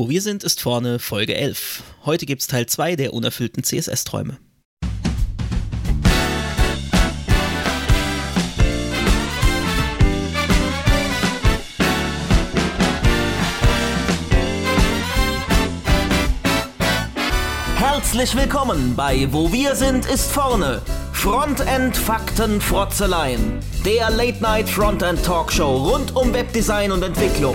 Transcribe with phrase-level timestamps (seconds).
[0.00, 1.82] Wo wir sind, ist vorne Folge 11.
[2.06, 4.38] Heute gibt's Teil 2 der unerfüllten CSS-Träume.
[17.76, 20.80] Herzlich willkommen bei Wo wir sind, ist vorne.
[21.12, 23.60] Frontend Fakten Frotzeleien.
[23.84, 27.54] Der Late Night Frontend Talkshow rund um Webdesign und Entwicklung.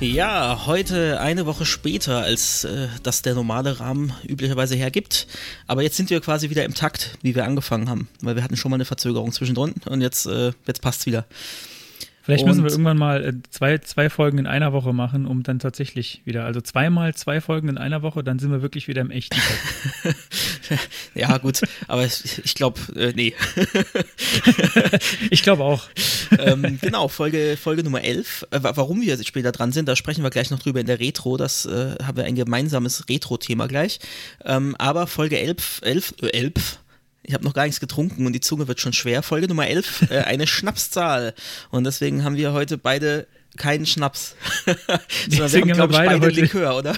[0.00, 5.26] Ja, heute eine Woche später, als äh, das der normale Rahmen üblicherweise hergibt.
[5.66, 8.08] Aber jetzt sind wir quasi wieder im Takt, wie wir angefangen haben.
[8.22, 11.26] Weil wir hatten schon mal eine Verzögerung zwischendrin und jetzt, äh, jetzt passt es wieder.
[12.22, 15.58] Vielleicht müssen wir irgendwann mal äh, zwei, zwei Folgen in einer Woche machen, um dann
[15.58, 19.10] tatsächlich wieder, also zweimal zwei Folgen in einer Woche, dann sind wir wirklich wieder im
[19.10, 19.38] echten
[21.14, 23.34] ja, gut, aber ich, glaube, äh, nee.
[25.30, 25.88] ich glaube auch.
[26.38, 28.46] ähm, genau, Folge, Folge Nummer 11.
[28.50, 31.36] Äh, warum wir später dran sind, da sprechen wir gleich noch drüber in der Retro.
[31.36, 33.98] Das äh, haben wir ein gemeinsames Retro-Thema gleich.
[34.44, 36.80] Ähm, aber Folge 11, 11, äh, 11
[37.30, 39.22] ich habe noch gar nichts getrunken und die Zunge wird schon schwer.
[39.22, 41.32] Folge Nummer 11, äh, eine Schnapszahl.
[41.70, 44.34] Und deswegen haben wir heute beide keinen Schnaps.
[45.28, 46.96] Sondern wir haben, glaube ich, beide, beide Likör, oder?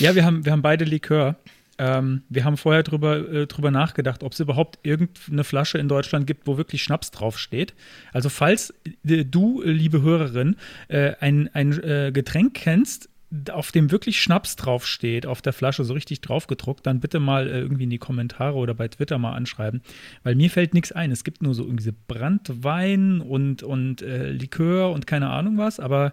[0.00, 1.36] Ja, wir haben, wir haben beide Likör.
[1.78, 6.26] Ähm, wir haben vorher drüber, äh, drüber nachgedacht, ob es überhaupt irgendeine Flasche in Deutschland
[6.26, 7.72] gibt, wo wirklich Schnaps draufsteht.
[8.12, 8.74] Also falls
[9.06, 10.56] äh, du, liebe Hörerin,
[10.88, 13.08] äh, ein, ein äh, Getränk kennst,
[13.52, 17.60] auf dem wirklich Schnaps draufsteht, auf der Flasche so richtig draufgedruckt, dann bitte mal äh,
[17.60, 19.82] irgendwie in die Kommentare oder bei Twitter mal anschreiben,
[20.24, 21.12] weil mir fällt nichts ein.
[21.12, 26.12] Es gibt nur so irgendwie Brandwein und, und äh, Likör und keine Ahnung was, aber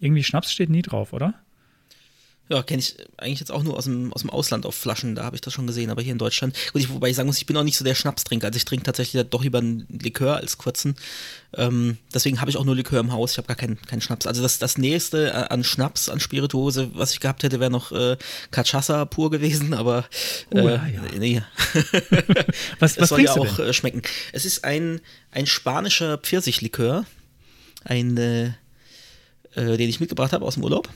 [0.00, 1.34] irgendwie Schnaps steht nie drauf, oder?
[2.50, 5.22] Ja, kenne ich eigentlich jetzt auch nur aus dem, aus dem Ausland auf Flaschen, da
[5.22, 6.56] habe ich das schon gesehen, aber hier in Deutschland.
[6.72, 8.48] Gut, ich, wobei ich sagen muss, ich bin auch nicht so der Schnapstrinker.
[8.48, 10.96] Also ich trinke tatsächlich doch lieber einen Likör als kurzen.
[11.56, 14.26] Ähm, deswegen habe ich auch nur Likör im Haus, ich habe gar keinen, keinen Schnaps.
[14.26, 18.16] Also das, das nächste an Schnaps, an Spirituose, was ich gehabt hätte, wäre noch äh,
[18.50, 20.06] Cachaça pur gewesen, aber
[20.52, 21.02] äh, oh, ja, ja.
[21.20, 21.42] nee.
[22.80, 24.02] was, was soll ja auch äh, schmecken.
[24.32, 25.00] Es ist ein,
[25.30, 27.06] ein spanischer Pfirsichlikör,
[27.84, 28.46] ein, äh,
[29.54, 30.88] äh, den ich mitgebracht habe aus dem Urlaub.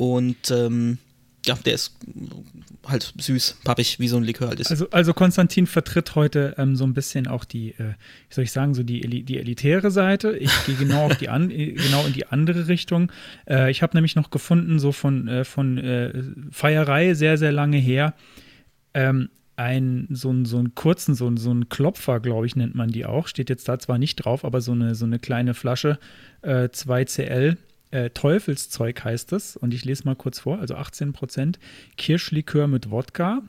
[0.00, 0.96] Und ähm,
[1.44, 1.94] ja, der ist
[2.86, 4.70] halt süß, pappig, wie so ein Likör halt ist.
[4.70, 7.96] Also, also Konstantin vertritt heute ähm, so ein bisschen auch die, äh,
[8.28, 10.38] wie soll ich sagen, so die, die elitäre Seite.
[10.38, 13.12] Ich gehe genau, auf die an, äh, genau in die andere Richtung.
[13.46, 16.14] Äh, ich habe nämlich noch gefunden, so von, äh, von äh,
[16.50, 18.14] Feierei sehr, sehr lange her,
[18.94, 22.88] ähm, ein, so, ein, so einen kurzen, so, so einen Klopfer, glaube ich, nennt man
[22.88, 23.28] die auch.
[23.28, 25.98] Steht jetzt da zwar nicht drauf, aber so eine, so eine kleine Flasche,
[26.40, 27.58] äh, 2CL
[27.90, 29.56] äh, Teufelszeug heißt es.
[29.56, 30.58] Und ich lese mal kurz vor.
[30.58, 31.56] Also 18%
[31.96, 33.42] Kirschlikör mit Wodka.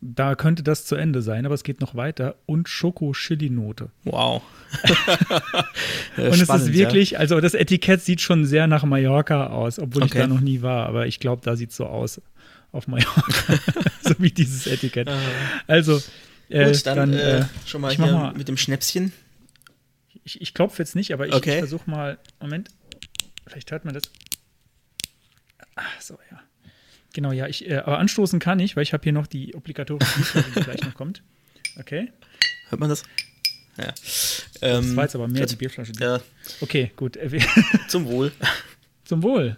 [0.00, 2.36] Da könnte das zu Ende sein, aber es geht noch weiter.
[2.44, 3.90] Und Schoko-Chili-Note.
[4.04, 4.42] Wow.
[6.18, 7.20] und es ist wirklich, ja.
[7.20, 10.12] also das Etikett sieht schon sehr nach Mallorca aus, obwohl okay.
[10.12, 10.86] ich da noch nie war.
[10.86, 12.20] Aber ich glaube, da sieht es so aus
[12.74, 13.54] auf Mallorca.
[14.02, 15.08] so wie dieses Etikett.
[15.66, 16.02] Also,
[16.50, 19.12] äh, Gut, dann, dann äh, äh schon mal hier mal, mit dem Schnäpschen.
[20.24, 21.52] Ich, ich klopfe jetzt nicht, aber ich, okay.
[21.52, 22.18] ich versuche mal.
[22.40, 22.68] Moment.
[23.46, 24.04] Vielleicht hört man das.
[25.76, 26.40] Ach so, ja.
[27.12, 27.46] Genau, ja.
[27.46, 30.60] Ich, äh, aber anstoßen kann ich, weil ich habe hier noch die obligatorische Bierflasche, die
[30.64, 31.22] gleich noch kommt.
[31.78, 32.12] Okay.
[32.68, 33.04] Hört man das?
[33.76, 33.92] Ja.
[34.62, 35.92] Ähm, das war jetzt aber mehr die Bierflasche.
[35.98, 36.20] Ja.
[36.60, 37.18] Okay, gut.
[37.88, 38.32] Zum Wohl.
[39.04, 39.56] Zum Wohl.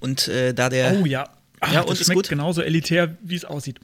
[0.00, 1.00] Und äh, da der.
[1.00, 1.28] Oh ja.
[1.60, 2.28] Ach, ja, und das schmeckt gut.
[2.28, 3.80] genauso elitär, wie es aussieht.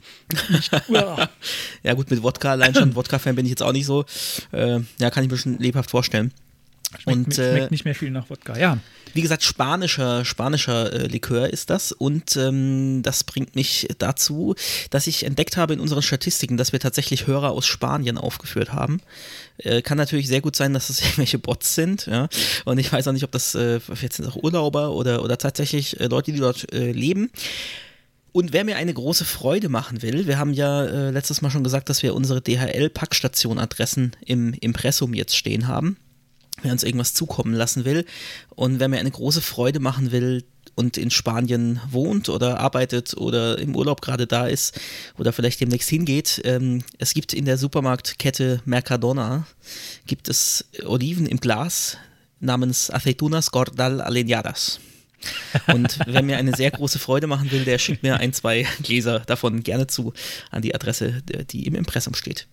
[1.83, 4.05] ja, gut, mit Wodka, allein schon Wodka-Fan bin ich jetzt auch nicht so.
[4.53, 6.33] Äh, ja, kann ich mir schon lebhaft vorstellen.
[7.01, 8.79] Schmeckt, und, äh, schmeckt nicht mehr viel nach Wodka, ja.
[9.15, 11.93] Wie gesagt, spanischer, spanischer äh, Likör ist das.
[11.93, 14.57] Und ähm, das bringt mich dazu,
[14.91, 19.01] dass ich entdeckt habe in unseren Statistiken, dass wir tatsächlich Hörer aus Spanien aufgeführt haben.
[19.59, 22.07] Äh, kann natürlich sehr gut sein, dass es das irgendwelche Bots sind.
[22.07, 22.29] Ja?
[22.65, 26.01] Und ich weiß auch nicht, ob das äh, jetzt sind auch Urlauber oder, oder tatsächlich
[26.01, 27.31] äh, Leute, die dort äh, leben.
[28.33, 31.63] Und wer mir eine große Freude machen will, wir haben ja äh, letztes Mal schon
[31.63, 35.99] gesagt, dass wir unsere DHL-Packstation-Adressen im Impressum jetzt stehen haben
[36.63, 38.05] wer uns irgendwas zukommen lassen will.
[38.51, 43.59] Und wer mir eine große Freude machen will und in Spanien wohnt oder arbeitet oder
[43.59, 44.79] im Urlaub gerade da ist
[45.19, 49.47] oder vielleicht demnächst hingeht, ähm, es gibt in der Supermarktkette Mercadona,
[50.07, 51.97] gibt es Oliven im Glas
[52.41, 54.79] namens Aceitunas Gordal Aleñadas.
[55.73, 59.21] Und wer mir eine sehr große Freude machen will, der schickt mir ein, zwei Gläser
[59.21, 60.13] davon gerne zu
[60.51, 62.47] an die Adresse, die im Impressum steht.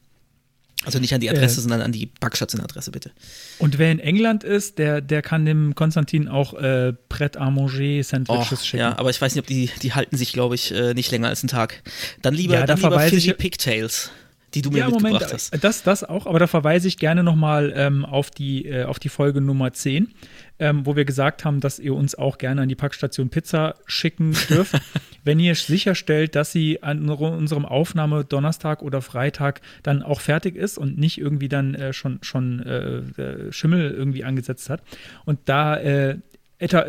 [0.84, 3.12] Also nicht an die Adresse, äh, sondern an die Backstationadresse, bitte.
[3.60, 8.04] Und wer in England ist, der, der kann dem Konstantin auch äh, Pret à manger
[8.04, 8.80] Sandwiches oh, schicken.
[8.80, 11.28] Ja, aber ich weiß nicht, ob die, die halten sich, glaube ich, äh, nicht länger
[11.28, 11.84] als einen Tag.
[12.22, 14.12] Dann lieber, ja, da dann lieber Fizzy Pigtails
[14.54, 15.64] die du mir ja, mitgebracht Moment, hast.
[15.64, 19.10] Das, das auch, aber da verweise ich gerne nochmal ähm, auf, die, äh, auf die
[19.10, 20.14] Folge Nummer 10,
[20.62, 24.38] ähm, wo wir gesagt haben, dass ihr uns auch gerne an die Packstation Pizza schicken
[24.48, 24.80] dürft,
[25.24, 30.78] wenn ihr sicherstellt, dass sie an unserem Aufnahme Donnerstag oder Freitag dann auch fertig ist
[30.78, 34.84] und nicht irgendwie dann äh, schon, schon äh, äh Schimmel irgendwie angesetzt hat.
[35.26, 36.20] Und da, äh,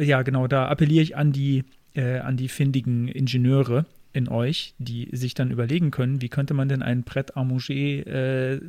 [0.00, 1.64] ja genau, da appelliere ich an die,
[1.94, 6.69] äh, an die findigen Ingenieure, in euch, die sich dann überlegen können, wie könnte man
[6.69, 7.70] denn ein Pret à manger
[8.06, 8.60] äh,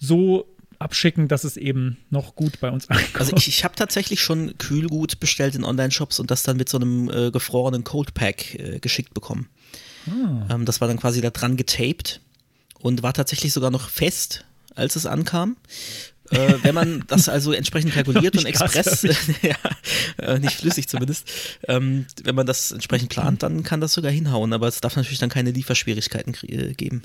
[0.00, 3.16] so abschicken, dass es eben noch gut bei uns ankommt.
[3.16, 6.78] Also ich, ich habe tatsächlich schon Kühlgut bestellt in Online-Shops und das dann mit so
[6.78, 9.48] einem äh, gefrorenen Cold Pack äh, geschickt bekommen.
[10.06, 10.54] Ah.
[10.54, 12.20] Ähm, das war dann quasi da dran getaped
[12.78, 14.44] und war tatsächlich sogar noch fest,
[14.74, 15.56] als es ankam.
[16.30, 19.02] Äh, wenn man das also entsprechend kalkuliert und Express,
[19.42, 19.56] ja,
[20.18, 21.28] äh, nicht flüssig zumindest,
[21.66, 25.18] ähm, wenn man das entsprechend plant, dann kann das sogar hinhauen, aber es darf natürlich
[25.18, 27.02] dann keine Lieferschwierigkeiten äh, geben.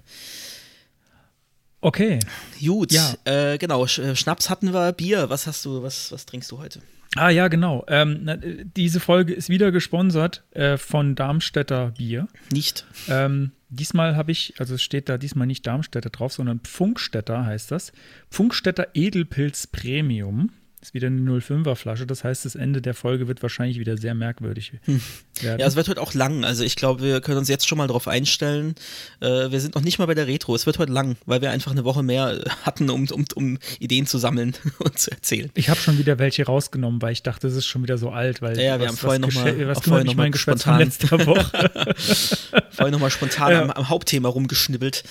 [1.83, 2.19] Okay.
[2.65, 3.13] Gut, ja.
[3.25, 6.79] Äh, genau, äh, Schnaps hatten wir, Bier, was hast du, was, was trinkst du heute?
[7.15, 7.83] Ah ja, genau.
[7.89, 12.27] Ähm, diese Folge ist wieder gesponsert äh, von Darmstädter Bier.
[12.51, 12.85] Nicht.
[13.09, 17.69] Ähm, diesmal habe ich, also es steht da diesmal nicht Darmstädter drauf, sondern Pfunkstädter heißt
[17.69, 17.91] das.
[18.31, 20.51] Pfunkstädter Edelpilz Premium.
[20.83, 24.13] Ist wieder eine 05er Flasche, das heißt, das Ende der Folge wird wahrscheinlich wieder sehr
[24.13, 24.99] merkwürdig hm.
[25.39, 25.61] werden.
[25.61, 26.43] Ja, es wird heute auch lang.
[26.43, 28.75] Also ich glaube, wir können uns jetzt schon mal darauf einstellen.
[29.21, 30.53] Äh, wir sind noch nicht mal bei der Retro.
[30.53, 33.59] Es wird heute lang, weil wir einfach eine Woche mehr äh, hatten, um, um, um
[33.79, 35.49] Ideen zu sammeln und zu erzählen.
[35.53, 38.41] Ich habe schon wieder welche rausgenommen, weil ich dachte, es ist schon wieder so alt.
[38.41, 41.71] Weil ja, ja wir was, haben vorhin nochmal was vorhin noch spontan letzter Woche.
[42.71, 45.05] vorhin nochmal spontan am, am Hauptthema rumgeschnibbelt.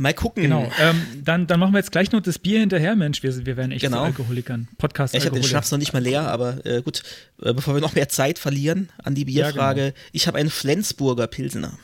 [0.00, 0.44] Mal gucken.
[0.44, 0.72] Genau.
[0.80, 3.22] Ähm, dann, dann machen wir jetzt gleich noch das Bier hinterher, Mensch.
[3.22, 4.04] Wir, wir werden echt genau.
[4.04, 4.66] Alkoholikern.
[4.78, 5.12] Podcast.
[5.12, 7.02] Ja, ich habe den Schnaps noch nicht mal leer, aber äh, gut.
[7.42, 10.00] Äh, bevor wir noch mehr Zeit verlieren an die Bierfrage, ja, genau.
[10.12, 11.78] ich habe einen Flensburger Pilsener.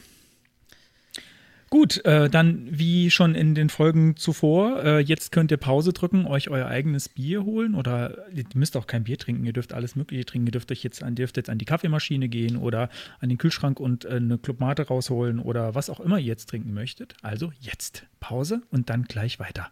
[1.69, 6.25] Gut, äh, dann wie schon in den Folgen zuvor, äh, jetzt könnt ihr Pause drücken,
[6.25, 9.97] euch euer eigenes Bier holen oder ihr müsst auch kein Bier trinken, ihr dürft alles
[9.97, 10.47] Mögliche trinken.
[10.47, 13.81] Ihr dürft euch jetzt an, dürft jetzt an die Kaffeemaschine gehen oder an den Kühlschrank
[13.81, 17.17] und äh, eine Clubmate rausholen oder was auch immer ihr jetzt trinken möchtet.
[17.23, 19.71] Also jetzt Pause und dann gleich weiter.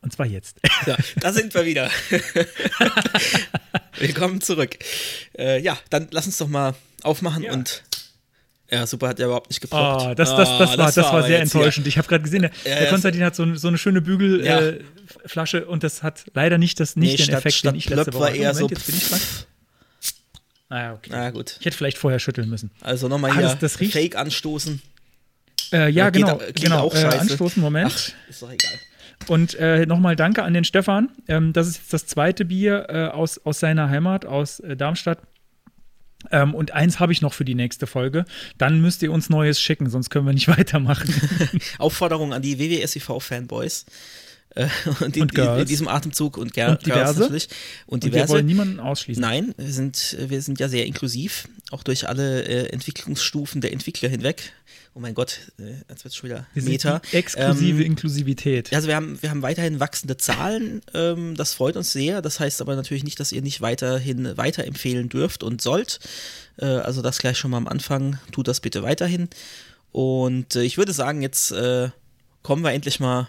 [0.00, 0.60] Und zwar jetzt.
[0.84, 1.88] Ja, da sind wir wieder.
[4.00, 4.76] Willkommen zurück.
[5.38, 6.74] Äh, ja, dann lass uns doch mal
[7.04, 7.52] aufmachen ja.
[7.52, 7.84] und
[8.72, 10.02] ja, super, hat ja überhaupt nicht geploppt.
[10.02, 11.86] Oh, das, das, das, oh, war, das, war, war sehr enttäuschend.
[11.86, 15.64] Ich habe gerade gesehen, der, ja, der Konstantin hat so, so eine schöne Bügelflasche äh,
[15.64, 18.14] und das hat leider nicht, das, nicht nee, den statt, Effekt, statt den ich letzte
[18.14, 18.68] Woche war eher Moment, so.
[18.68, 19.20] Jetzt bin ich dran.
[20.70, 21.10] Ah, okay.
[21.12, 21.56] Na gut.
[21.60, 22.70] Ich hätte vielleicht vorher schütteln müssen.
[22.80, 24.80] Also nochmal ah, hier das, das Fake anstoßen.
[25.70, 26.38] Äh, ja, genau.
[26.38, 26.80] Geht, genau.
[26.80, 27.92] Auch äh, anstoßen, Moment.
[27.94, 28.72] Ach, ist doch egal.
[29.28, 31.10] Und äh, nochmal danke an den Stefan.
[31.28, 35.18] Ähm, das ist jetzt das zweite Bier äh, aus, aus seiner Heimat, aus äh, Darmstadt.
[36.32, 38.24] Ähm, und eins habe ich noch für die nächste Folge.
[38.58, 41.14] Dann müsst ihr uns Neues schicken, sonst können wir nicht weitermachen.
[41.78, 43.84] Aufforderung an die WWSIV-Fanboys.
[44.54, 47.20] Äh, und, und in, in, diesem Atemzug und, ger und diverse.
[47.20, 47.48] natürlich.
[47.86, 48.22] Und, diverse.
[48.22, 49.20] Und wir wollen niemanden ausschließen.
[49.20, 54.08] Nein, wir sind, wir sind ja sehr inklusiv, auch durch alle äh, Entwicklungsstufen der Entwickler
[54.08, 54.52] hinweg
[54.94, 57.00] oh mein Gott, äh, jetzt wird es schon wieder wir Meta.
[57.12, 58.72] exklusive ähm, Inklusivität.
[58.74, 62.22] Also wir haben, wir haben weiterhin wachsende Zahlen, ähm, das freut uns sehr.
[62.22, 65.98] Das heißt aber natürlich nicht, dass ihr nicht weiterhin weiterempfehlen dürft und sollt.
[66.58, 69.28] Äh, also das gleich schon mal am Anfang, tut das bitte weiterhin.
[69.92, 71.90] Und äh, ich würde sagen, jetzt äh,
[72.42, 73.28] kommen wir endlich mal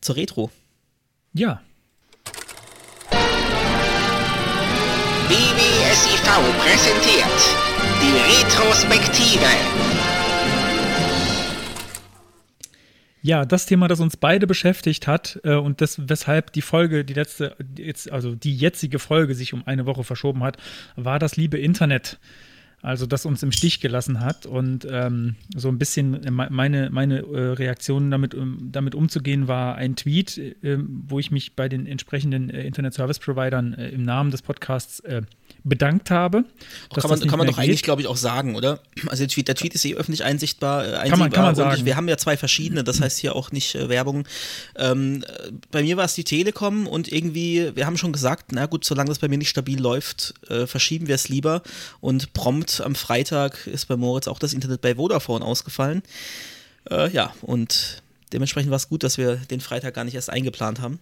[0.00, 0.50] zur Retro.
[1.32, 1.60] Ja.
[5.28, 6.22] BBSIV
[6.58, 7.66] präsentiert
[8.00, 9.46] die Retrospektive.
[13.26, 17.14] Ja, das Thema, das uns beide beschäftigt hat äh, und das, weshalb die Folge, die
[17.14, 20.58] letzte, jetzt, also die jetzige Folge sich um eine Woche verschoben hat,
[20.94, 22.20] war das liebe Internet.
[22.86, 27.38] Also, das uns im Stich gelassen hat und ähm, so ein bisschen meine, meine äh,
[27.54, 32.48] Reaktion damit, um, damit umzugehen war ein Tweet, äh, wo ich mich bei den entsprechenden
[32.48, 35.22] äh, Internet Service Providern äh, im Namen des Podcasts äh,
[35.68, 36.44] bedankt habe.
[36.94, 37.64] Kann man, kann man doch geht.
[37.64, 38.80] eigentlich, glaube ich, auch sagen, oder?
[39.08, 41.04] Also der Tweet, der Tweet ist eh öffentlich einsichtbar.
[41.04, 41.84] Äh, kann man, kann man sagen.
[41.84, 44.26] wir haben ja zwei verschiedene, das heißt hier auch nicht äh, Werbung.
[44.76, 45.24] Ähm,
[45.72, 49.08] bei mir war es die Telekom und irgendwie, wir haben schon gesagt, na gut, solange
[49.08, 51.62] das bei mir nicht stabil läuft, äh, verschieben wir es lieber.
[52.00, 56.02] Und prompt am Freitag ist bei Moritz auch das Internet bei Vodafone ausgefallen.
[56.90, 60.80] Äh, ja, und dementsprechend war es gut, dass wir den Freitag gar nicht erst eingeplant
[60.80, 61.00] haben.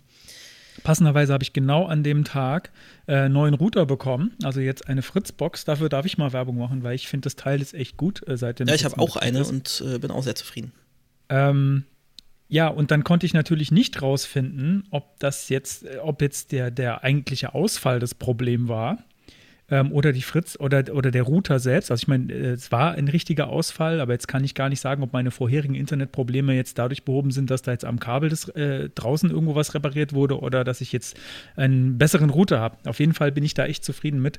[0.85, 2.71] Passenderweise habe ich genau an dem Tag
[3.09, 5.65] äh, neuen Router bekommen, also jetzt eine Fritzbox.
[5.65, 8.27] Dafür darf ich mal Werbung machen, weil ich finde, das Teil ist echt gut.
[8.29, 9.51] Äh, seitdem ja, ich habe auch eine ist.
[9.51, 10.73] und äh, bin auch sehr zufrieden.
[11.31, 11.85] Ähm,
[12.49, 16.71] ja, und dann konnte ich natürlich nicht rausfinden, ob das jetzt, äh, ob jetzt der,
[16.71, 18.99] der eigentliche Ausfall das Problem war
[19.71, 21.91] ähm, oder die Fritz oder, oder der Router selbst.
[21.91, 24.81] Also ich meine, äh, es war ein richtiger Ausfall, aber jetzt kann ich gar nicht
[24.81, 28.49] sagen, ob meine vorherigen Internetprobleme jetzt dadurch behoben sind, dass da jetzt am Kabel des,
[28.51, 31.17] äh, draußen irgendwo was repariert wurde oder dass ich jetzt
[31.57, 32.77] einen besseren Router habe.
[32.89, 34.39] Auf jeden Fall bin ich da echt zufrieden mit.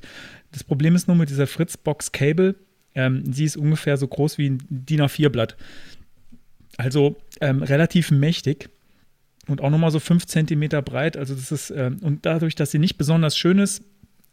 [0.52, 2.54] Das Problem ist nur mit dieser Fritz-Box Cable.
[2.94, 5.56] Ähm, sie ist ungefähr so groß wie ein DIN A4-Blatt.
[6.76, 8.68] Also ähm, relativ mächtig
[9.48, 11.16] und auch nochmal so 5 cm breit.
[11.16, 13.82] Also das ist, ähm, und dadurch, dass sie nicht besonders schön ist,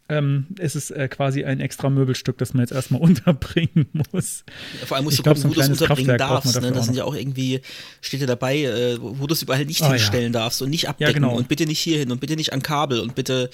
[0.08, 4.44] ähm, es ist äh, quasi ein extra Möbelstück, das man jetzt erstmal unterbringen muss.
[4.80, 6.60] Ja, vor allem musst ich du gucken, glaub, so wo du es unterbringen darfst.
[6.60, 6.72] Ne?
[6.72, 7.60] Das sind ja auch irgendwie,
[8.00, 10.40] steht ja dabei, äh, wo du es überall nicht oh, hinstellen ja.
[10.40, 11.36] darfst und nicht abdecken ja, genau.
[11.36, 13.50] und bitte nicht hier hin und bitte nicht an Kabel und bitte,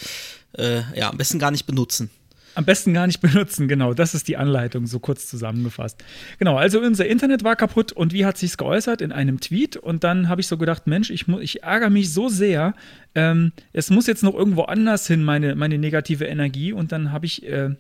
[0.59, 2.11] äh, ja, am besten gar nicht benutzen.
[2.55, 3.95] Am besten gar nicht benutzen, genau.
[3.95, 6.03] Das ist die Anleitung, so kurz zusammengefasst.
[6.39, 9.01] Genau, also unser Internet war kaputt und wie hat sich's geäußert?
[9.01, 9.77] In einem Tweet.
[9.77, 12.75] Und dann habe ich so gedacht, Mensch, ich, ich ärgere mich so sehr.
[13.15, 16.73] Ähm, es muss jetzt noch irgendwo anders hin, meine, meine negative Energie.
[16.73, 17.71] Und dann habe ich äh,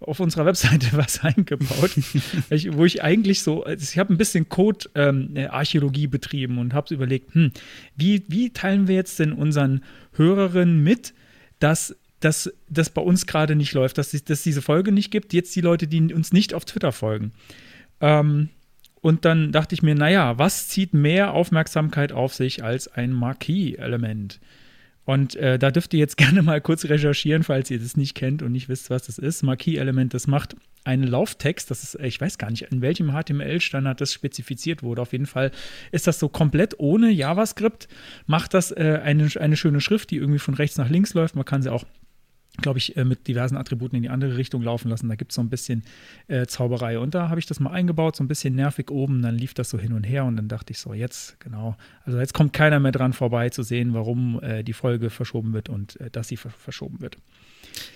[0.00, 1.90] auf unserer Webseite was eingebaut,
[2.70, 7.34] wo ich eigentlich so, also ich habe ein bisschen Code-Archäologie ähm, betrieben und habe überlegt,
[7.34, 7.52] hm,
[7.96, 9.82] wie, wie teilen wir jetzt denn unseren
[10.14, 11.14] Hörerinnen mit,
[11.58, 15.32] dass dass das bei uns gerade nicht läuft, dass es diese Folge nicht gibt.
[15.32, 17.32] Jetzt die Leute, die uns nicht auf Twitter folgen.
[18.00, 18.50] Ähm,
[19.00, 24.40] und dann dachte ich mir, naja, was zieht mehr Aufmerksamkeit auf sich als ein Marquis-Element?
[25.06, 28.42] Und äh, da dürft ihr jetzt gerne mal kurz recherchieren, falls ihr das nicht kennt
[28.42, 29.42] und nicht wisst, was das ist.
[29.42, 34.12] Marquis-Element, das macht einen Lauftext, das ist, ich weiß gar nicht, in welchem HTML-Standard das
[34.12, 35.02] spezifiziert wurde.
[35.02, 35.50] Auf jeden Fall
[35.92, 37.88] ist das so komplett ohne JavaScript,
[38.26, 41.36] macht das äh, eine, eine schöne Schrift, die irgendwie von rechts nach links läuft.
[41.36, 41.84] Man kann sie auch
[42.58, 45.08] glaube ich, äh, mit diversen Attributen in die andere Richtung laufen lassen.
[45.08, 45.84] Da gibt es so ein bisschen
[46.28, 46.98] äh, Zauberei.
[46.98, 49.22] Und da habe ich das mal eingebaut, so ein bisschen nervig oben.
[49.22, 51.76] Dann lief das so hin und her und dann dachte ich so, jetzt, genau.
[52.04, 55.68] Also jetzt kommt keiner mehr dran vorbei zu sehen, warum äh, die Folge verschoben wird
[55.68, 57.16] und äh, dass sie ver verschoben wird.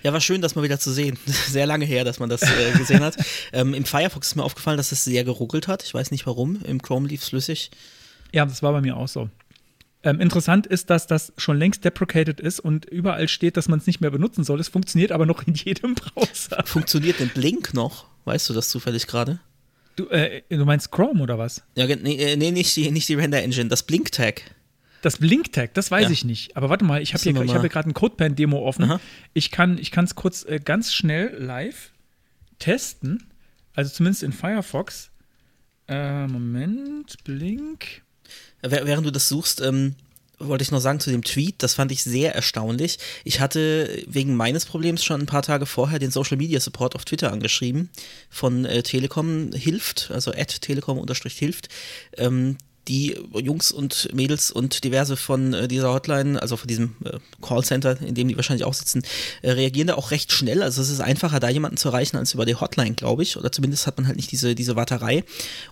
[0.03, 1.17] Ja, war schön, das mal wieder zu sehen.
[1.25, 3.17] Sehr lange her, dass man das äh, gesehen hat.
[3.53, 5.83] ähm, Im Firefox ist mir aufgefallen, dass es sehr geruckelt hat.
[5.83, 6.61] Ich weiß nicht warum.
[6.63, 7.71] Im Chrome lief es flüssig.
[8.31, 9.29] Ja, das war bei mir auch so.
[10.05, 13.87] Ähm, interessant ist, dass das schon längst deprecated ist und überall steht, dass man es
[13.87, 14.59] nicht mehr benutzen soll.
[14.59, 16.63] Es funktioniert aber noch in jedem Browser.
[16.63, 18.05] Funktioniert denn Blink noch?
[18.23, 19.39] Weißt du das zufällig gerade?
[19.95, 21.63] Du, äh, du meinst Chrome oder was?
[21.73, 24.43] Ja, nee, äh, nee nicht, die, nicht die Render-Engine, das Blink-Tag.
[25.01, 26.11] Das Blink-Tag, das weiß ja.
[26.11, 26.55] ich nicht.
[26.55, 28.83] Aber warte mal, ich habe hier, hab hier gerade ein CodePen-Demo offen.
[28.83, 28.99] Aha.
[29.33, 31.91] Ich kann es kurz äh, ganz schnell live
[32.59, 33.31] testen.
[33.73, 35.09] Also zumindest in Firefox.
[35.87, 38.04] Äh, Moment, Blink
[38.71, 39.95] während du das suchst, ähm,
[40.39, 42.99] wollte ich noch sagen zu dem Tweet, das fand ich sehr erstaunlich.
[43.23, 47.05] Ich hatte wegen meines Problems schon ein paar Tage vorher den Social Media Support auf
[47.05, 47.89] Twitter angeschrieben
[48.29, 51.69] von äh, Telekom hilft, also at telekom-hilft.
[52.17, 57.17] Ähm, die Jungs und Mädels und diverse von äh, dieser Hotline, also von diesem äh,
[57.41, 59.03] Callcenter, in dem die wahrscheinlich auch sitzen,
[59.41, 60.61] äh, reagieren da auch recht schnell.
[60.61, 63.37] Also es ist einfacher, da jemanden zu erreichen, als über die Hotline, glaube ich.
[63.37, 65.23] Oder zumindest hat man halt nicht diese, diese Warterei.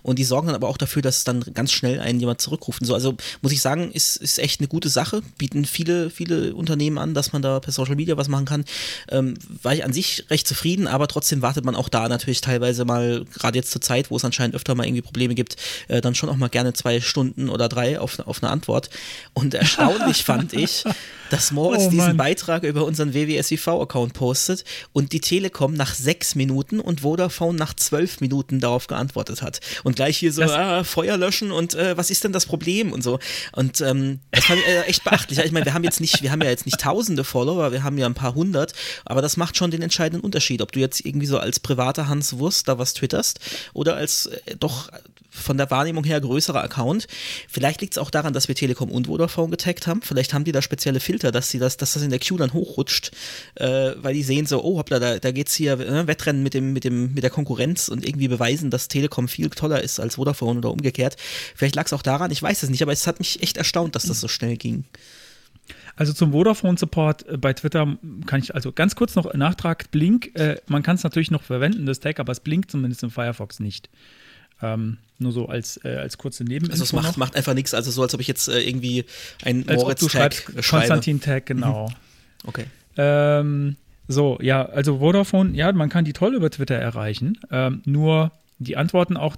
[0.02, 2.84] Und die sorgen dann aber auch dafür, dass dann ganz schnell einen jemand zurückruft.
[2.84, 5.22] So, also muss ich sagen, ist, ist echt eine gute Sache.
[5.38, 8.64] Bieten viele, viele Unternehmen an, dass man da per Social Media was machen kann.
[9.08, 12.84] Ähm, war ich an sich recht zufrieden, aber trotzdem wartet man auch da natürlich teilweise
[12.84, 15.56] mal, gerade jetzt zur Zeit, wo es anscheinend öfter mal irgendwie Probleme gibt,
[15.88, 18.90] äh, dann schon auch mal gerne zwei Stunden oder drei auf, auf eine Antwort.
[19.32, 20.84] Und erstaunlich fand ich,
[21.30, 26.80] dass Moritz oh, diesen Beitrag über unseren WWSIV-Account postet und die Telekom nach sechs Minuten
[26.80, 29.60] und Vodafone nach zwölf Minuten darauf geantwortet hat.
[29.82, 33.02] Und gleich hier so, ah, Feuer löschen und äh, was ist denn das Problem und
[33.02, 33.18] so.
[33.52, 35.38] Und ähm, das fand ich äh, echt beachtlich.
[35.38, 37.98] Ich meine, wir haben jetzt nicht, wir haben ja jetzt nicht tausende Follower, wir haben
[37.98, 38.72] ja ein paar hundert,
[39.04, 42.38] aber das macht schon den entscheidenden Unterschied, ob du jetzt irgendwie so als privater Hans
[42.38, 43.40] Wurst da was twitterst
[43.72, 44.88] oder als äh, doch
[45.44, 47.06] von der Wahrnehmung her größerer Account.
[47.48, 50.02] Vielleicht liegt es auch daran, dass wir Telekom und Vodafone getaggt haben.
[50.02, 52.52] Vielleicht haben die da spezielle Filter, dass sie das, dass das in der Queue dann
[52.52, 53.12] hochrutscht,
[53.54, 56.72] äh, weil die sehen so, oh hoppla, da, da geht's hier äh, Wettrennen mit dem,
[56.72, 60.58] mit dem, mit der Konkurrenz und irgendwie beweisen, dass Telekom viel toller ist als Vodafone
[60.58, 61.16] oder umgekehrt.
[61.54, 63.94] Vielleicht lag es auch daran, ich weiß es nicht, aber es hat mich echt erstaunt,
[63.94, 64.84] dass das so schnell ging.
[65.96, 67.96] Also zum Vodafone-Support äh, bei Twitter
[68.26, 70.34] kann ich also ganz kurz noch Nachtrag Blink.
[70.34, 73.60] Äh, man kann es natürlich noch verwenden, das Tag, aber es blinkt zumindest im Firefox
[73.60, 73.88] nicht.
[74.64, 76.72] Ähm, nur so als, äh, als kurze Nebeninfo.
[76.72, 79.04] Also es macht, macht einfach nichts, also so, als ob ich jetzt äh, irgendwie
[79.44, 81.88] ein Moritz-Tag Konstantin-Tag, genau.
[81.88, 81.94] Mhm.
[82.46, 82.64] Okay.
[82.96, 83.76] Ähm,
[84.08, 87.38] so, ja, also Vodafone, ja, man kann die toll über Twitter erreichen.
[87.50, 89.36] Ähm, nur die Antworten auch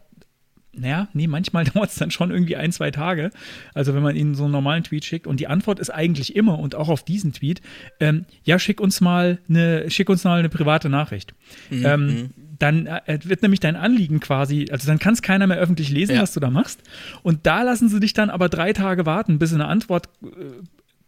[0.79, 3.31] naja, nee, manchmal dauert es dann schon irgendwie ein, zwei Tage.
[3.75, 6.59] Also wenn man ihnen so einen normalen Tweet schickt und die Antwort ist eigentlich immer
[6.59, 7.63] und auch auf diesen Tweet,
[8.01, 11.35] ähm, ja, schick uns mal eine, schick uns mal eine private Nachricht.
[11.71, 11.87] Mhm.
[11.87, 12.31] Ähm, mhm.
[12.59, 16.17] Dann äh, wird nämlich dein Anliegen quasi, also dann kann es keiner mehr öffentlich lesen,
[16.17, 16.23] ja.
[16.23, 16.81] was du da machst.
[17.23, 20.27] Und da lassen sie dich dann aber drei Tage warten, bis sie eine Antwort äh,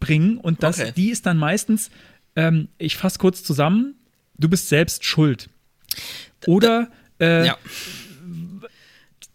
[0.00, 0.38] bringen.
[0.38, 0.92] Und das, okay.
[0.96, 1.90] die ist dann meistens,
[2.36, 3.94] ähm, ich fasse kurz zusammen,
[4.38, 5.48] du bist selbst schuld.
[6.46, 6.88] Oder
[7.20, 7.56] äh, ja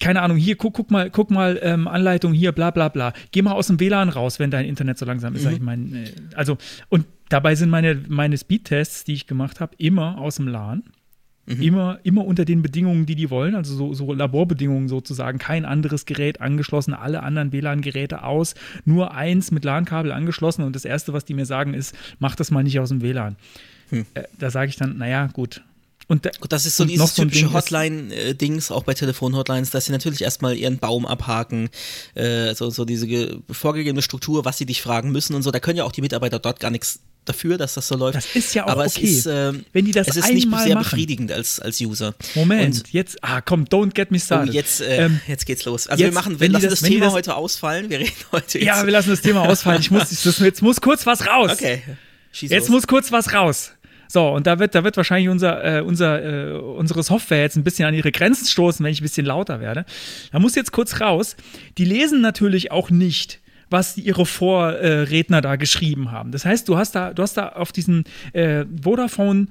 [0.03, 3.13] keine Ahnung, hier, guck, guck mal, guck mal, ähm, Anleitung hier, bla bla bla.
[3.31, 5.45] Geh mal aus dem WLAN raus, wenn dein Internet so langsam ist.
[5.45, 5.53] Mhm.
[5.53, 6.57] Ich meine, äh, also,
[6.89, 10.83] und dabei sind meine, meine Speedtests, die ich gemacht habe, immer aus dem LAN.
[11.45, 11.61] Mhm.
[11.61, 15.39] Immer, immer unter den Bedingungen, die die wollen, also so, so Laborbedingungen sozusagen.
[15.39, 20.63] Kein anderes Gerät angeschlossen, alle anderen WLAN-Geräte aus, nur eins mit LAN-Kabel angeschlossen.
[20.63, 23.35] Und das Erste, was die mir sagen, ist, mach das mal nicht aus dem WLAN.
[23.89, 24.05] Hm.
[24.13, 25.61] Äh, da sage ich dann, naja, gut,
[26.07, 30.55] und, das ist so dieses so typische Hotline-Dings, auch bei Telefon-Hotlines, dass sie natürlich erstmal
[30.55, 31.69] ihren Baum abhaken,
[32.13, 35.51] äh, so, so diese vorgegebene Struktur, was sie dich fragen müssen und so.
[35.51, 38.15] Da können ja auch die Mitarbeiter dort gar nichts dafür, dass das so läuft.
[38.15, 39.03] Das ist ja auch Aber okay.
[39.03, 40.83] Es ist, äh, wenn die das es ist nicht sehr machen.
[40.83, 42.13] befriedigend als, als User.
[42.35, 44.49] Moment, und, jetzt, ah komm, don't get me started.
[44.49, 45.87] Oh, jetzt, äh, ähm, jetzt geht's los.
[45.87, 47.89] Also jetzt, wir machen, wir lassen das, das Thema das, heute ausfallen.
[47.89, 48.67] Wir reden heute jetzt.
[48.67, 49.81] Ja, wir lassen das Thema ausfallen.
[49.81, 51.51] Ich muss, das, jetzt muss kurz was raus.
[51.51, 51.81] Okay.
[52.31, 52.69] Schieß jetzt los.
[52.69, 53.71] muss kurz was raus.
[54.07, 57.63] So, und da wird, da wird wahrscheinlich unser, äh, unser, äh, unsere Software jetzt ein
[57.63, 59.85] bisschen an ihre Grenzen stoßen, wenn ich ein bisschen lauter werde.
[60.31, 61.35] Da muss jetzt kurz raus.
[61.79, 63.39] Die lesen natürlich auch nicht
[63.69, 66.31] was ihre Vorredner da geschrieben haben.
[66.31, 68.03] Das heißt, du hast da, du hast da auf diesen
[68.33, 69.47] äh, Vodafone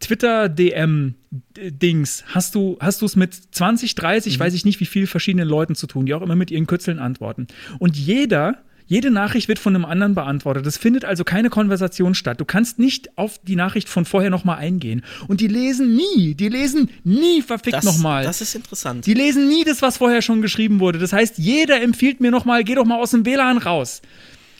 [0.00, 1.14] Twitter DM
[1.56, 4.40] Dings hast du hast du es mit 20, 30, mhm.
[4.40, 6.98] weiß ich nicht wie viel verschiedenen Leuten zu tun, die auch immer mit ihren Kürzeln
[6.98, 7.46] antworten.
[7.78, 10.66] Und jeder jede Nachricht wird von einem anderen beantwortet.
[10.66, 12.40] Es findet also keine Konversation statt.
[12.40, 15.02] Du kannst nicht auf die Nachricht von vorher nochmal eingehen.
[15.28, 18.24] Und die lesen nie, die lesen nie verfickt nochmal.
[18.24, 19.06] Das ist interessant.
[19.06, 20.98] Die lesen nie das, was vorher schon geschrieben wurde.
[20.98, 24.02] Das heißt, jeder empfiehlt mir nochmal, geh doch mal aus dem WLAN raus.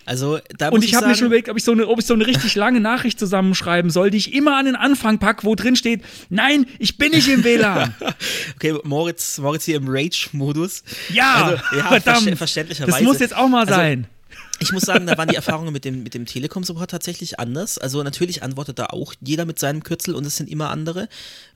[0.06, 2.06] Also, da und ich, ich habe mir schon überlegt, ob ich, so eine, ob ich
[2.06, 5.56] so eine richtig lange Nachricht zusammenschreiben soll, die ich immer an den Anfang packe, wo
[5.56, 7.92] drin steht, nein, ich bin nicht im WLAN.
[8.54, 10.85] okay, Moritz, Moritz hier im Rage-Modus.
[11.12, 12.38] Ja, also, ja verdammt.
[12.38, 12.99] Verständlicherweise.
[12.99, 14.06] Das muss jetzt auch mal also, sein.
[14.58, 17.78] Ich muss sagen, da waren die Erfahrungen mit dem, mit dem Telekom-Support tatsächlich anders.
[17.78, 21.08] Also natürlich antwortet da auch jeder mit seinem Kürzel und es sind immer andere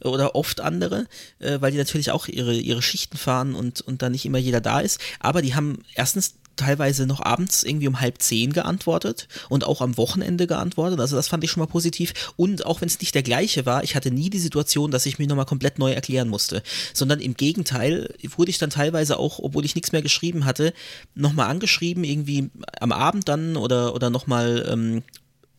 [0.02, 1.06] oder oft andere,
[1.38, 4.60] äh, weil die natürlich auch ihre, ihre Schichten fahren und, und da nicht immer jeder
[4.60, 5.00] da ist.
[5.18, 9.96] Aber die haben erstens teilweise noch abends irgendwie um halb zehn geantwortet und auch am
[9.96, 11.00] Wochenende geantwortet.
[11.00, 12.32] Also das fand ich schon mal positiv.
[12.36, 15.18] Und auch wenn es nicht der gleiche war, ich hatte nie die Situation, dass ich
[15.18, 16.62] mich nochmal komplett neu erklären musste,
[16.94, 20.72] sondern im Gegenteil wurde ich dann teilweise auch, obwohl ich nichts mehr geschrieben hatte,
[21.14, 25.02] nochmal angeschrieben, irgendwie am Abend dann oder, oder nochmal ähm,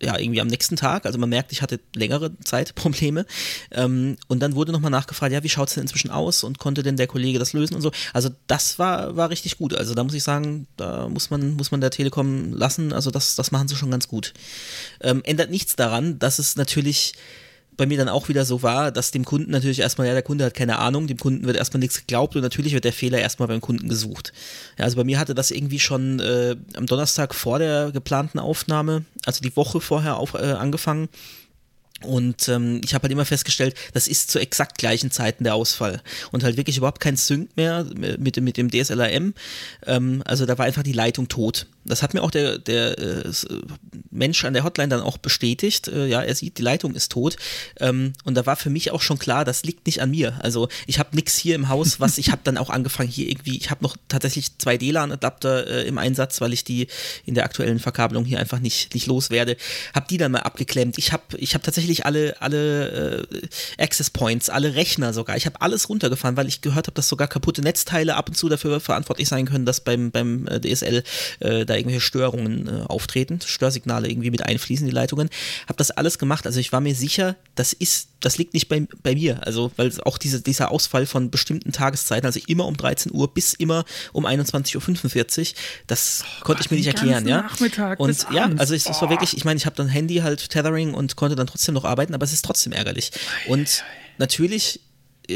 [0.01, 3.25] ja, irgendwie am nächsten Tag, also man merkt, ich hatte längere Zeit Probleme.
[3.71, 6.83] Ähm, und dann wurde nochmal nachgefragt, ja, wie schaut es denn inzwischen aus und konnte
[6.83, 7.91] denn der Kollege das lösen und so.
[8.13, 9.73] Also das war, war richtig gut.
[9.73, 12.93] Also da muss ich sagen, da muss man, muss man der Telekom lassen.
[12.93, 14.33] Also das, das machen sie schon ganz gut.
[15.01, 17.13] Ähm, ändert nichts daran, dass es natürlich
[17.81, 20.45] bei mir dann auch wieder so war, dass dem Kunden natürlich erstmal, ja, der Kunde
[20.45, 23.47] hat keine Ahnung, dem Kunden wird erstmal nichts geglaubt und natürlich wird der Fehler erstmal
[23.47, 24.33] beim Kunden gesucht.
[24.77, 29.03] Ja, also bei mir hatte das irgendwie schon äh, am Donnerstag vor der geplanten Aufnahme,
[29.25, 31.09] also die Woche vorher auf, äh, angefangen
[32.03, 36.01] und ähm, ich habe halt immer festgestellt, das ist zu exakt gleichen Zeiten der Ausfall.
[36.31, 39.33] Und halt wirklich überhaupt kein Sync mehr mit, mit dem DSLRM.
[39.85, 41.67] Ähm, also da war einfach die Leitung tot.
[41.83, 43.23] Das hat mir auch der, der äh,
[44.11, 45.87] Mensch an der Hotline dann auch bestätigt.
[45.87, 47.37] Äh, ja, er sieht, die Leitung ist tot.
[47.79, 50.39] Ähm, und da war für mich auch schon klar, das liegt nicht an mir.
[50.41, 53.57] Also ich habe nichts hier im Haus, was ich habe dann auch angefangen hier irgendwie,
[53.57, 56.87] ich habe noch tatsächlich zwei DLAN-Adapter äh, im Einsatz, weil ich die
[57.25, 59.57] in der aktuellen Verkabelung hier einfach nicht, nicht loswerde.
[59.95, 60.97] Habe die dann mal abgeklemmt.
[60.97, 65.37] Ich habe ich hab tatsächlich tatsächlich alle, alle äh, Access Points, alle Rechner sogar.
[65.37, 68.49] Ich habe alles runtergefahren, weil ich gehört habe, dass sogar kaputte Netzteile ab und zu
[68.49, 71.03] dafür verantwortlich sein können, dass beim, beim äh, DSL
[71.39, 75.29] äh, da irgendwelche Störungen äh, auftreten, Störsignale irgendwie mit einfließen, die Leitungen.
[75.67, 76.45] Habe das alles gemacht.
[76.45, 79.45] Also ich war mir sicher, das ist, das liegt nicht bei, bei mir.
[79.45, 83.53] Also, weil auch diese, dieser Ausfall von bestimmten Tageszeiten, also immer um 13 Uhr bis
[83.53, 85.55] immer um 21.45 Uhr,
[85.87, 87.41] das oh, konnte ich mir nicht erklären, ja.
[87.41, 90.93] Nachmittag und ja, also es war wirklich, ich meine, ich habe dann Handy halt Tethering
[90.93, 93.11] und konnte dann trotzdem noch noch arbeiten, aber es ist trotzdem ärgerlich.
[93.47, 93.83] Und
[94.17, 94.81] natürlich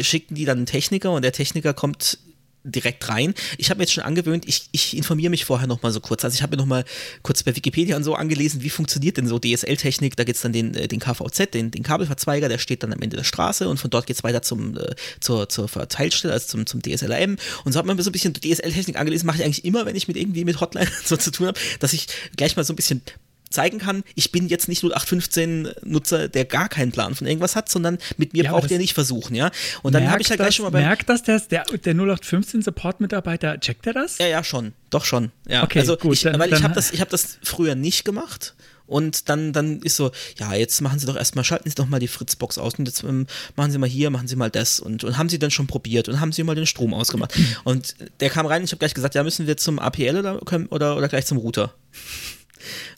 [0.01, 2.17] schicken die dann einen Techniker und der Techniker kommt
[2.65, 3.33] direkt rein.
[3.57, 6.23] Ich habe mir jetzt schon angewöhnt, ich, ich informiere mich vorher noch mal so kurz.
[6.23, 6.83] Also ich habe mir noch mal
[7.21, 10.15] kurz bei Wikipedia und so angelesen, wie funktioniert denn so DSL-Technik.
[10.15, 13.01] Da gibt es dann den, äh, den KVZ, den, den Kabelverzweiger, der steht dann am
[13.01, 16.47] Ende der Straße und von dort geht es weiter zum, äh, zur, zur Verteilstelle, also
[16.47, 17.37] zum, zum DSLRM.
[17.63, 19.95] Und so hat man mir so ein bisschen DSL-Technik angelesen, mache ich eigentlich immer, wenn
[19.95, 22.77] ich mit irgendwie mit Hotline so zu tun habe, dass ich gleich mal so ein
[22.77, 23.01] bisschen
[23.49, 27.97] zeigen kann, ich bin jetzt nicht 0815-Nutzer, der gar keinen Plan von irgendwas hat, sondern
[28.17, 29.51] mit mir Ja, braucht ihr nicht versuchen, ja.
[29.81, 30.83] Und dann habe ich ja gleich das, schon mal beim.
[30.83, 34.17] Merkt das der, der, der 0815-Support-Mitarbeiter, checkt er das?
[34.17, 34.73] Ja, ja, schon.
[34.89, 35.31] Doch schon.
[35.47, 35.63] Ja.
[35.63, 38.55] Okay, also gut, ich, dann- weil ich habe das, ich hab das früher nicht gemacht.
[38.87, 41.99] Und dann, dann ist so, ja, jetzt machen Sie doch erstmal, schalten Sie doch mal
[41.99, 45.03] die Fritzbox aus und jetzt ähm, machen Sie mal hier, machen Sie mal das und,
[45.03, 47.33] und haben Sie dann schon probiert und haben Sie mal den Strom ausgemacht.
[47.63, 50.39] Und der kam rein und ich habe gleich gesagt, ja, müssen wir zum APL oder,
[50.71, 51.73] oder, oder gleich zum Router?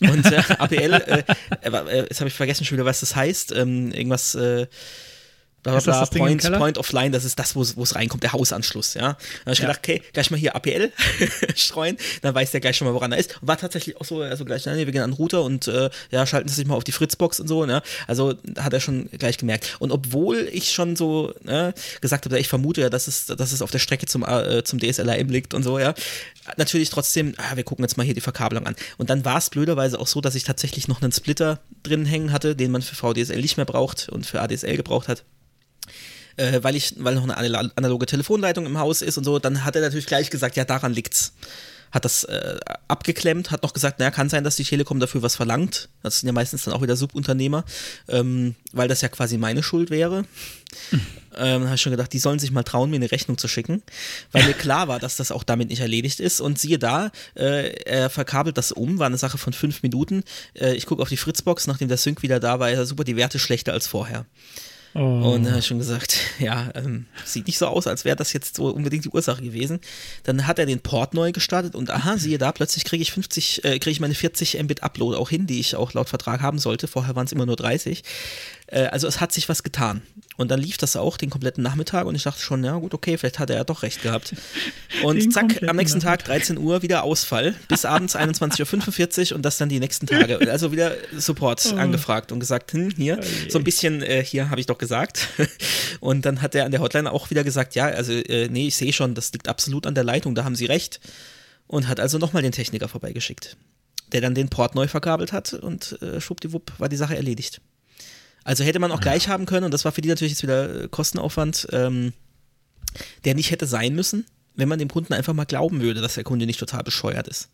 [0.01, 1.23] Und äh, APL, äh,
[1.61, 3.51] äh, jetzt habe ich vergessen schon wieder, was das heißt.
[3.53, 4.67] Ähm, irgendwas, äh,
[5.71, 7.83] bla bla Ist das bla, im Point, of Line, das ist das, wo es wo
[7.83, 9.01] es reinkommt, der Hausanschluss, ja.
[9.01, 9.67] Dann habe ich Ja.
[9.67, 10.91] gedacht, okay, gleich mal hier APL
[11.55, 13.41] streuen, dann weiß der gleich schon mal, woran er ist.
[13.41, 15.89] Und war tatsächlich auch so, also gleich, nee, wir gehen an den Router und äh,
[16.11, 17.81] ja, schalten Sie sich mal auf die Fritzbox und so, ne?
[18.07, 19.75] Also hat er schon gleich gemerkt.
[19.79, 23.61] Und obwohl ich schon so ne, gesagt habe, ich vermute ja, dass es, dass es
[23.61, 25.93] auf der Strecke zum, äh, zum DSLRM liegt und so, ja,
[26.57, 28.75] natürlich trotzdem, ah, wir gucken jetzt mal hier die Verkabelung an.
[28.97, 32.31] Und dann war es blöderweise auch so, dass ich tatsächlich noch einen Splitter drin hängen
[32.31, 35.23] hatte, den man für VDSL nicht mehr braucht und für ADSL gebraucht hat
[36.37, 39.65] äh, weil ich, weil noch eine anal- analoge Telefonleitung im Haus ist und so, dann
[39.65, 41.33] hat er natürlich gleich gesagt, ja, daran liegt's.
[41.89, 42.57] Hat das äh,
[42.89, 45.87] abgeklemmt, hat noch gesagt, naja, kann sein, dass die Telekom dafür was verlangt.
[46.03, 47.63] Das sind ja meistens dann auch wieder Subunternehmer,
[48.09, 50.25] ähm, weil das ja quasi meine Schuld wäre.
[51.37, 53.83] Ähm, habe ich schon gedacht, die sollen sich mal trauen, mir eine Rechnung zu schicken,
[54.33, 56.41] weil mir klar war, dass das auch damit nicht erledigt ist.
[56.41, 60.23] Und siehe da, äh, er verkabelt das um, war eine Sache von fünf Minuten.
[60.55, 63.15] Äh, ich gucke auf die Fritzbox, nachdem der Sync wieder da war, ja super, die
[63.15, 64.25] Werte schlechter als vorher.
[64.93, 64.99] Oh.
[65.33, 68.33] Und dann habe ich schon gesagt, ja, ähm, sieht nicht so aus, als wäre das
[68.33, 69.79] jetzt so unbedingt die Ursache gewesen.
[70.23, 73.65] Dann hat er den Port neu gestartet und aha, siehe da, plötzlich kriege ich 50,
[73.65, 76.59] äh, kriege ich meine 40 Mbit Upload auch hin, die ich auch laut Vertrag haben
[76.59, 76.87] sollte.
[76.87, 78.03] Vorher waren es immer nur 30.
[78.67, 80.01] Äh, also es hat sich was getan.
[80.35, 83.17] Und dann lief das auch den kompletten Nachmittag und ich dachte schon, ja gut, okay,
[83.17, 84.35] vielleicht hat er ja doch recht gehabt.
[85.03, 89.43] Und Den zack, am nächsten Tag 13 Uhr wieder Ausfall, bis abends 21.45 Uhr und
[89.43, 90.39] das dann die nächsten Tage.
[90.49, 93.19] Also wieder Support angefragt und gesagt, hm, hier,
[93.49, 95.27] so ein bisschen, äh, hier habe ich doch gesagt.
[95.99, 98.75] Und dann hat er an der Hotline auch wieder gesagt, ja, also äh, nee, ich
[98.75, 100.99] sehe schon, das liegt absolut an der Leitung, da haben Sie recht.
[101.67, 103.57] Und hat also nochmal den Techniker vorbeigeschickt,
[104.13, 107.61] der dann den Port neu verkabelt hat und äh, schwuppdiwupp war die Sache erledigt.
[108.45, 110.83] Also hätte man auch gleich haben können, und das war für die natürlich jetzt wieder
[110.83, 112.13] äh, Kostenaufwand, ähm,
[113.25, 116.23] der nicht hätte sein müssen, wenn man dem Kunden einfach mal glauben würde, dass der
[116.23, 117.49] Kunde nicht total bescheuert ist.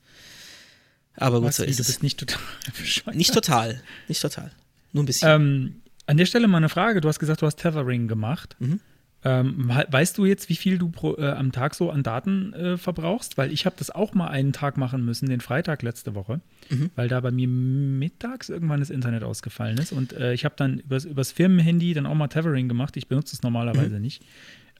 [1.15, 2.01] Aber gut, Was, so ist es.
[2.01, 2.39] nicht total
[2.79, 3.15] bescheuert.
[3.17, 4.51] Nicht total, nicht total.
[4.91, 5.29] Nur ein bisschen.
[5.29, 7.01] Ähm, an der Stelle mal eine Frage.
[7.01, 8.55] Du hast gesagt, du hast Tethering gemacht.
[8.59, 8.79] Mhm.
[9.25, 12.51] Ähm, we- weißt du jetzt, wie viel du pro, äh, am Tag so an Daten
[12.53, 13.37] äh, verbrauchst?
[13.37, 16.89] Weil ich habe das auch mal einen Tag machen müssen, den Freitag letzte Woche, Mhm.
[16.97, 19.93] weil da bei mir mittags irgendwann das Internet ausgefallen ist.
[19.93, 22.97] Und äh, ich habe dann übers, übers Firmenhandy dann auch mal Tethering gemacht.
[22.97, 24.01] Ich benutze es normalerweise Mhm.
[24.01, 24.23] nicht.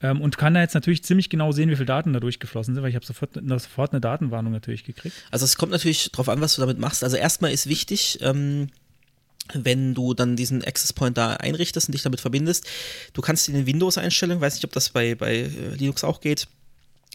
[0.02, 2.82] Ähm, und kann da jetzt natürlich ziemlich genau sehen, wie viele Daten da durchgeflossen sind,
[2.82, 5.14] weil ich habe sofort, sofort eine Datenwarnung natürlich gekriegt.
[5.30, 7.02] Also es kommt natürlich drauf an, was du damit machst.
[7.02, 8.66] Also erstmal ist wichtig, ähm,
[9.52, 12.66] wenn du dann diesen Access Point da einrichtest und dich damit verbindest,
[13.12, 16.48] du kannst in den Windows-Einstellungen, weiß nicht, ob das bei, bei äh, Linux auch geht,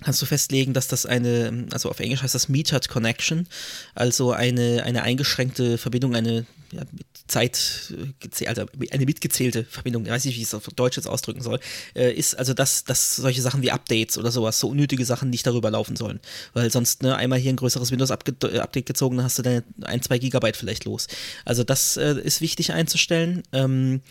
[0.03, 3.47] kannst du festlegen, dass das eine, also auf Englisch heißt das Metered Connection,
[3.95, 6.83] also eine, eine eingeschränkte Verbindung, eine ja,
[7.27, 7.93] Zeit,
[8.39, 11.41] äh, also eine mitgezählte Verbindung, ich weiß nicht, wie ich es auf Deutsch jetzt ausdrücken
[11.41, 11.59] soll,
[11.95, 15.45] äh, ist also, dass, dass solche Sachen wie Updates oder sowas, so unnötige Sachen nicht
[15.45, 16.19] darüber laufen sollen.
[16.53, 20.19] Weil sonst, ne, einmal hier ein größeres Windows-Update gezogen, dann hast du deine ein, zwei
[20.19, 21.07] Gigabyte vielleicht los.
[21.45, 23.43] Also das äh, ist wichtig einzustellen.
[23.51, 24.01] Ähm,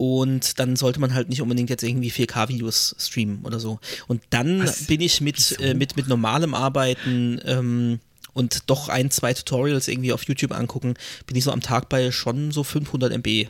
[0.00, 3.80] und dann sollte man halt nicht unbedingt jetzt irgendwie 4K-Videos streamen oder so.
[4.08, 4.86] Und dann Was?
[4.86, 8.00] bin ich mit, äh, mit, mit normalem Arbeiten ähm,
[8.32, 10.94] und doch ein, zwei Tutorials irgendwie auf YouTube angucken,
[11.26, 13.48] bin ich so am Tag bei schon so 500 MB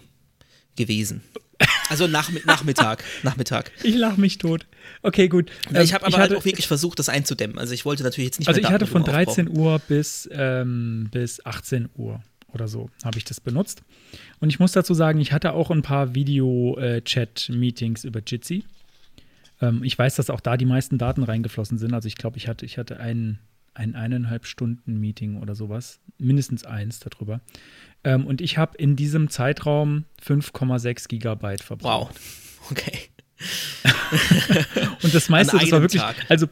[0.75, 1.23] gewesen.
[1.89, 3.71] Also nach, Nachmittag, Nachmittag.
[3.85, 4.67] Ich lache mich tot.
[5.03, 5.53] Okay, gut.
[5.71, 7.59] Ich Ähm, habe aber halt hatte- auch wirklich versucht, das einzudämmen.
[7.59, 11.11] Also ich wollte natürlich jetzt nicht Also ich hatte von drüber 13 Uhr bis, ähm,
[11.13, 12.21] bis 18 Uhr
[12.53, 13.83] oder so habe ich das benutzt.
[14.41, 18.65] Und ich muss dazu sagen, ich hatte auch ein paar Video-Chat-Meetings über Jitsi.
[19.61, 21.95] Ähm, ich weiß, dass auch da die meisten Daten reingeflossen sind.
[21.95, 23.39] Also ich glaube, ich hatte, ich hatte ein,
[23.75, 26.01] ein eineinhalb Stunden Meeting oder sowas.
[26.19, 27.41] Mindestens eins darüber.
[28.05, 32.15] Ähm, und ich habe in diesem Zeitraum 5,6 Gigabyte verbraucht.
[32.15, 32.71] Wow.
[32.71, 32.99] Okay.
[35.03, 36.17] Und das meiste, das war wirklich, Tag.
[36.29, 36.47] also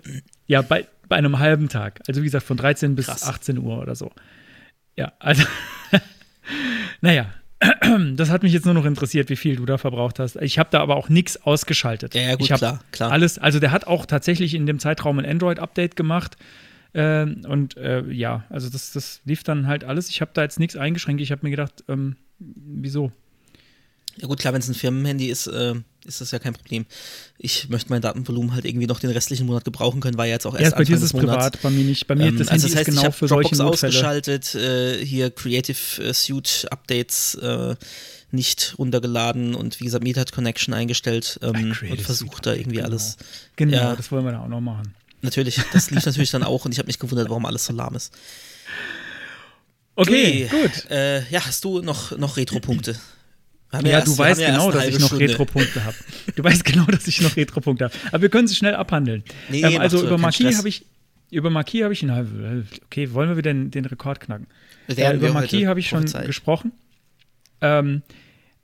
[0.46, 2.00] ja, bei, bei einem halben Tag.
[2.08, 3.24] Also wie gesagt, von 13 bis Krass.
[3.24, 4.10] 18 Uhr oder so.
[4.98, 5.44] Ja, also,
[7.00, 7.32] naja,
[8.16, 10.34] das hat mich jetzt nur noch interessiert, wie viel du da verbraucht hast.
[10.42, 12.16] Ich habe da aber auch nichts ausgeschaltet.
[12.16, 13.12] Ja, ja, gut, klar, klar.
[13.12, 16.36] Alles, also der hat auch tatsächlich in dem Zeitraum ein Android-Update gemacht.
[16.94, 20.08] Ähm, und äh, ja, also das, das lief dann halt alles.
[20.08, 21.22] Ich habe da jetzt nichts eingeschränkt.
[21.22, 23.12] Ich habe mir gedacht, ähm, wieso?
[24.16, 25.74] Ja gut, klar, wenn es ein Firmenhandy ist, äh,
[26.08, 26.86] ist das ja kein Problem.
[27.38, 30.46] Ich möchte mein Datenvolumen halt irgendwie noch den restlichen Monat gebrauchen können, war ja jetzt
[30.46, 31.36] auch Ja, erst bei dir Anfang ist es Monats.
[31.36, 32.06] privat, bei mir nicht.
[32.06, 34.54] Bei mir Ähm, das also das heißt, ist ich genau habe für solche Dropbox ausgeschaltet,
[34.56, 37.76] äh, hier Creative äh, Suite Updates äh,
[38.30, 42.88] nicht runtergeladen und wie gesagt Meetup Connection eingestellt ähm, und versucht da irgendwie genau.
[42.88, 43.16] alles.
[43.56, 43.96] Genau, Ja.
[43.96, 44.94] das wollen wir da auch noch machen.
[45.22, 47.94] Natürlich, das lief natürlich dann auch und ich habe mich gewundert, warum alles so lahm
[47.96, 48.12] ist.
[49.96, 50.90] Okay, Ui, gut.
[50.90, 52.94] Äh, ja, hast du noch, noch Retro-Punkte?
[53.72, 55.18] Ja, erst- du weißt genau, eine dass ich noch.
[55.18, 55.96] Retro-Punkte habe.
[56.34, 57.94] Du weißt genau, dass ich noch Retro-Punkte habe.
[58.12, 59.22] Aber wir können sie schnell abhandeln.
[59.50, 60.86] Nee, ähm, also so, über Marquis habe ich
[61.30, 62.24] über Marquis habe ich na,
[62.86, 64.46] okay, wollen wir wieder den, den Rekord knacken?
[64.88, 66.26] Äh, über Marquis habe ich schon prophezeit.
[66.26, 66.72] gesprochen.
[67.60, 68.02] Ähm,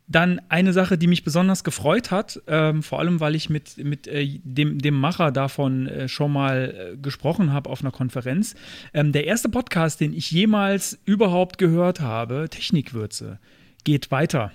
[0.06, 4.06] dann eine Sache, die mich besonders gefreut hat, ähm, vor allem weil ich mit, mit
[4.06, 8.54] äh, dem, dem Macher davon äh, schon mal äh, gesprochen habe auf einer Konferenz.
[8.92, 13.38] Ähm, der erste Podcast, den ich jemals überhaupt gehört habe, Technikwürze,
[13.84, 14.52] geht weiter.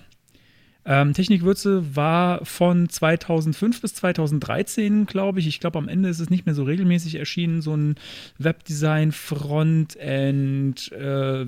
[0.90, 5.46] Ähm, Technikwürze war von 2005 bis 2013, glaube ich.
[5.46, 7.62] Ich glaube, am Ende ist es nicht mehr so regelmäßig erschienen.
[7.62, 7.94] So ein
[8.38, 11.44] Webdesign, Frontend, äh.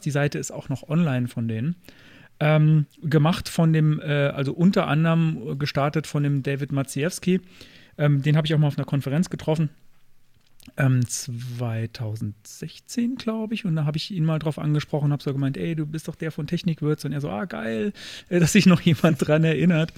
[0.00, 1.76] Die Seite ist auch noch online von denen.
[2.40, 7.42] Ähm, gemacht von dem, äh, also unter anderem gestartet von dem David Maciejewski.
[7.98, 9.68] Ähm, den habe ich auch mal auf einer Konferenz getroffen.
[10.76, 13.64] Ähm, 2016, glaube ich.
[13.64, 16.14] Und da habe ich ihn mal drauf angesprochen, habe so gemeint, ey, du bist doch
[16.14, 17.06] der von Technikwürze.
[17.06, 17.92] Und er so, ah, geil,
[18.28, 19.92] äh, dass sich noch jemand dran erinnert.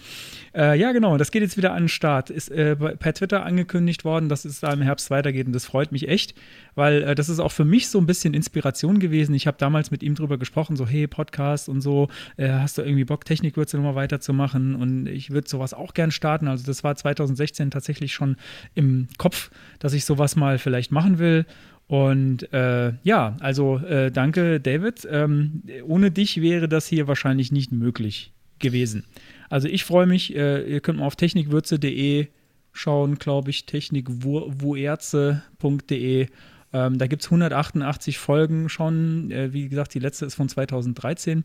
[0.54, 2.30] Äh, ja, genau, das geht jetzt wieder an den Start.
[2.30, 5.46] Ist äh, per Twitter angekündigt worden, dass es da im Herbst weitergeht.
[5.46, 6.34] Und das freut mich echt,
[6.74, 9.34] weil äh, das ist auch für mich so ein bisschen Inspiration gewesen.
[9.34, 12.82] Ich habe damals mit ihm drüber gesprochen, so, hey, Podcast und so, äh, hast du
[12.82, 14.74] irgendwie Bock, Technikwürze nochmal weiterzumachen?
[14.74, 16.48] Und ich würde sowas auch gern starten.
[16.48, 18.36] Also das war 2016 tatsächlich schon
[18.74, 21.46] im Kopf, dass ich sowas mal vielleicht machen will.
[21.86, 25.08] Und äh, ja, also äh, danke, David.
[25.10, 29.04] Ähm, ohne dich wäre das hier wahrscheinlich nicht möglich gewesen.
[29.48, 30.36] Also ich freue mich.
[30.36, 32.28] Äh, ihr könnt mal auf technikwürze.de
[32.72, 36.28] schauen, glaube ich, technikwuerze.de.
[36.72, 39.28] Ähm, da gibt es 188 Folgen schon.
[39.30, 41.44] Äh, wie gesagt, die letzte ist von 2013.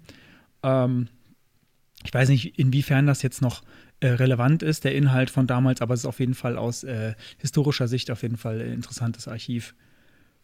[0.63, 1.08] Ähm,
[2.04, 3.63] ich weiß nicht, inwiefern das jetzt noch
[4.01, 7.13] äh, relevant ist, der Inhalt von damals, aber es ist auf jeden Fall aus äh,
[7.38, 9.73] historischer Sicht auf jeden Fall ein interessantes Archiv.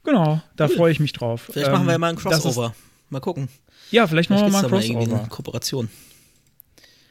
[0.04, 0.76] Genau, da Cool.
[0.76, 1.50] freue ich mich drauf.
[1.52, 2.74] Vielleicht Ähm, machen wir ja mal ein Crossover.
[3.10, 3.50] Mal gucken.
[3.92, 5.20] Ja, vielleicht machen wir Vielleicht mal ein da mal Crossover.
[5.20, 5.90] eine Kooperation.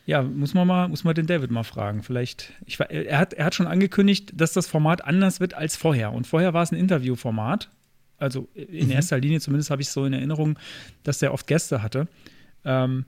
[0.07, 2.03] Ja, muss man mal, muss man den David mal fragen.
[2.03, 6.12] Vielleicht, ich, er, hat, er hat schon angekündigt, dass das Format anders wird als vorher.
[6.12, 7.68] Und vorher war es ein Interviewformat.
[8.18, 8.92] Also in Mhm.
[8.92, 10.59] erster Linie, zumindest habe ich so in Erinnerung,
[11.05, 12.09] dass der oft Gäste hatte.
[12.64, 13.05] Ähm,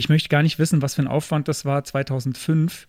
[0.00, 2.86] ich möchte gar nicht wissen, was für ein Aufwand das war, 2005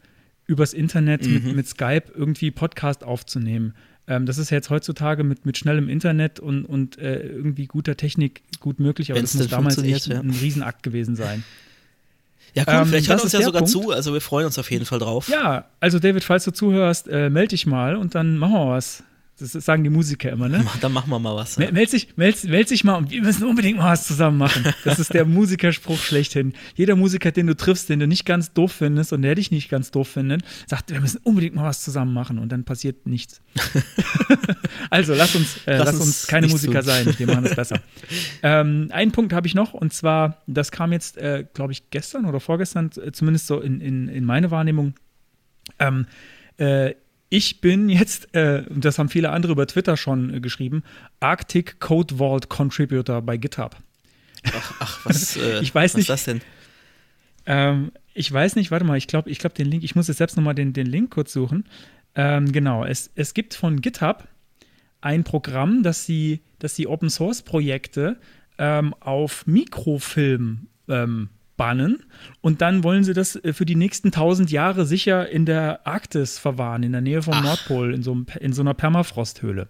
[0.47, 1.33] übers Internet Mhm.
[1.45, 3.75] mit, mit Skype irgendwie Podcast aufzunehmen.
[4.07, 7.95] Ähm, das ist ja jetzt heutzutage mit, mit schnellem Internet und, und äh, irgendwie guter
[7.95, 10.19] Technik gut möglich, aber Wenn's das muss damals echt ja.
[10.19, 11.43] ein Riesenakt gewesen sein.
[12.53, 13.71] Ja, cool, Ähm, vielleicht hört uns ja sogar Punkt.
[13.71, 13.91] zu.
[13.91, 15.29] Also wir freuen uns auf jeden Fall drauf.
[15.29, 19.03] Ja, also David, falls du zuhörst, äh, melde dich mal und dann machen wir was.
[19.41, 20.65] Das sagen die Musiker immer, ne?
[20.81, 21.57] Dann machen wir mal was.
[21.57, 24.63] Mel- Meld dich, meld, meld dich mal und wir müssen unbedingt mal was zusammen machen.
[24.85, 26.53] Das ist der Musikerspruch schlechthin.
[26.75, 29.69] Jeder Musiker, den du triffst, den du nicht ganz doof findest und der dich nicht
[29.69, 33.41] ganz doof findet, sagt, wir müssen unbedingt mal was zusammen machen und dann passiert nichts.
[34.89, 36.83] also lass uns, äh, Lass lass, uns uns keine Musiker tun.
[36.83, 37.79] sein, wir machen es besser.
[38.43, 42.25] ähm, einen Punkt habe ich noch und zwar, das kam jetzt, äh, glaube ich, gestern
[42.25, 44.93] oder vorgestern, äh, zumindest so in, in, in meine Wahrnehmung.
[45.79, 46.05] Ähm,
[46.57, 46.93] äh,
[47.33, 50.83] ich bin jetzt, äh, und das haben viele andere über Twitter schon äh, geschrieben,
[51.21, 53.77] Arctic Code Vault Contributor bei GitHub.
[54.53, 56.03] Ach, ach was, äh, Ich weiß was nicht.
[56.03, 56.41] ist das denn?
[57.45, 60.17] Ähm, ich weiß nicht, warte mal, ich glaube, ich glaube, den Link, ich muss jetzt
[60.17, 61.63] selbst nochmal den, den Link kurz suchen.
[62.15, 64.27] Ähm, genau, es, es gibt von GitHub
[64.99, 68.17] ein Programm, das sie, das sie Open Source Projekte
[68.57, 71.29] ähm, auf Mikrofilm ähm,
[71.61, 72.01] bannen
[72.41, 76.39] und dann wollen sie das äh, für die nächsten tausend Jahre sicher in der Arktis
[76.39, 77.43] verwahren, in der Nähe vom Ach.
[77.43, 79.67] Nordpol, in so, einem, in so einer Permafrosthöhle.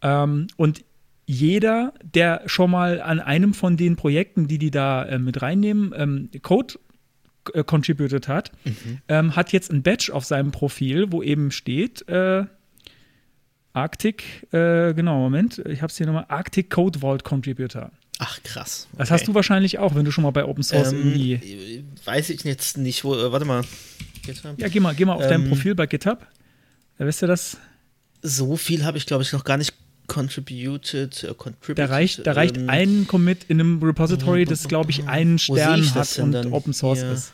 [0.00, 0.84] Ähm, und
[1.26, 5.92] jeder, der schon mal an einem von den Projekten, die die da äh, mit reinnehmen,
[5.96, 6.74] ähm, Code
[7.52, 8.52] äh, contributed hat,
[9.08, 12.44] ähm, hat jetzt ein Badge auf seinem Profil, wo eben steht, äh,
[13.72, 17.90] Arctic, äh, genau, Moment, ich habe es hier nochmal, Arctic Code Vault Contributor.
[18.24, 18.86] Ach, krass.
[18.92, 19.14] Das okay.
[19.14, 21.84] hast du wahrscheinlich auch, wenn du schon mal bei Open Source ähm, irgendwie.
[22.04, 23.64] Weiß ich jetzt nicht, wo, äh, warte mal.
[24.24, 24.56] GitHub?
[24.60, 26.24] Ja, geh mal, geh mal auf dein ähm, Profil bei GitHub.
[26.98, 27.56] Da weißt du das?
[28.22, 29.74] So viel habe ich, glaube ich, noch gar nicht
[30.06, 31.24] contributed.
[31.24, 35.08] Äh, contributed Da reicht, da reicht ähm, ein Commit in einem Repository, das, glaube ich,
[35.08, 36.52] einen Wo sehe Stern hat das und dann?
[36.52, 37.10] Open Source Hier.
[37.12, 37.32] ist.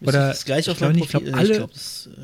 [0.00, 1.38] Ist oder- das gleich ich auf meinem nicht, ich glaub, Profil?
[1.38, 2.20] alle- glaub, das, äh,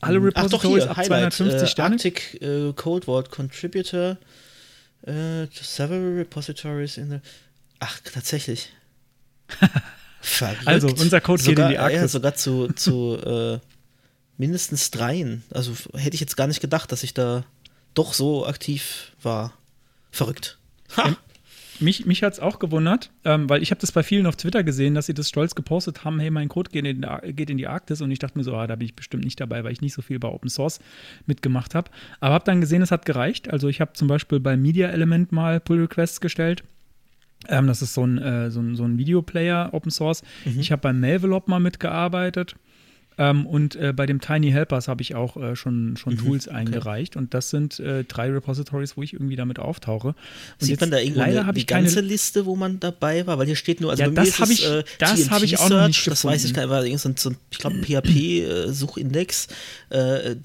[0.00, 1.94] Alle Ach doch, Repositories hier, ab Highlight, 250 äh, Sterne.
[1.96, 4.16] Arctic äh, Code Vault Contributor
[5.02, 7.18] äh, to several repositories in the.
[7.80, 8.72] Ach, tatsächlich.
[10.20, 10.66] Verrückt.
[10.66, 12.00] Also, unser Code geht sogar, in die Arktis.
[12.00, 13.58] Ja, sogar zu, zu äh,
[14.36, 15.44] mindestens dreien.
[15.50, 17.44] Also hätte ich jetzt gar nicht gedacht, dass ich da
[17.94, 19.52] doch so aktiv war.
[20.10, 20.58] Verrückt.
[20.96, 21.16] Ha!
[21.80, 24.64] Mich, mich hat es auch gewundert, ähm, weil ich habe das bei vielen auf Twitter
[24.64, 27.68] gesehen, dass sie das stolz gepostet haben, hey, mein Code geht in, geht in die
[27.68, 29.80] Arktis und ich dachte mir so, ah, da bin ich bestimmt nicht dabei, weil ich
[29.80, 30.80] nicht so viel bei Open Source
[31.26, 31.90] mitgemacht habe.
[32.20, 33.50] Aber habe dann gesehen, es hat gereicht.
[33.50, 36.64] Also ich habe zum Beispiel bei Media Element mal Pull Requests gestellt.
[37.48, 40.22] Ähm, das ist so ein, äh, so ein, so ein Videoplayer Open Source.
[40.44, 42.56] Ich habe beim Melvelop mal mitgearbeitet.
[43.18, 46.48] Ähm, und äh, bei dem Tiny Helpers habe ich auch äh, schon, schon Mhm, Tools
[46.48, 47.16] eingereicht.
[47.16, 50.08] Und das sind äh, drei Repositories, wo ich irgendwie damit auftauche.
[50.08, 50.16] Und
[50.60, 53.38] Sieht jetzt man da irgendwo leider eine, habe die ganze Liste, wo man dabei war?
[53.38, 55.10] Weil hier steht nur, also Ja, das ist hab es, ich- äh, das
[55.42, 56.70] ich auch noch nicht Search, Das weiß ich gefunden.
[56.70, 59.48] gar nicht, war so ein, so ein ich glaube, PHP-Suchindex,
[59.90, 60.36] äh,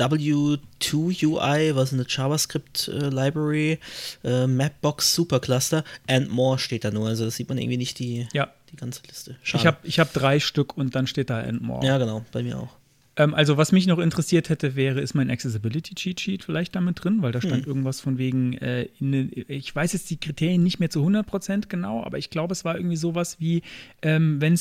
[0.91, 3.79] W2UI, was eine JavaScript-Library,
[4.23, 7.07] äh, Mapbox Supercluster and more steht da nur.
[7.07, 8.51] Also das sieht man irgendwie nicht die, Ja.
[8.71, 9.35] die ganze Liste.
[9.43, 9.65] Ich Schade.
[9.65, 11.85] habe ich hab drei Stück und dann steht da and more.
[11.85, 12.69] ja, genau, bei mir auch.
[13.15, 17.03] Ähm, also, was mich noch interessiert hätte, wäre, ist mein Accessibility Cheat Sheet vielleicht damit
[17.03, 20.79] drin, weil da stand irgendwas von wegen, äh, in, ich weiß jetzt die Kriterien nicht
[20.79, 23.61] mehr zu 100% genau, aber ich glaube, es war irgendwie sowas wie,
[24.01, 24.55] ähm, wenn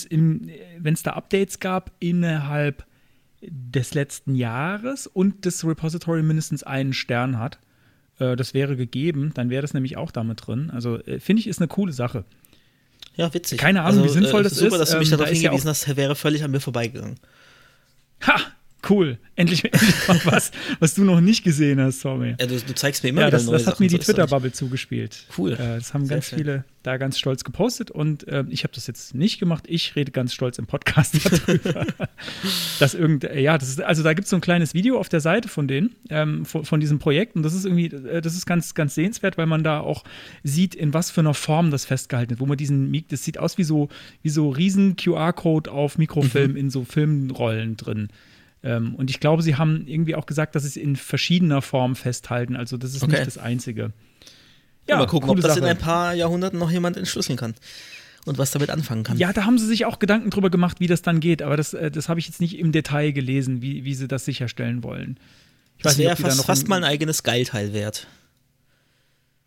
[0.95, 2.85] es da Updates gab innerhalb
[3.43, 7.59] des letzten Jahres und das Repository mindestens einen Stern hat,
[8.19, 10.71] äh, das wäre gegeben, dann wäre das nämlich auch damit drin.
[10.71, 12.25] Also, äh, finde ich, ist eine coole Sache.
[13.17, 13.59] Ja, witzig.
[13.59, 14.79] Keine Ahnung, wie sinnvoll äh, das super, ist.
[14.81, 17.17] dass du mich Ähm, darauf da ja hingewiesen hast, wäre völlig an mir vorbeigegangen.
[18.27, 18.37] Ha!
[18.89, 19.19] Cool.
[19.37, 20.51] Endlich, endlich mal was,
[20.81, 22.35] was du noch nicht gesehen hast, Tommy.
[22.41, 23.99] Ja, du, du zeigst mir immer Ja, wieder das, neue das hat Sachen, mir die.
[23.99, 25.25] Twitter-Bubble zugespielt.
[25.39, 25.53] Cool.
[25.53, 26.39] Äh, das haben Sehr ganz schön.
[26.39, 29.64] viele da ganz stolz gepostet und äh, ich habe das jetzt nicht gemacht.
[29.68, 31.14] Ich rede ganz stolz im Podcast
[31.47, 31.87] darüber.
[32.79, 35.09] dass irgend, äh, ja, das ist, also da gibt es so ein kleines Video auf
[35.09, 38.35] der Seite von denen, ähm, von, von diesem Projekt und das ist irgendwie, äh, das
[38.35, 40.05] ist ganz, ganz sehenswert, weil man da auch
[40.42, 43.59] sieht, in was für einer Form das festgehalten wird, wo man diesen, das sieht aus
[43.59, 43.88] wie so,
[44.23, 46.57] wie so riesen QR-Code auf Mikrofilm Mhm.
[46.57, 48.09] in so Filmrollen drin.
[48.64, 51.97] Ähm, und ich glaube, sie haben irgendwie auch gesagt, dass sie es in verschiedener Form
[51.97, 52.55] festhalten.
[52.57, 53.12] Also das ist Okay.
[53.12, 53.92] nicht das Einzige.
[54.88, 55.71] Ja, mal gucken, ob das in Sache.
[55.71, 57.55] ein paar Jahrhunderten noch jemand entschlüsseln kann
[58.27, 59.16] und was damit anfangen kann.
[59.18, 61.73] Ja, da haben sie sich auch Gedanken drüber gemacht, wie das dann geht, aber das,
[61.75, 65.18] äh, das habe ich jetzt nicht im Detail gelesen, wie, wie sie das sicherstellen wollen.
[65.79, 68.07] Ich das wäre die da fast, fast mal ein eigenes Geilteil wert.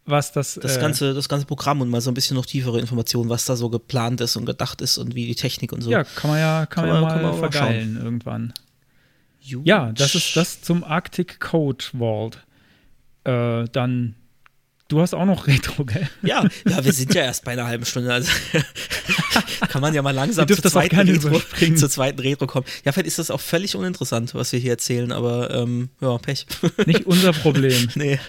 [0.06, 2.80] was das, Das, äh, ganze, das ganze Programm und mal so ein bisschen noch tiefere
[2.80, 5.90] Informationen, was da so geplant ist und gedacht ist und wie die Technik und so.
[5.92, 8.54] Ja, kann man ja, kann Kann man, man- ja kann mal man mal vergeilen irgendwann.
[9.50, 9.66] Gut.
[9.66, 12.40] Ja, das ist das zum Arctic Code Vault.
[13.26, 14.16] Äh, dann,
[14.88, 16.08] du hast auch noch Retro, gell?
[16.22, 18.14] Ja, ja, wir sind ja erst bei einer halben Stunde.
[18.14, 18.32] Also
[19.70, 21.42] kann man ja mal langsam zur zweiten, Retro,
[21.76, 22.66] zur zweiten Retro kommen.
[22.84, 26.46] Ja, vielleicht ist das auch völlig uninteressant, was wir hier erzählen, aber ähm, ja, Pech.
[26.86, 28.20] Nicht unser Problem, nee.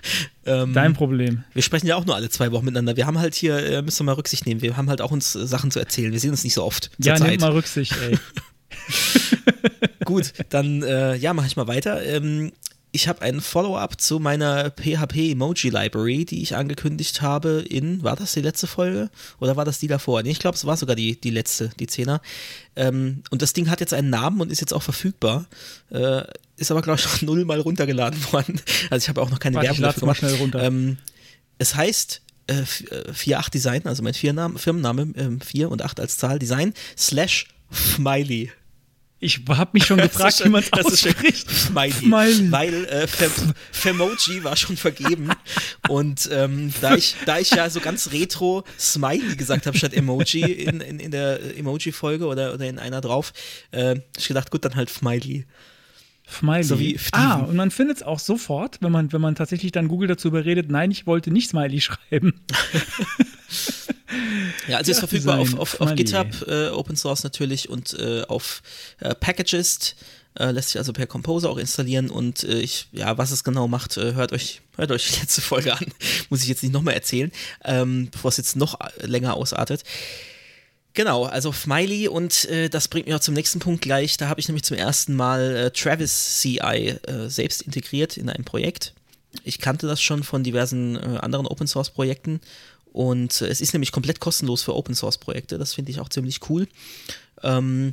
[0.45, 1.45] Ähm, dein Problem.
[1.55, 2.97] wir sprechen ja auch nur alle zwei Wochen miteinander.
[2.97, 5.35] Wir haben halt hier, äh, müssen wir mal Rücksicht nehmen, wir haben halt auch uns
[5.35, 6.13] äh, Sachen zu erzählen.
[6.13, 6.91] Wir sehen uns nicht so oft.
[7.01, 7.31] zur Ja, Zeit.
[7.31, 8.19] nehmt mal Rücksicht, ey.
[10.05, 12.05] Gut, dann äh, ja, mache ich mal weiter.
[12.05, 12.53] Ähm,
[12.97, 18.17] ich habe ein Follow-up zu meiner PHP Emoji Library, die ich angekündigt habe in, war
[18.17, 20.23] das die letzte Folge oder war das die davor?
[20.23, 22.21] Nee, ich glaube, es war sogar die, die letzte, die Zehner.
[22.75, 25.47] Ähm, und das Ding hat jetzt einen Namen und ist jetzt auch verfügbar.
[25.91, 26.23] Äh,
[26.57, 28.61] ist aber, glaube ich, noch nullmal runtergeladen worden.
[28.91, 30.19] Also ich habe auch noch keine Warte, Werbung dafür mal gemacht.
[30.19, 30.63] schnell runter.
[30.63, 30.97] Ähm,
[31.59, 36.01] es heißt äh, f- äh, 4.8 Design, also mein Firmenname, Firmenname ähm, 4 und 8
[36.01, 38.51] als Zahl, Design, slash Smiley.
[39.19, 41.51] Ich habe mich schon gefragt, wie man es Das ausspricht.
[41.51, 41.91] Smiley.
[41.93, 42.53] Smiley.
[42.53, 45.31] Weil äh, Fem- Femoji war schon vergeben.
[45.89, 50.43] Und ähm, da, ich, da ich ja so ganz retro Smiley gesagt habe statt Emoji
[50.43, 53.33] in, in, in der Emoji-Folge oder, oder in einer drauf,
[53.71, 55.47] äh, hab ich gedacht, gut, dann halt Smiley.
[56.31, 56.65] Smiley.
[56.65, 56.77] So
[57.13, 60.29] ah, und man findet es auch sofort, wenn man, wenn man tatsächlich dann Google dazu
[60.29, 62.35] überredet, nein, ich wollte nicht Smiley schreiben.
[64.69, 65.95] Ja, also ist Ja, verfügbar auf, auf, auf.
[65.95, 68.63] GitHub, äh, Open Source natürlich und äh, auf
[69.01, 69.97] äh, Packagist.
[70.39, 73.69] Äh, lässt sich also per Composer auch installieren und äh, ich, ja, was es genau
[73.69, 75.87] macht, äh, hört euch, hört euch die letzte Folge an.
[76.29, 77.33] Muss ich jetzt nicht nochmal erzählen,
[77.65, 79.83] ähm, bevor es jetzt noch länger ausartet.
[80.93, 84.19] Genau, also Smiley und äh, das bringt mich auch zum nächsten Punkt gleich.
[84.19, 88.45] Da habe ich nämlich zum ersten Mal äh, Travis CI äh, selbst integriert in ein
[88.45, 88.93] Projekt.
[89.45, 92.41] Ich kannte das schon von diversen anderen Open Source Projekten
[92.97, 95.59] und äh, es ist nämlich komplett kostenlos für Open Source Projekte.
[95.59, 96.67] Das finde ich auch ziemlich cool.
[97.43, 97.93] Ähm,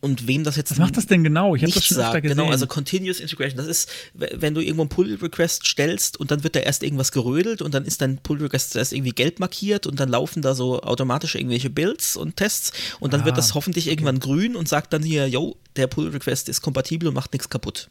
[0.00, 1.54] und wem das jetzt Was macht das denn genau?
[1.54, 2.22] Ich habe das schon öfter sagt.
[2.24, 2.36] gesehen.
[2.36, 3.58] Genau, also Continuous Integration.
[3.58, 7.62] Das ist, wenn du irgendwo einen Pull-Request stellst und dann wird da erst irgendwas gerödelt
[7.62, 11.36] und dann ist dein Pull-Request erst irgendwie gelb markiert und dann laufen da so automatisch
[11.36, 15.02] irgendwelche Builds und Tests und dann Ah, wird das hoffentlich irgendwann grün und sagt dann
[15.04, 17.88] hier, yo, der Pull-Request ist kompatibel und macht nichts kaputt.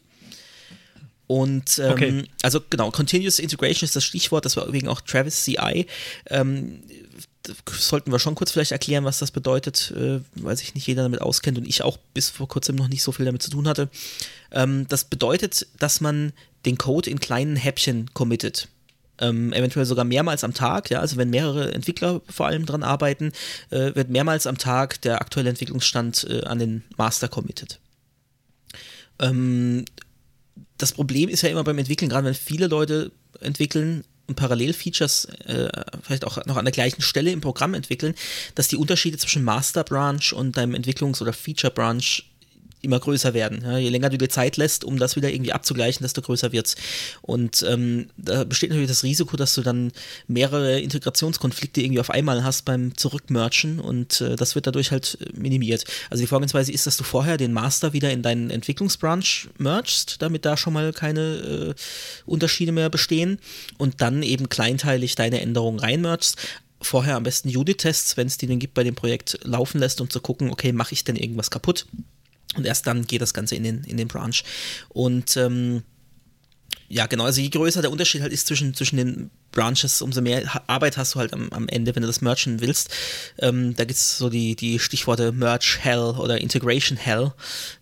[1.28, 2.24] Und ähm, Okay.
[2.42, 5.86] also genau, Continuous Integration ist das Stichwort, deswegen auch Travis CI.
[6.30, 6.80] Ähm,
[7.70, 11.20] sollten wir schon kurz vielleicht erklären, was das bedeutet, äh, weil sich nicht jeder damit
[11.20, 13.88] auskennt und ich auch bis vor kurzem noch nicht so viel damit zu tun hatte.
[14.50, 16.32] Ähm, das bedeutet, dass man
[16.64, 18.68] den Code in kleinen Häppchen committet.
[19.20, 23.32] Ähm, eventuell sogar mehrmals am Tag, ja, also wenn mehrere Entwickler vor allem dran arbeiten,
[23.70, 27.80] äh, wird mehrmals am Tag der aktuelle Entwicklungsstand äh, an den Master committed.
[29.20, 29.84] Ähm,
[30.78, 35.68] das Problem ist ja immer beim Entwickeln, gerade wenn viele Leute entwickeln und Parallel-Features äh,
[36.02, 38.14] vielleicht auch noch an der gleichen Stelle im Programm entwickeln,
[38.54, 42.22] dass die Unterschiede zwischen Master Branch und deinem Entwicklungs- oder Feature Branch
[42.82, 43.62] immer größer werden.
[43.62, 46.76] Ja, je länger du dir Zeit lässt, um das wieder irgendwie abzugleichen, desto größer wird's.
[47.22, 49.92] Und ähm, da besteht natürlich das Risiko, dass du dann
[50.26, 55.84] mehrere Integrationskonflikte irgendwie auf einmal hast beim Zurückmerchen und äh, das wird dadurch halt minimiert.
[56.10, 60.44] Also die Vorgehensweise ist, dass du vorher den Master wieder in deinen Entwicklungsbranch mergst, damit
[60.44, 61.74] da schon mal keine äh,
[62.26, 63.38] Unterschiede mehr bestehen
[63.76, 66.36] und dann eben kleinteilig deine Änderungen reinmergst
[66.80, 70.10] vorher am besten Unit-Tests, wenn es die denn gibt bei dem Projekt, laufen lässt, um
[70.10, 71.86] zu gucken, okay, mache ich denn irgendwas kaputt?
[72.56, 74.42] Und erst dann geht das Ganze in den, in den Branch.
[74.88, 75.82] Und ähm,
[76.90, 80.42] ja, genau, also je größer der Unterschied halt ist zwischen, zwischen den Branches, umso mehr
[80.66, 82.90] Arbeit hast du halt am, am Ende, wenn du das merchen willst.
[83.38, 87.32] Ähm, da gibt es so die, die Stichworte Merge Hell oder Integration Hell,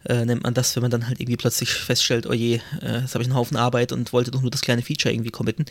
[0.06, 3.14] äh, nennt man das, wenn man dann halt irgendwie plötzlich feststellt, oh je, äh, jetzt
[3.14, 5.66] habe ich einen Haufen Arbeit und wollte doch nur das kleine Feature irgendwie committen.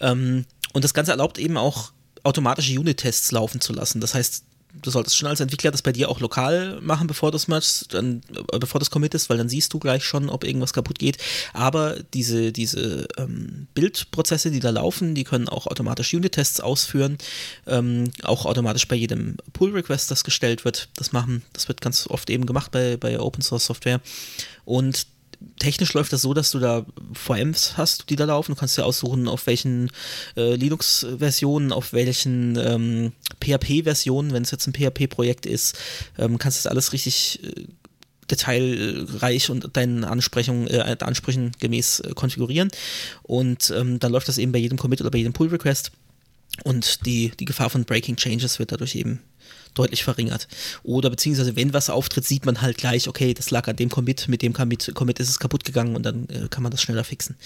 [0.00, 1.92] Ähm, und das Ganze erlaubt eben auch
[2.24, 4.00] automatische Unit-Tests laufen zu lassen.
[4.00, 4.44] Das heißt,
[4.82, 8.22] du solltest schon als Entwickler das bei dir auch lokal machen, bevor du es dann,
[8.52, 11.18] äh, bevor du es committest, weil dann siehst du gleich schon, ob irgendwas kaputt geht.
[11.52, 17.18] Aber diese, diese ähm, Bildprozesse, die da laufen, die können auch automatisch Unit-Tests ausführen,
[17.66, 21.42] ähm, auch automatisch bei jedem Pull-Request, das gestellt wird, das machen.
[21.52, 24.00] Das wird ganz oft eben gemacht bei, bei Open-Source-Software.
[24.64, 25.06] Und
[25.58, 28.52] technisch läuft das so, dass du da VMs hast, die da laufen.
[28.52, 29.90] Du kannst dir aussuchen, auf welchen
[30.36, 35.78] äh, Linux-Versionen, auf welchen ähm, PHP-Versionen, wenn es jetzt ein PHP-Projekt ist,
[36.18, 37.64] ähm, kannst das alles richtig äh,
[38.30, 42.70] detailreich und deinen Ansprechungen, äh, Ansprüchen gemäß äh, konfigurieren.
[43.22, 45.92] Und ähm, dann läuft das eben bei jedem Commit oder bei jedem Pull-Request.
[46.64, 49.20] Und die, die Gefahr von Breaking Changes wird dadurch eben
[49.78, 50.48] deutlich verringert.
[50.82, 54.28] Oder beziehungsweise, wenn was auftritt, sieht man halt gleich, okay, das lag an dem Commit,
[54.28, 57.04] mit dem Commit, Commit ist es kaputt gegangen und dann äh, kann man das schneller
[57.04, 57.36] fixen.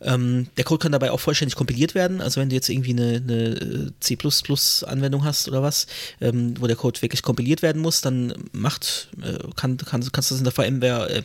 [0.00, 2.20] Ähm, der Code kann dabei auch vollständig kompiliert werden.
[2.20, 5.86] Also wenn du jetzt irgendwie eine, eine äh, C++-Anwendung hast oder was,
[6.20, 10.34] ähm, wo der Code wirklich kompiliert werden muss, dann macht, äh, kann, kann, kannst du
[10.34, 11.22] das in der VM, äh,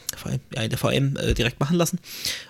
[0.56, 2.00] ja, in der VM äh, direkt machen lassen.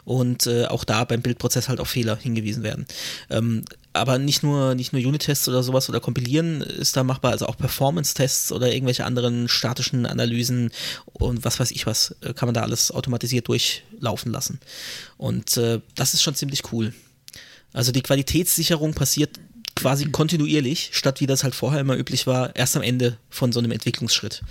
[0.06, 2.86] Und äh, auch da beim Bildprozess halt auf Fehler hingewiesen werden.
[3.30, 3.64] Ähm,
[3.94, 7.58] aber nicht nur, nicht nur Unit-Tests oder sowas oder Kompilieren ist da machbar, also auch
[7.58, 10.72] Performance-Tests oder irgendwelche anderen statischen Analysen
[11.14, 14.60] und was weiß ich was, äh, kann man da alles automatisiert durchlaufen lassen.
[15.18, 16.94] Und äh, das ist schon ziemlich cool.
[17.74, 19.40] Also die Qualitätssicherung passiert
[19.76, 23.60] quasi kontinuierlich, statt wie das halt vorher immer üblich war, erst am Ende von so
[23.60, 24.44] einem Entwicklungsschritt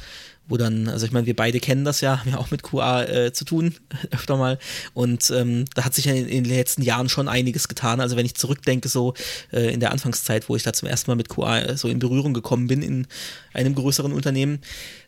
[0.49, 3.05] wo dann, also ich meine, wir beide kennen das ja, haben ja auch mit QA
[3.05, 3.75] äh, zu tun,
[4.11, 4.59] öfter mal.
[4.95, 8.01] Und ähm, da hat sich ja in, in, den letzten Jahren schon einiges getan.
[8.01, 9.15] Also wenn ich zurückdenke, so
[9.53, 11.99] äh, in der Anfangszeit, wo ich da zum ersten Mal mit QA äh, so in
[11.99, 13.07] Berührung gekommen bin in
[13.53, 14.61] einem größeren Unternehmen,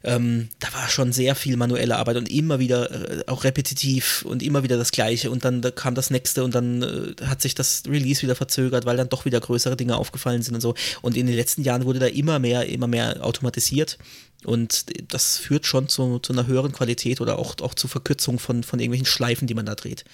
[0.04, 4.42] ähm, da war schon sehr viel manuelle Arbeit und immer wieder äh, auch repetitiv und
[4.42, 5.30] immer wieder das Gleiche.
[5.30, 8.84] Und dann da kam das nächste und dann äh, hat sich das Release wieder verzögert,
[8.84, 10.74] weil dann doch wieder größere Dinge aufgefallen sind und so.
[11.02, 13.98] Und in den letzten Jahren wurde da immer mehr, immer mehr automatisiert.
[14.44, 18.62] Und das führt schon zu, zu einer höheren Qualität oder auch, auch zu Verkürzung von,
[18.62, 20.04] von irgendwelchen Schleifen, die man da dreht.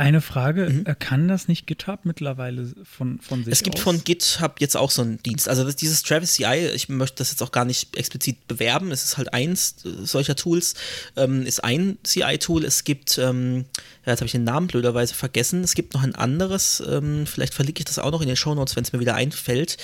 [0.00, 0.98] Eine Frage, mhm.
[0.98, 3.82] kann das nicht GitHub mittlerweile von, von sich Es gibt aus?
[3.82, 5.46] von GitHub jetzt auch so einen Dienst.
[5.46, 9.18] Also dieses Travis CI, ich möchte das jetzt auch gar nicht explizit bewerben, es ist
[9.18, 10.72] halt eins solcher Tools,
[11.16, 12.64] ähm, ist ein CI-Tool.
[12.64, 13.66] Es gibt, ähm,
[14.06, 17.52] ja, jetzt habe ich den Namen blöderweise vergessen, es gibt noch ein anderes, ähm, vielleicht
[17.52, 19.76] verlinke ich das auch noch in den Show Notes, wenn es mir wieder einfällt.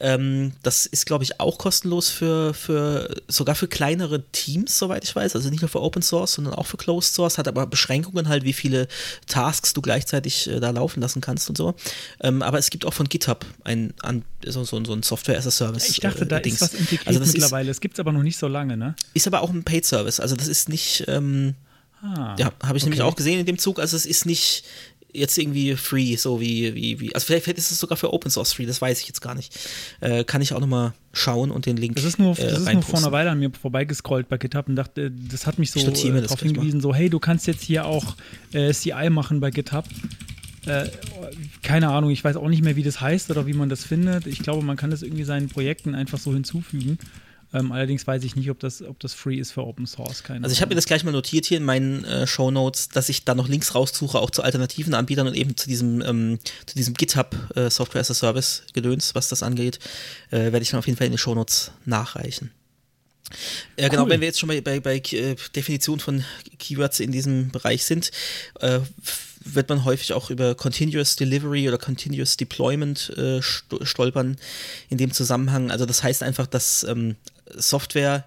[0.00, 5.14] Ähm, das ist, glaube ich, auch kostenlos für, für, sogar für kleinere Teams, soweit ich
[5.14, 5.34] weiß.
[5.34, 8.44] Also nicht nur für Open Source, sondern auch für Closed Source, hat aber Beschränkungen halt,
[8.44, 8.88] wie viele
[9.26, 11.74] Tasks du gleichzeitig äh, da laufen lassen kannst und so.
[12.20, 15.46] Ähm, aber es gibt auch von GitHub ein, an, so, so, so ein Software as
[15.46, 15.88] a Service.
[15.88, 17.70] Ich dachte, da äh, ist was integriert also mittlerweile.
[17.70, 18.94] Es gibt es aber noch nicht so lange, ne?
[19.14, 20.20] Ist aber auch ein Paid Service.
[20.20, 21.04] Also das ist nicht.
[21.08, 21.54] Ähm,
[22.00, 22.90] Ah, ja, habe ich okay.
[22.90, 23.80] nämlich auch gesehen in dem Zug.
[23.80, 24.62] Also es ist nicht
[25.12, 27.14] jetzt irgendwie free, so wie, wie, wie.
[27.14, 29.34] Also vielleicht, vielleicht ist es sogar für Open Source free, das weiß ich jetzt gar
[29.34, 29.58] nicht.
[30.00, 31.96] Äh, kann ich auch nochmal schauen und den Link.
[31.96, 34.68] Das ist nur, äh, das ist nur vor einer Weile an mir vorbeigescrollt bei GitHub
[34.68, 37.86] und dachte, das hat mich so äh, darauf hingewiesen, so, hey, du kannst jetzt hier
[37.86, 38.16] auch
[38.52, 39.84] äh, CI machen bei GitHub.
[40.66, 40.88] Äh,
[41.62, 44.26] keine Ahnung, ich weiß auch nicht mehr, wie das heißt oder wie man das findet.
[44.26, 46.98] Ich glaube, man kann das irgendwie seinen Projekten einfach so hinzufügen.
[47.54, 50.22] Ähm, allerdings weiß ich nicht, ob das, ob das free ist für Open Source.
[50.22, 52.90] Keine also ich habe mir das gleich mal notiert hier in meinen äh, Show Notes,
[52.90, 56.38] dass ich da noch Links raussuche, auch zu alternativen Anbietern und eben zu diesem, ähm,
[56.66, 59.78] zu diesem GitHub äh, Software as a Service Gedöns, was das angeht,
[60.30, 62.50] äh, werde ich dann auf jeden Fall in den Show Notes nachreichen.
[63.78, 64.10] Ja, genau, cool.
[64.10, 66.24] wenn wir jetzt schon bei, bei, bei äh, Definition von
[66.58, 68.10] Keywords in diesem Bereich sind,
[68.60, 68.80] äh,
[69.44, 74.36] wird man häufig auch über Continuous Delivery oder Continuous Deployment äh, stolpern
[74.88, 75.70] in dem Zusammenhang.
[75.70, 77.16] Also das heißt einfach, dass ähm,
[77.56, 78.24] Software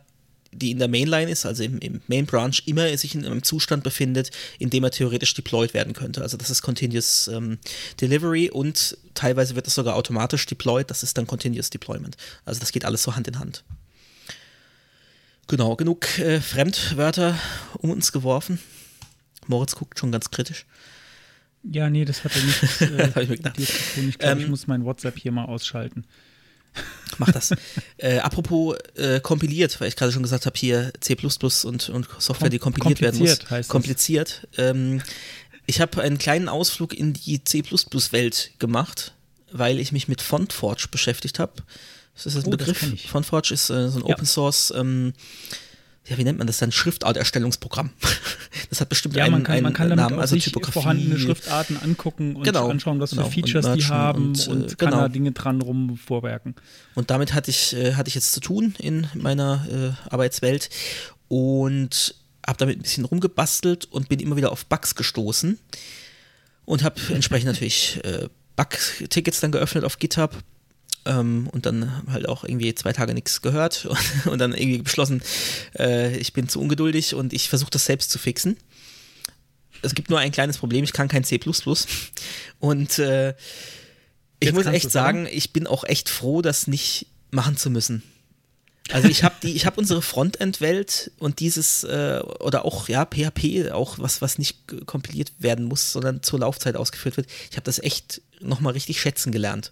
[0.54, 3.84] die in der Mainline ist, also im, im Main Branch, immer sich in einem Zustand
[3.84, 6.22] befindet, in dem er theoretisch deployed werden könnte.
[6.22, 7.58] Also das ist Continuous ähm,
[8.00, 12.18] Delivery und teilweise wird das sogar automatisch deployed, das ist dann Continuous Deployment.
[12.46, 13.64] Also das geht alles so Hand in Hand.
[15.48, 17.38] Genau, genug äh, Fremdwörter
[17.78, 18.60] um uns geworfen.
[19.48, 20.66] Moritz guckt schon ganz kritisch.
[21.64, 22.82] Ja, nee, das hat er nicht
[23.18, 24.10] äh, mit zu tun.
[24.10, 26.06] Ich glaube, ähm, ich muss mein WhatsApp hier mal ausschalten.
[27.18, 27.52] Mach das.
[27.98, 32.50] äh, apropos äh, kompiliert, weil ich gerade schon gesagt habe, hier C und, und Software,
[32.50, 33.50] die kompiliert werden muss.
[33.50, 34.48] Heißt kompliziert.
[34.58, 35.02] Ähm,
[35.66, 39.14] ich habe einen kleinen Ausflug in die C-Welt gemacht,
[39.52, 41.54] weil ich mich mit FontForge beschäftigt habe.
[42.14, 42.86] Das ist das ein oh, Begriff.
[43.08, 44.14] FontForge ist äh, so ein ja.
[44.14, 45.14] Open Source ähm,
[46.08, 46.72] ja, wie nennt man das dann?
[46.72, 47.92] Schriftarterstellungsprogramm.
[48.70, 50.72] Das hat bestimmt ja, einen, man kann, einen man kann damit Namen, also Typografie.
[50.72, 54.76] vorhandene Schriftarten angucken und genau, anschauen, was genau, für Features die haben und, und äh,
[54.76, 55.02] kann genau.
[55.02, 56.56] da Dinge dran rumvorwerken.
[56.96, 60.70] Und damit hatte ich, äh, hatte ich jetzt zu tun in meiner äh, Arbeitswelt
[61.28, 62.16] und
[62.48, 65.60] habe damit ein bisschen rumgebastelt und bin immer wieder auf Bugs gestoßen
[66.66, 70.36] und habe entsprechend natürlich äh, Bug-Tickets dann geöffnet auf GitHub
[71.06, 73.86] ähm, und dann halt auch irgendwie zwei Tage nichts gehört
[74.26, 75.22] und, und, dann irgendwie beschlossen,
[75.78, 78.58] äh, ich bin zu ungeduldig und ich versuche das selbst zu fixen.
[79.82, 81.40] Es gibt nur ein kleines Problem, ich kann kein C
[82.60, 83.30] und äh,
[84.40, 88.04] ich Jetzt muss echt sagen, ich bin auch echt froh, das nicht machen zu müssen.
[88.92, 93.72] Also ich habe die, ich habe unsere Frontend-Welt und dieses äh, oder auch ja PHP,
[93.72, 97.28] auch was was nicht kompiliert werden muss, sondern zur Laufzeit ausgeführt wird.
[97.50, 99.72] Ich habe das echt nochmal richtig schätzen gelernt.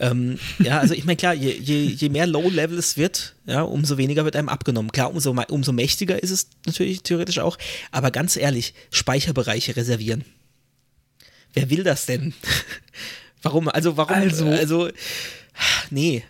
[0.00, 3.96] Ähm, ja, also ich meine, klar, je, je, je mehr Low-Level es wird, ja, umso
[3.96, 4.90] weniger wird einem abgenommen.
[4.90, 7.56] Klar, umso, umso mächtiger ist es natürlich theoretisch auch,
[7.92, 10.24] aber ganz ehrlich, Speicherbereiche reservieren.
[11.52, 12.34] Wer will das denn?
[13.42, 13.68] warum?
[13.68, 14.16] Also, warum?
[14.16, 14.88] Also, also
[15.90, 16.24] nee.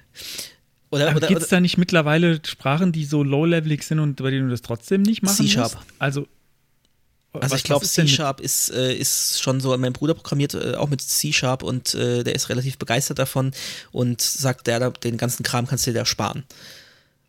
[0.90, 4.44] Oder, oder gibt es da nicht mittlerweile Sprachen, die so low-levelig sind und bei denen
[4.44, 5.82] du das trotzdem nicht machen C-Sharp.
[5.98, 6.28] Also
[7.40, 11.00] also ich glaube, C-Sharp ist, äh, ist schon so, mein Bruder programmiert äh, auch mit
[11.00, 13.52] C-Sharp und äh, der ist relativ begeistert davon
[13.92, 16.44] und sagt, der, den ganzen Kram kannst du dir da sparen.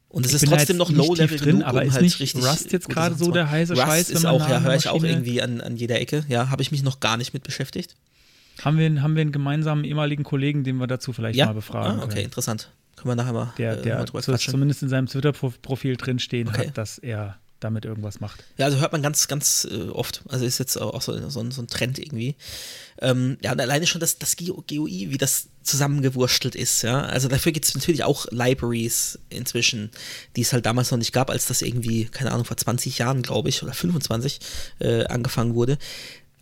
[0.10, 2.88] Und es ist trotzdem noch Low-Level genug, aber um ist halt nicht richtig Rust jetzt
[2.88, 5.76] gerade so der heiße Rust Scheiß, ist auch, ja, höre ich auch irgendwie an, an
[5.76, 6.24] jeder Ecke.
[6.30, 7.96] Ja, habe ich mich noch gar nicht mit beschäftigt.
[8.64, 11.48] Haben wir, haben wir einen gemeinsamen ehemaligen Kollegen, den wir dazu vielleicht ja?
[11.48, 12.00] mal befragen?
[12.00, 12.26] Ah, okay, können.
[12.26, 12.70] interessant.
[12.96, 13.54] Können wir nachher mal.
[13.58, 16.68] Der, der äh, mal zumindest in seinem Twitter-Profil drinstehen okay.
[16.68, 18.44] hat, dass er damit irgendwas macht.
[18.58, 20.24] Ja, also hört man ganz, ganz äh, oft.
[20.28, 22.36] Also ist jetzt auch so, so, so ein Trend irgendwie.
[23.02, 27.02] Ähm, ja, und alleine schon das, das GUI, wie das zusammengewurstelt ist, ja.
[27.02, 29.90] Also dafür gibt es natürlich auch Libraries inzwischen,
[30.36, 33.22] die es halt damals noch nicht gab, als das irgendwie, keine Ahnung, vor 20 Jahren,
[33.22, 34.40] glaube ich, oder 25
[34.80, 35.78] äh, angefangen wurde.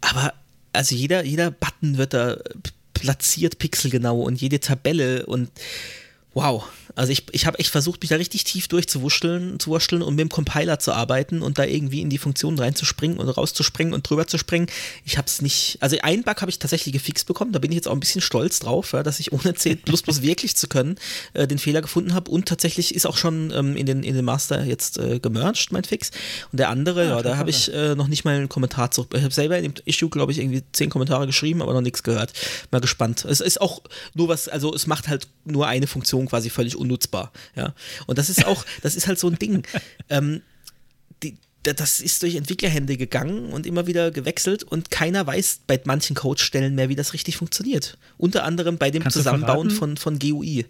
[0.01, 0.33] Aber
[0.73, 2.37] also jeder, jeder Button wird da
[2.93, 5.49] platziert pixelgenau und jede Tabelle und
[6.33, 6.65] wow,
[6.95, 10.21] also ich, ich habe echt versucht, mich da richtig tief durchzuwurschteln zu wurschteln und mit
[10.21, 14.27] dem Compiler zu arbeiten und da irgendwie in die Funktion reinzuspringen und rauszuspringen und drüber
[14.27, 14.67] zu springen.
[15.05, 17.75] Ich habe es nicht, also einen Bug habe ich tatsächlich gefixt bekommen, da bin ich
[17.75, 20.97] jetzt auch ein bisschen stolz drauf, ja, dass ich ohne C++ wirklich zu können
[21.33, 24.25] äh, den Fehler gefunden habe und tatsächlich ist auch schon ähm, in, den, in den
[24.25, 26.11] Master jetzt äh, gemerged, mein Fix.
[26.51, 29.13] Und der andere, ja, ja da habe ich äh, noch nicht mal einen Kommentar zurück.
[29.15, 32.03] Ich habe selber in dem Issue, glaube ich, irgendwie zehn Kommentare geschrieben, aber noch nichts
[32.03, 32.33] gehört.
[32.71, 33.25] Mal gespannt.
[33.25, 33.81] Es ist auch
[34.13, 37.31] nur was, also es macht halt nur eine Funktion quasi völlig unnutzbar.
[37.55, 37.73] Ja?
[38.07, 39.63] Und das ist auch, das ist halt so ein Ding.
[40.09, 40.41] Ähm,
[41.21, 46.15] die, das ist durch Entwicklerhände gegangen und immer wieder gewechselt und keiner weiß bei manchen
[46.15, 47.97] Codestellen mehr, wie das richtig funktioniert.
[48.17, 50.65] Unter anderem bei dem Kannst Zusammenbauen von, von GUI.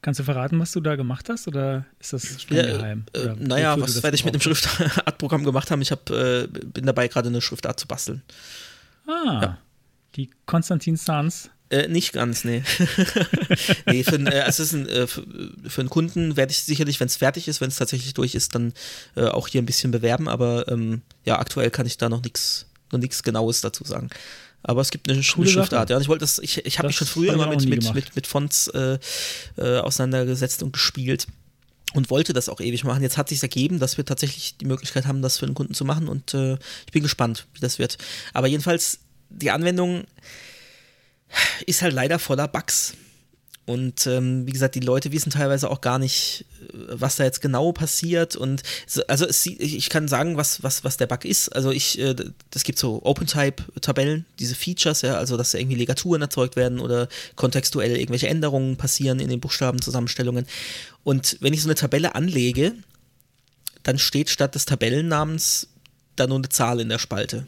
[0.00, 3.04] Kannst du verraten, was du da gemacht hast oder ist das streng ja, geheim?
[3.14, 5.82] Äh, naja, was werde ich mit dem Schriftartprogramm gemacht haben?
[5.82, 8.22] Ich hab, äh, bin dabei, gerade eine Schriftart zu basteln.
[9.08, 9.58] Ah, ja.
[10.14, 12.62] die Konstantin Sans äh, nicht ganz, nee.
[13.86, 15.24] nee, für, äh, also ein, äh, für,
[15.66, 18.54] für, einen Kunden werde ich sicherlich, wenn es fertig ist, wenn es tatsächlich durch ist,
[18.54, 18.72] dann
[19.16, 22.66] äh, auch hier ein bisschen bewerben, aber ähm, ja, aktuell kann ich da noch nichts
[22.90, 24.08] noch nichts Genaues dazu sagen.
[24.62, 26.00] Aber es gibt eine, eine Schriftart, ja.
[26.00, 28.68] Ich wollte das, ich, ich habe mich schon früher immer mit, mit, mit, mit, Fonts
[28.68, 28.98] äh,
[29.58, 31.26] äh, auseinandergesetzt und gespielt
[31.92, 33.02] und wollte das auch ewig machen.
[33.02, 35.84] Jetzt hat sich ergeben, dass wir tatsächlich die Möglichkeit haben, das für einen Kunden zu
[35.84, 37.98] machen und ich bin gespannt, wie das wird.
[38.32, 40.04] Aber jedenfalls, die Anwendung
[41.66, 42.94] ist halt leider voller Bugs.
[43.68, 47.42] Und ähm, wie gesagt, die Leute wissen teilweise auch gar nicht, äh, was da jetzt
[47.42, 48.34] genau passiert.
[48.34, 51.50] Und so, also es, ich kann sagen, was, was, was der Bug ist.
[51.50, 52.14] Also ich, äh,
[52.50, 57.94] das gibt so OpenType-Tabellen, diese Features, ja, also dass irgendwie Legaturen erzeugt werden oder kontextuell
[57.94, 60.46] irgendwelche Änderungen passieren in den Buchstabenzusammenstellungen.
[61.04, 62.72] Und wenn ich so eine Tabelle anlege,
[63.82, 65.68] dann steht statt des Tabellennamens
[66.16, 67.46] da nur eine Zahl in der Spalte.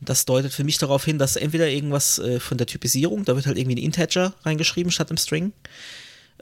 [0.00, 3.46] Das deutet für mich darauf hin, dass entweder irgendwas äh, von der Typisierung, da wird
[3.46, 5.52] halt irgendwie ein Integer reingeschrieben statt im String.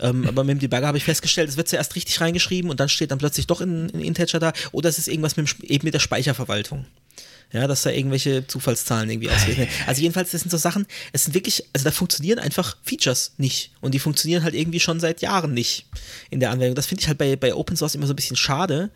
[0.01, 2.89] Ähm, aber mit dem Debugger habe ich festgestellt, es wird zuerst richtig reingeschrieben und dann
[2.89, 4.53] steht dann plötzlich doch ein, ein Integer da.
[4.73, 6.87] Oder es ist irgendwas mit, eben mit der Speicherverwaltung.
[7.51, 9.69] Ja, dass da irgendwelche Zufallszahlen irgendwie ausgehen.
[9.87, 13.73] Also jedenfalls, das sind so Sachen, es sind wirklich, also da funktionieren einfach Features nicht.
[13.81, 15.87] Und die funktionieren halt irgendwie schon seit Jahren nicht
[16.29, 16.75] in der Anwendung.
[16.75, 18.91] Das finde ich halt bei, bei Open Source immer so ein bisschen schade,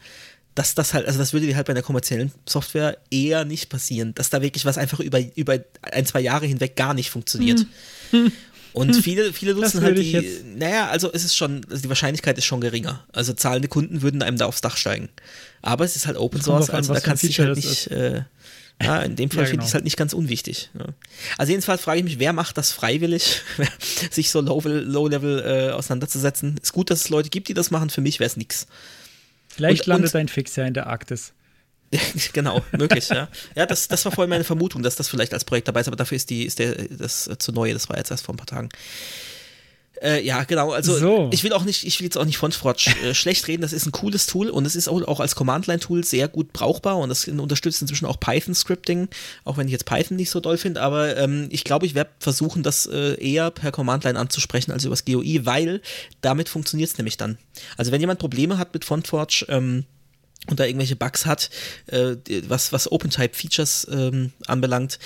[0.55, 4.15] dass das halt, also das würde dir halt bei einer kommerziellen Software eher nicht passieren,
[4.15, 7.67] dass da wirklich was einfach über, über ein, zwei Jahre hinweg gar nicht funktioniert.
[8.11, 8.33] Hm.
[8.73, 12.47] Und viele, viele nutzen halt die, naja, also es ist schon, also die Wahrscheinlichkeit ist
[12.47, 13.05] schon geringer.
[13.13, 15.11] Also zahlende Kunden würden einem da aufs Dach steigen.
[15.61, 18.23] Aber es ist halt Open Source, an, also da kannst du dich halt nicht, äh,
[18.83, 19.75] ja, in dem Fall ja, finde ich es genau.
[19.75, 20.71] halt nicht ganz unwichtig.
[20.79, 20.87] Ja.
[21.37, 23.43] Also jedenfalls frage ich mich, wer macht das freiwillig,
[24.11, 26.59] sich so low-level low äh, auseinanderzusetzen.
[26.63, 27.91] Ist gut, dass es Leute gibt, die das machen.
[27.91, 28.67] Für mich wäre es nichts.
[29.55, 31.33] Vielleicht und, landet und, ein Fixer in der Arktis.
[32.33, 33.29] genau, möglich, ja.
[33.55, 35.97] Ja, das, das war vorhin meine Vermutung, dass das vielleicht als Projekt dabei ist, aber
[35.97, 38.47] dafür ist, die, ist der, das zu neue, das war jetzt erst vor ein paar
[38.47, 38.71] Tagen.
[40.03, 40.73] Äh, ja, genau.
[40.73, 41.31] Also so.
[41.33, 43.63] ich will auch nicht, ich will jetzt auch nicht von Frotsch äh, schlecht reden.
[43.63, 46.99] Das ist ein cooles Tool und es ist auch, auch als Command-Line-Tool sehr gut brauchbar
[46.99, 49.09] und das unterstützt inzwischen auch Python-Scripting,
[49.45, 50.83] auch wenn ich jetzt Python nicht so doll finde.
[50.83, 55.05] Aber ähm, ich glaube, ich werde versuchen, das äh, eher per Command-Line anzusprechen als übers
[55.05, 55.81] GUI, weil
[56.21, 57.39] damit funktioniert es nämlich dann.
[57.77, 59.85] Also wenn jemand Probleme hat mit FontForge, ähm,
[60.49, 61.51] und da irgendwelche Bugs hat,
[61.87, 62.17] äh,
[62.49, 64.99] was, was OpenType-Features ähm, anbelangt,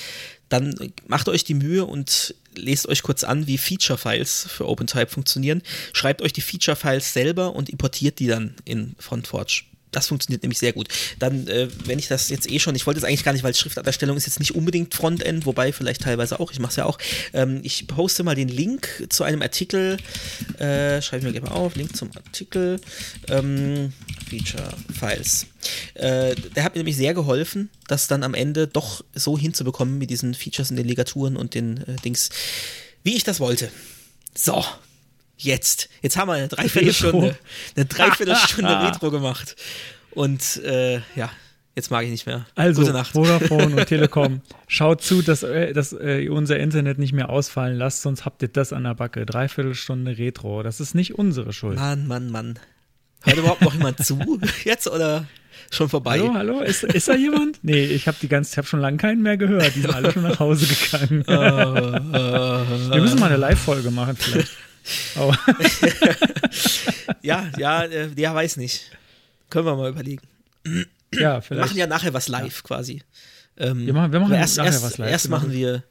[0.49, 0.75] dann
[1.07, 5.63] macht euch die Mühe und lest euch kurz an, wie Feature-Files für OpenType funktionieren.
[5.93, 9.65] Schreibt euch die Feature-Files selber und importiert die dann in FrontForge.
[9.97, 10.89] Das funktioniert nämlich sehr gut.
[11.19, 13.55] Dann, äh, wenn ich das jetzt eh schon, ich wollte es eigentlich gar nicht, weil
[13.55, 16.99] Schrifterstellung ist jetzt nicht unbedingt Frontend, wobei vielleicht teilweise auch, ich mache es ja auch.
[17.33, 19.97] Ähm, ich poste mal den Link zu einem Artikel,
[20.59, 22.79] äh, schreibe ich mir gerne mal auf, Link zum Artikel,
[23.29, 23.95] ähm,
[24.29, 25.47] Feature Files.
[25.95, 30.11] Äh, der hat mir nämlich sehr geholfen, das dann am Ende doch so hinzubekommen mit
[30.11, 32.29] diesen Features und den Ligaturen und den äh, Dings,
[33.03, 33.71] wie ich das wollte.
[34.35, 34.63] So,
[35.37, 35.89] jetzt.
[36.03, 37.37] Jetzt haben wir eine Dreiviertelstunde,
[37.75, 39.57] eine Dreiviertelstunde Retro gemacht.
[40.11, 41.31] Und äh, ja,
[41.75, 42.47] jetzt mag ich nicht mehr.
[42.55, 43.13] Also, Gute Nacht.
[43.13, 48.03] Vodafone und Telekom, schaut zu, dass, äh, dass äh, unser Internet nicht mehr ausfallen lasst,
[48.03, 49.27] sonst habt ihr das an der Backe.
[49.27, 50.63] Dreiviertelstunde Retro.
[50.63, 51.79] Das ist nicht unsere Schuld.
[51.79, 52.59] Mann, Mann, Mann.
[53.23, 55.27] Hört überhaupt noch jemand zu jetzt oder
[55.71, 56.21] schon vorbei?
[56.21, 57.59] Hallo, hallo, ist, ist da jemand?
[57.63, 59.75] Nee, ich habe die ganze, ich habe schon lange keinen mehr gehört.
[59.75, 61.25] Die sind alle schon nach Hause gegangen.
[61.27, 64.53] Uh, uh, Wir müssen mal eine Live-Folge machen vielleicht.
[65.17, 65.33] Oh.
[67.23, 68.91] ja, ja, äh, ja, weiß nicht.
[69.51, 70.23] Können wir mal überlegen.
[71.13, 71.51] Ja, vielleicht.
[71.51, 72.63] Wir machen ja nachher was live ja.
[72.63, 73.03] quasi.
[73.57, 75.11] Ähm, wir machen, wir machen erst, nachher erst, was live.
[75.11, 75.83] Erst machen wir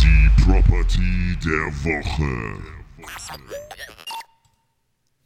[0.00, 2.62] die Property der Woche.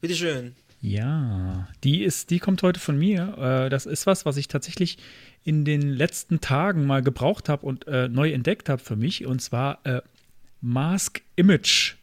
[0.00, 0.54] Bitteschön.
[0.80, 3.36] Ja, die ist, die kommt heute von mir.
[3.66, 4.96] Äh, das ist was, was ich tatsächlich
[5.44, 9.26] in den letzten Tagen mal gebraucht habe und äh, neu entdeckt habe für mich.
[9.26, 10.00] Und zwar äh,
[10.62, 11.96] Mask Image.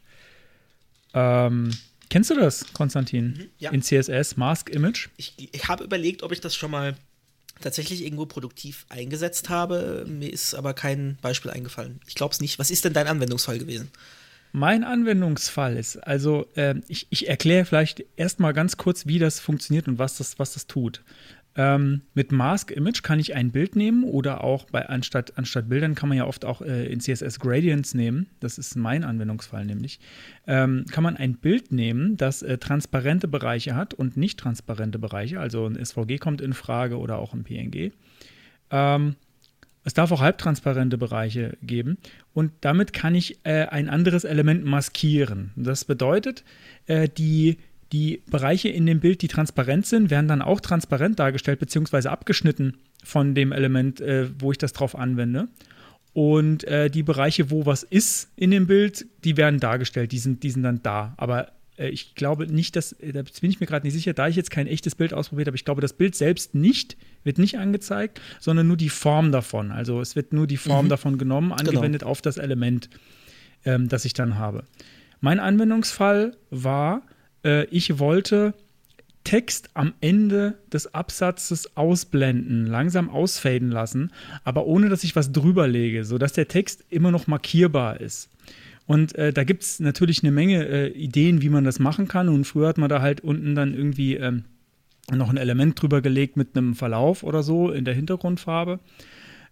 [1.18, 1.70] Ähm,
[2.10, 3.28] kennst du das, Konstantin?
[3.28, 3.70] Mhm, ja.
[3.70, 5.08] In CSS, Mask Image?
[5.16, 6.96] Ich, ich habe überlegt, ob ich das schon mal
[7.60, 10.06] tatsächlich irgendwo produktiv eingesetzt habe.
[10.08, 12.00] Mir ist aber kein Beispiel eingefallen.
[12.06, 12.58] Ich glaube es nicht.
[12.58, 13.90] Was ist denn dein Anwendungsfall gewesen?
[14.52, 19.88] Mein Anwendungsfall ist, also äh, ich, ich erkläre vielleicht erstmal ganz kurz, wie das funktioniert
[19.88, 21.02] und was das, was das tut.
[21.56, 25.94] Ähm, mit Mask Image kann ich ein Bild nehmen oder auch bei anstatt, anstatt Bildern
[25.94, 28.26] kann man ja oft auch äh, in CSS Gradients nehmen.
[28.38, 29.98] Das ist mein Anwendungsfall nämlich.
[30.46, 35.40] Ähm, kann man ein Bild nehmen, das äh, transparente Bereiche hat und nicht transparente Bereiche.
[35.40, 37.92] Also ein SVG kommt in Frage oder auch ein PNG.
[38.70, 39.16] Ähm,
[39.84, 41.96] es darf auch halbtransparente Bereiche geben
[42.34, 45.52] und damit kann ich äh, ein anderes Element maskieren.
[45.56, 46.44] Das bedeutet,
[46.86, 47.56] äh, die
[47.92, 52.76] die Bereiche in dem Bild, die transparent sind, werden dann auch transparent dargestellt, beziehungsweise abgeschnitten
[53.02, 55.48] von dem Element, äh, wo ich das drauf anwende.
[56.12, 60.42] Und äh, die Bereiche, wo was ist in dem Bild, die werden dargestellt, die sind,
[60.42, 61.14] die sind dann da.
[61.16, 64.28] Aber äh, ich glaube nicht, dass, äh, da bin ich mir gerade nicht sicher, da
[64.28, 67.58] ich jetzt kein echtes Bild ausprobiert habe, ich glaube, das Bild selbst nicht, wird nicht
[67.58, 69.70] angezeigt, sondern nur die Form davon.
[69.70, 70.90] Also es wird nur die Form mhm.
[70.90, 71.70] davon genommen, genau.
[71.70, 72.10] angewendet genau.
[72.10, 72.90] auf das Element,
[73.64, 74.64] ähm, das ich dann habe.
[75.20, 77.02] Mein Anwendungsfall war,
[77.48, 78.54] äh, ich wollte
[79.24, 84.10] Text am Ende des Absatzes ausblenden, langsam ausfaden lassen,
[84.44, 88.30] aber ohne dass ich was drüber lege, sodass der Text immer noch markierbar ist.
[88.86, 92.30] Und äh, da gibt es natürlich eine Menge äh, Ideen, wie man das machen kann.
[92.30, 94.44] Und früher hat man da halt unten dann irgendwie ähm,
[95.12, 98.80] noch ein Element drüber gelegt mit einem Verlauf oder so in der Hintergrundfarbe.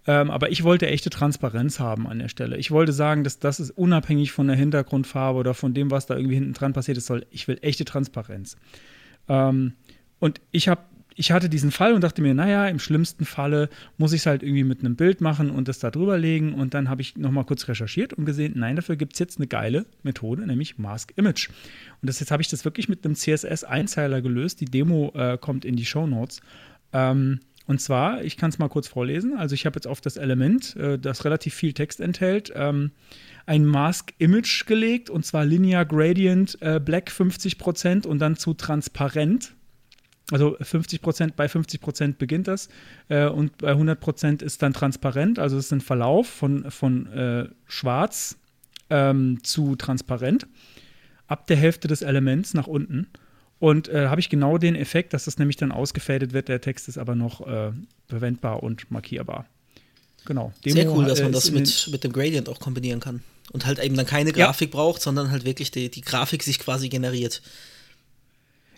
[0.07, 2.57] Ähm, aber ich wollte echte Transparenz haben an der Stelle.
[2.57, 6.17] Ich wollte sagen, dass das ist unabhängig von der Hintergrundfarbe oder von dem, was da
[6.17, 7.27] irgendwie hinten dran passiert ist, soll.
[7.31, 8.57] Ich will echte Transparenz.
[9.29, 9.73] Ähm,
[10.19, 10.83] und ich habe
[11.19, 14.43] ich hatte diesen Fall und dachte mir, naja, im schlimmsten Falle muss ich es halt
[14.43, 16.53] irgendwie mit einem Bild machen und das da drüber legen.
[16.53, 19.47] Und dann habe ich nochmal kurz recherchiert und gesehen, nein, dafür gibt es jetzt eine
[19.47, 21.49] geile Methode, nämlich Mask Image.
[22.03, 24.61] Und das, jetzt habe ich das wirklich mit einem CSS-Einzeiler gelöst.
[24.61, 26.43] Die Demo äh, kommt in die Show Notes.
[26.93, 29.37] Ähm, und zwar, ich kann es mal kurz vorlesen.
[29.37, 32.93] Also ich habe jetzt auf das Element, äh, das relativ viel Text enthält, ähm,
[33.47, 39.53] ein Mask Image gelegt und zwar Linear Gradient äh, Black 50% und dann zu transparent
[40.33, 42.69] also 50 Prozent, bei 50 Prozent beginnt das
[43.09, 45.39] äh, und bei 100 Prozent ist dann transparent.
[45.39, 48.37] Also es ist ein Verlauf von, von äh, schwarz
[48.91, 50.49] ähm, zu transparent
[51.29, 53.07] ab der Hälfte des Elements nach unten.
[53.59, 56.49] Und äh, habe ich genau den Effekt, dass das nämlich dann ausgefadet wird.
[56.49, 57.73] Der Text ist aber noch äh,
[58.09, 59.47] verwendbar und markierbar.
[60.27, 60.53] Genau.
[60.65, 63.23] Demo Sehr cool, dass man das mit, mit dem Gradient auch kombinieren kann.
[63.53, 64.77] Und halt eben dann keine Grafik ja.
[64.77, 67.41] braucht, sondern halt wirklich die, die Grafik sich quasi generiert.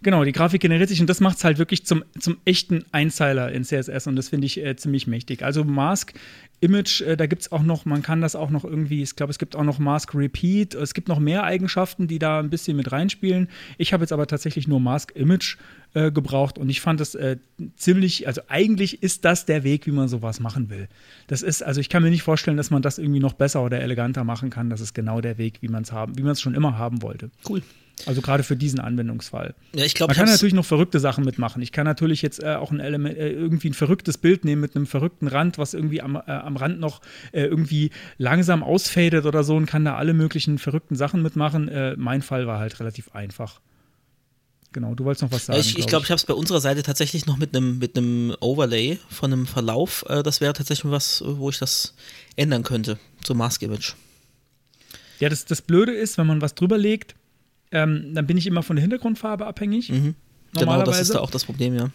[0.03, 3.51] Genau, die Grafik generiert sich und das macht es halt wirklich zum, zum echten Einzeiler
[3.51, 5.43] in CSS und das finde ich äh, ziemlich mächtig.
[5.43, 6.15] Also Mask
[6.61, 9.31] Image, äh, da gibt es auch noch, man kann das auch noch irgendwie, ich glaube,
[9.31, 12.77] es gibt auch noch Mask Repeat, es gibt noch mehr Eigenschaften, die da ein bisschen
[12.77, 13.49] mit reinspielen.
[13.77, 15.57] Ich habe jetzt aber tatsächlich nur Mask Image
[15.95, 17.39] äh, gebraucht und ich fand das äh,
[17.77, 20.89] ziemlich, also eigentlich ist das der Weg, wie man sowas machen will.
[21.27, 23.81] Das ist, also ich kann mir nicht vorstellen, dass man das irgendwie noch besser oder
[23.81, 24.71] eleganter machen kann.
[24.71, 27.03] Das ist genau der Weg, wie man es haben, wie man es schon immer haben
[27.03, 27.31] wollte.
[27.49, 27.63] Cool.
[28.07, 29.55] Also gerade für diesen Anwendungsfall.
[29.75, 31.63] Ja, ich glaub, Man kann natürlich noch verrückte Sachen mitmachen.
[31.63, 34.77] Ich kann natürlich jetzt äh, auch ein Element, äh, irgendwie ein verrücktes Bild nehmen mit
[34.77, 37.01] einem verrückten Rand, was irgendwie am, äh, am Rand noch
[37.33, 41.69] äh, irgendwie langsam ausfadet oder so und kann da alle möglichen verrückten Sachen mitmachen.
[41.69, 43.61] Äh, mein Fall war halt relativ einfach.
[44.73, 45.59] Genau, du wolltest noch was sagen.
[45.61, 47.99] Ich glaube, ich, glaub, ich habe es bei unserer Seite tatsächlich noch mit einem mit
[48.41, 50.05] Overlay von einem Verlauf.
[50.09, 51.95] Äh, das wäre tatsächlich was, wo ich das
[52.37, 53.95] ändern könnte zum Mask Image.
[55.21, 57.15] Ja, das, das Blöde ist, wenn man was drüber legt,
[57.73, 59.91] ähm, dann bin ich immer von der Hintergrundfarbe abhängig.
[59.91, 60.15] Mhm.
[60.55, 61.91] Genau, das ist da auch das Problem, ja.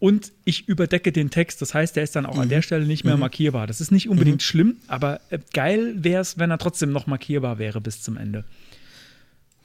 [0.00, 1.60] Und ich überdecke den Text.
[1.60, 2.42] Das heißt, der ist dann auch mhm.
[2.42, 3.20] an der Stelle nicht mehr mhm.
[3.20, 3.66] markierbar.
[3.66, 4.40] Das ist nicht unbedingt mhm.
[4.40, 8.44] schlimm, aber äh, geil wäre es, wenn er trotzdem noch markierbar wäre bis zum Ende.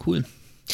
[0.05, 0.25] Cool.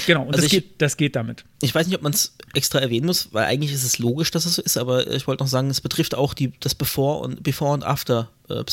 [0.05, 1.45] Genau, und also das, ich, geht, das geht damit.
[1.61, 4.45] Ich weiß nicht, ob man es extra erwähnen muss, weil eigentlich ist es logisch, dass
[4.45, 7.41] es so ist, aber ich wollte noch sagen, es betrifft auch die, das Before und
[7.43, 8.63] Before und After äh.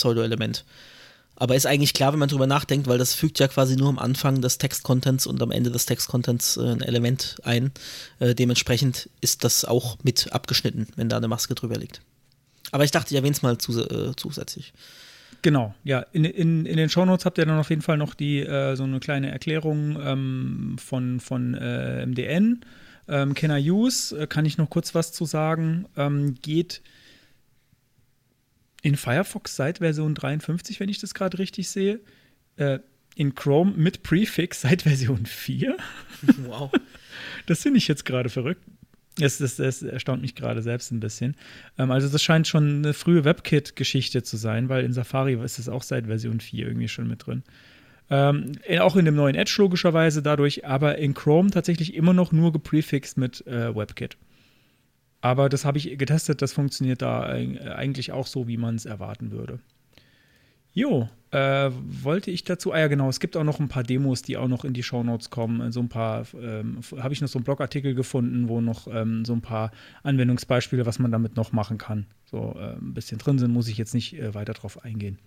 [1.37, 3.99] Aber ist eigentlich klar, wenn man drüber nachdenkt, weil das fügt ja quasi nur am
[3.99, 7.73] Anfang des Textcontents und am Ende des Textcontents äh, ein Element ein.
[8.19, 12.01] Äh, dementsprechend ist das auch mit abgeschnitten, wenn da eine Maske drüber liegt.
[12.73, 14.73] Aber ich dachte, ich erwähne es mal zus äh, zusätzlich.
[15.43, 16.01] Genau, ja.
[16.13, 18.85] In, in, in den Shownotes habt ihr dann auf jeden Fall noch die äh, so
[18.85, 22.63] eine kleine Erklärung ähm, von, von äh, MDN.
[23.09, 26.83] Ähm, Can I Use, kann ich noch kurz was zu sagen, ähm, geht
[28.87, 31.99] in Firefox seit Version 53, wenn ich das gerade richtig sehe.
[32.57, 32.79] Äh,
[33.17, 35.77] in Chrome mit Prefix seit Version 4.
[36.47, 36.71] Wow.
[37.47, 38.63] das finde ich jetzt gerade verrückt.
[39.19, 41.35] Das, das, das, erstaunt mich gerade selbst ein bisschen.
[41.79, 45.69] Ähm, also, das scheint schon eine frühe WebKit-Geschichte zu sein, weil in Safari ist es
[45.69, 47.43] auch seit Version 4 irgendwie schon mit drin.
[48.09, 52.53] Ähm, auch in dem neuen Edge logischerweise dadurch, aber in Chrome tatsächlich immer noch nur
[52.53, 54.17] geprefixt mit äh, WebKit.
[55.27, 59.33] Aber das habe ich getestet, das funktioniert da eigentlich auch so, wie man es erwarten
[59.33, 59.59] würde.
[60.73, 64.23] Jo, äh, wollte ich dazu, ah ja genau, es gibt auch noch ein paar Demos,
[64.23, 65.73] die auch noch in die Shownotes kommen.
[65.73, 69.33] So ein paar, ähm, habe ich noch so einen Blogartikel gefunden, wo noch ähm, so
[69.33, 69.73] ein paar
[70.05, 73.79] Anwendungsbeispiele, was man damit noch machen kann, so äh, ein bisschen drin sind, muss ich
[73.79, 75.19] jetzt nicht äh, weiter drauf eingehen.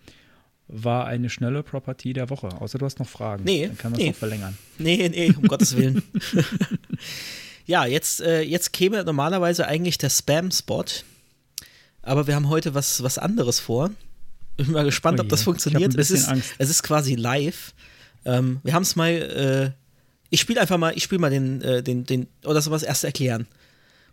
[0.69, 3.43] War eine schnelle Property der Woche, außer du hast noch Fragen.
[3.43, 3.67] Nee.
[3.67, 4.11] Dann kann man es nee.
[4.11, 4.57] noch verlängern.
[4.77, 6.01] Nee, nee, um Gottes Willen.
[7.69, 10.85] Ja, jetzt, äh, jetzt käme normalerweise eigentlich der Spam-Spot.
[12.01, 13.91] Aber wir haben heute was, was anderes vor.
[14.57, 15.93] Ich bin mal gespannt, oh ob das funktioniert.
[15.95, 16.55] es, ist, Angst.
[16.57, 17.75] es ist quasi live.
[18.25, 19.11] Ähm, wir haben es mal.
[19.11, 19.71] Äh,
[20.31, 23.03] ich spiele einfach mal, ich spiele mal den, äh, den, den, oder soll was erst
[23.03, 23.45] erklären?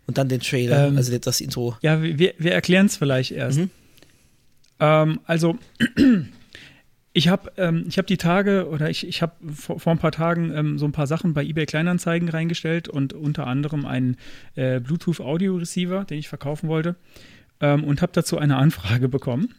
[0.07, 1.79] Und dann den Trailer, ähm, also das Intro.
[1.81, 3.57] Ja, wir, wir erklären es vielleicht erst.
[3.57, 3.71] Mhm.
[4.81, 5.59] Ähm, also,
[7.17, 10.53] ich habe ähm, hab die Tage oder ich, ich habe vor, vor, ein paar Tagen
[10.55, 14.19] ähm, so ein paar Sachen bei eBay Kleinanzeigen reingestellt und unter anderem einen
[14.55, 16.97] äh, Bluetooth Audio Receiver, den ich verkaufen wollte
[17.61, 19.55] ähm, und habe dazu eine Anfrage bekommen.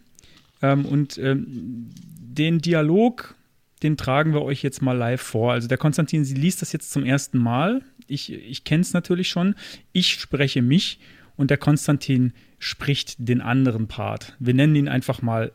[0.62, 1.90] Ähm, und ähm,
[2.20, 3.34] den Dialog,
[3.82, 5.54] den tragen wir euch jetzt mal live vor.
[5.54, 7.82] Also der Konstantin, sie liest das jetzt zum ersten Mal.
[8.06, 9.56] Ich, ich kenne es natürlich schon.
[9.94, 11.00] Ich spreche mich
[11.36, 14.36] und der Konstantin spricht den anderen Part.
[14.38, 15.54] Wir nennen ihn einfach mal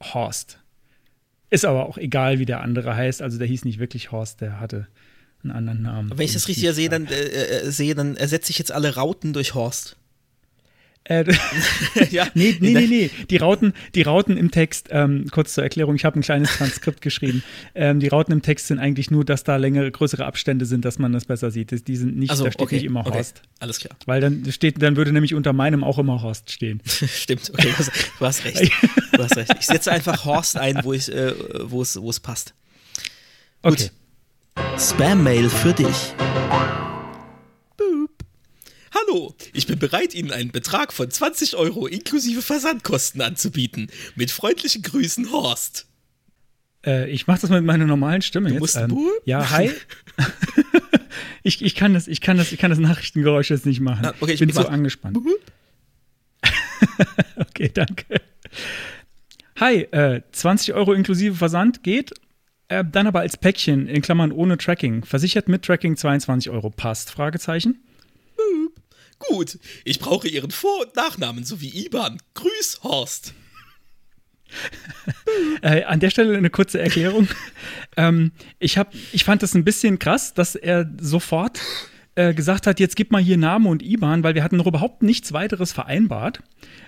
[0.00, 0.60] Horst.
[1.50, 3.22] Ist aber auch egal, wie der andere heißt.
[3.22, 4.88] Also der hieß nicht wirklich Horst, der hatte
[5.42, 6.10] einen anderen Namen.
[6.16, 9.32] Wenn ich das richtig sehe, dann, äh, äh, sehe, dann ersetze ich jetzt alle Rauten
[9.32, 9.96] durch Horst.
[11.08, 11.24] Äh,
[12.10, 12.26] ja.
[12.34, 13.10] Nee, nee, nee, nee.
[13.30, 17.00] Die Rauten, die Rauten im Text, ähm, kurz zur Erklärung, ich habe ein kleines Transkript
[17.00, 17.42] geschrieben.
[17.74, 20.98] Ähm, die Rauten im Text sind eigentlich nur, dass da längere, größere Abstände sind, dass
[20.98, 21.86] man das besser sieht.
[21.86, 23.18] Die sind nicht, Also, da steht okay, nicht immer okay.
[23.18, 23.42] Horst.
[23.60, 23.96] Alles klar.
[24.06, 26.82] Weil dann steht, dann würde nämlich unter meinem auch immer Horst stehen.
[26.86, 28.72] Stimmt, okay, du hast, du hast recht.
[29.12, 29.54] Du hast recht.
[29.60, 31.32] Ich setze einfach Horst ein, wo ich, äh,
[31.62, 32.54] wo es, wo es passt.
[33.62, 33.90] Okay.
[34.78, 36.14] Spam-Mail für dich.
[38.96, 43.88] Hallo, ich bin bereit, Ihnen einen Betrag von 20 Euro inklusive Versandkosten anzubieten.
[44.14, 45.86] Mit freundlichen Grüßen, Horst.
[46.84, 48.60] Äh, ich mache das mit meiner normalen Stimme jetzt.
[48.60, 49.70] musst Ähm, ja, hi.
[51.42, 54.06] ich, ich, kann das, ich, kann das, ich kann das Nachrichtengeräusch jetzt nicht machen.
[54.06, 55.18] Ah, okay, ich bin bin so angespannt.
[57.36, 58.20] okay, danke.
[59.56, 62.12] Hi, äh, 20 Euro inklusive Versand geht.
[62.68, 65.04] Äh, dann aber als Päckchen, in Klammern ohne Tracking.
[65.04, 66.70] Versichert mit Tracking 22 Euro.
[66.70, 67.10] Passt?
[67.10, 67.82] Fragezeichen.
[69.18, 72.20] Gut, ich brauche Ihren Vor- und Nachnamen sowie IBAN.
[72.34, 73.34] Grüß, Horst.
[75.60, 77.28] Äh, an der Stelle eine kurze Erklärung.
[77.96, 81.60] ähm, ich, hab, ich fand das ein bisschen krass, dass er sofort
[82.14, 85.02] äh, gesagt hat, jetzt gib mal hier Name und IBAN, weil wir hatten noch überhaupt
[85.02, 86.42] nichts weiteres vereinbart.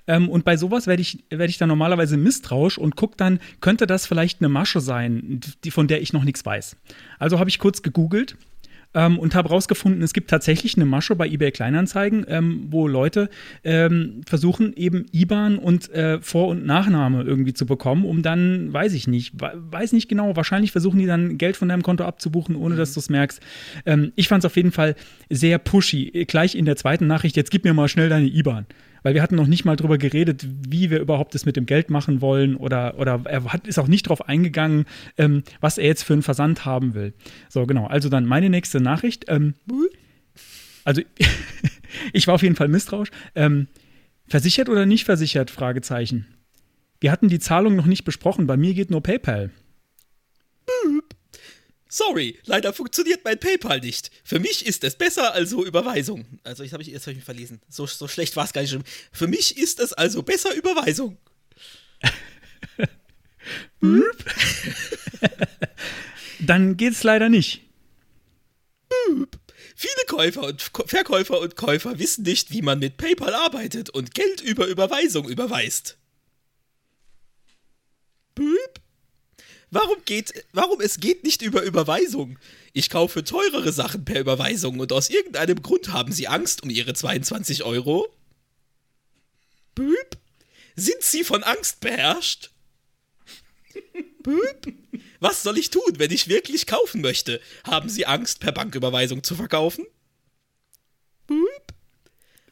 [0.06, 3.86] Ähm, und bei sowas werde ich, werd ich dann normalerweise misstrauisch und gucke dann, könnte
[3.86, 6.76] das vielleicht eine Masche sein, die, von der ich noch nichts weiß.
[7.18, 8.36] Also habe ich kurz gegoogelt
[8.94, 13.28] ähm, und habe rausgefunden, es gibt tatsächlich eine Masche bei eBay Kleinanzeigen, ähm, wo Leute
[13.64, 18.94] ähm, versuchen, eben IBAN und äh, Vor- und Nachname irgendwie zu bekommen, um dann, weiß
[18.94, 22.56] ich nicht, we- weiß nicht genau, wahrscheinlich versuchen die dann Geld von deinem Konto abzubuchen,
[22.56, 23.40] ohne dass du es merkst.
[23.86, 24.94] Ähm, ich fand es auf jeden Fall
[25.28, 26.24] sehr pushy.
[26.26, 28.66] Gleich in der zweiten Nachricht, jetzt gib mir mal schnell deine IBAN.
[29.08, 31.88] Weil wir hatten noch nicht mal drüber geredet, wie wir überhaupt das mit dem Geld
[31.88, 34.84] machen wollen oder, oder er hat, ist auch nicht drauf eingegangen,
[35.16, 37.14] ähm, was er jetzt für einen Versand haben will.
[37.48, 37.86] So, genau.
[37.86, 39.24] Also dann meine nächste Nachricht.
[39.28, 39.54] Ähm,
[40.84, 41.00] also
[42.12, 43.08] ich war auf jeden Fall misstrauisch.
[43.34, 43.68] Ähm,
[44.26, 45.50] versichert oder nicht versichert?
[45.50, 46.26] Fragezeichen.
[47.00, 48.46] Wir hatten die Zahlung noch nicht besprochen.
[48.46, 49.48] Bei mir geht nur PayPal.
[51.88, 54.10] Sorry, leider funktioniert mein PayPal nicht.
[54.22, 56.26] Für mich ist es besser also Überweisung.
[56.44, 57.62] Also jetzt habe ich, jetzt hab ich mich verlesen.
[57.68, 58.70] So, so schlecht war es gar nicht.
[58.70, 58.84] schon.
[59.10, 61.16] Für mich ist es also besser Überweisung.
[66.40, 67.62] Dann geht's leider nicht.
[69.74, 74.40] Viele Käufer und Verkäufer und Käufer wissen nicht, wie man mit PayPal arbeitet und Geld
[74.42, 75.96] über Überweisung überweist.
[78.34, 78.77] Büb?
[79.70, 82.38] Warum geht, warum es geht nicht über Überweisung?
[82.72, 86.94] Ich kaufe teurere Sachen per Überweisung und aus irgendeinem Grund haben Sie Angst um Ihre
[86.94, 88.08] 22 Euro?
[89.74, 90.16] Büb?
[90.74, 92.50] Sind Sie von Angst beherrscht?
[94.22, 94.74] Büb?
[95.20, 97.40] Was soll ich tun, wenn ich wirklich kaufen möchte?
[97.64, 99.84] Haben Sie Angst, per Banküberweisung zu verkaufen?
[101.26, 101.46] Büb?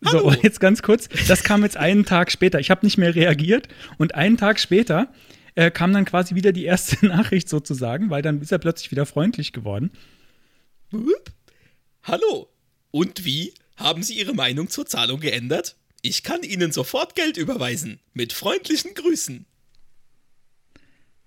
[0.03, 0.29] So, Hallo.
[0.29, 2.61] und jetzt ganz kurz, das kam jetzt einen Tag später.
[2.61, 5.13] Ich habe nicht mehr reagiert und einen Tag später
[5.57, 9.07] äh, kam dann quasi wieder die erste Nachricht sozusagen, weil dann ist er plötzlich wieder
[9.07, 9.91] freundlich geworden.
[12.05, 12.49] Hallo.
[12.93, 13.53] Und wie?
[13.77, 15.77] Haben Sie Ihre Meinung zur Zahlung geändert?
[16.03, 18.01] Ich kann Ihnen sofort Geld überweisen.
[18.13, 19.45] Mit freundlichen Grüßen.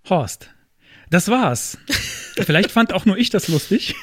[0.08, 0.50] Horst,
[1.10, 1.78] das war's.
[2.36, 3.96] Vielleicht fand auch nur ich das lustig.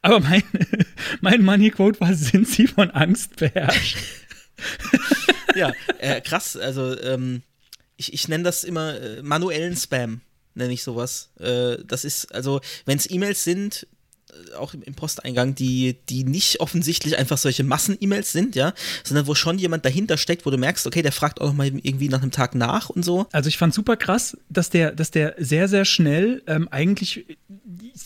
[0.00, 0.42] Aber mein,
[1.20, 3.98] mein Money Quote war, sind Sie von Angst beherrscht?
[5.56, 6.56] Ja, äh, krass.
[6.56, 7.42] Also, ähm,
[7.98, 10.22] ich, ich nenne das immer äh, manuellen Spam,
[10.54, 11.30] nenne ich sowas.
[11.38, 13.86] Äh, das ist, also, wenn es E-Mails sind,
[14.58, 18.72] auch im, Posteingang, die, die nicht offensichtlich einfach solche Massen-E-Mails sind, ja,
[19.04, 21.66] sondern wo schon jemand dahinter steckt, wo du merkst, okay, der fragt auch noch mal
[21.66, 23.26] irgendwie nach einem Tag nach und so.
[23.32, 27.26] Also ich fand super krass, dass der, dass der sehr, sehr schnell ähm, eigentlich,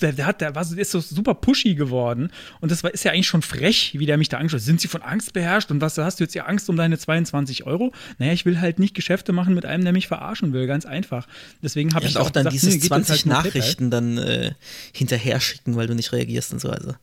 [0.00, 2.30] der, der, hat, der, war, ist so super pushy geworden.
[2.60, 4.66] Und das war, ist ja eigentlich schon frech, wie der mich da angeschaut hat.
[4.66, 5.70] Sind sie von Angst beherrscht?
[5.70, 7.92] Und was hast du jetzt ja Angst um deine 22 Euro?
[8.18, 11.26] Naja, ich will halt nicht Geschäfte machen mit einem, der mich verarschen will, ganz einfach.
[11.62, 13.26] Deswegen habe Ja, ich und auch dann gesagt, dieses nee, geht jetzt 20 halt.
[13.26, 14.52] Nachrichten dann äh,
[14.92, 16.70] hinterher schicken, weil du nicht reagierst und so.
[16.70, 16.94] Also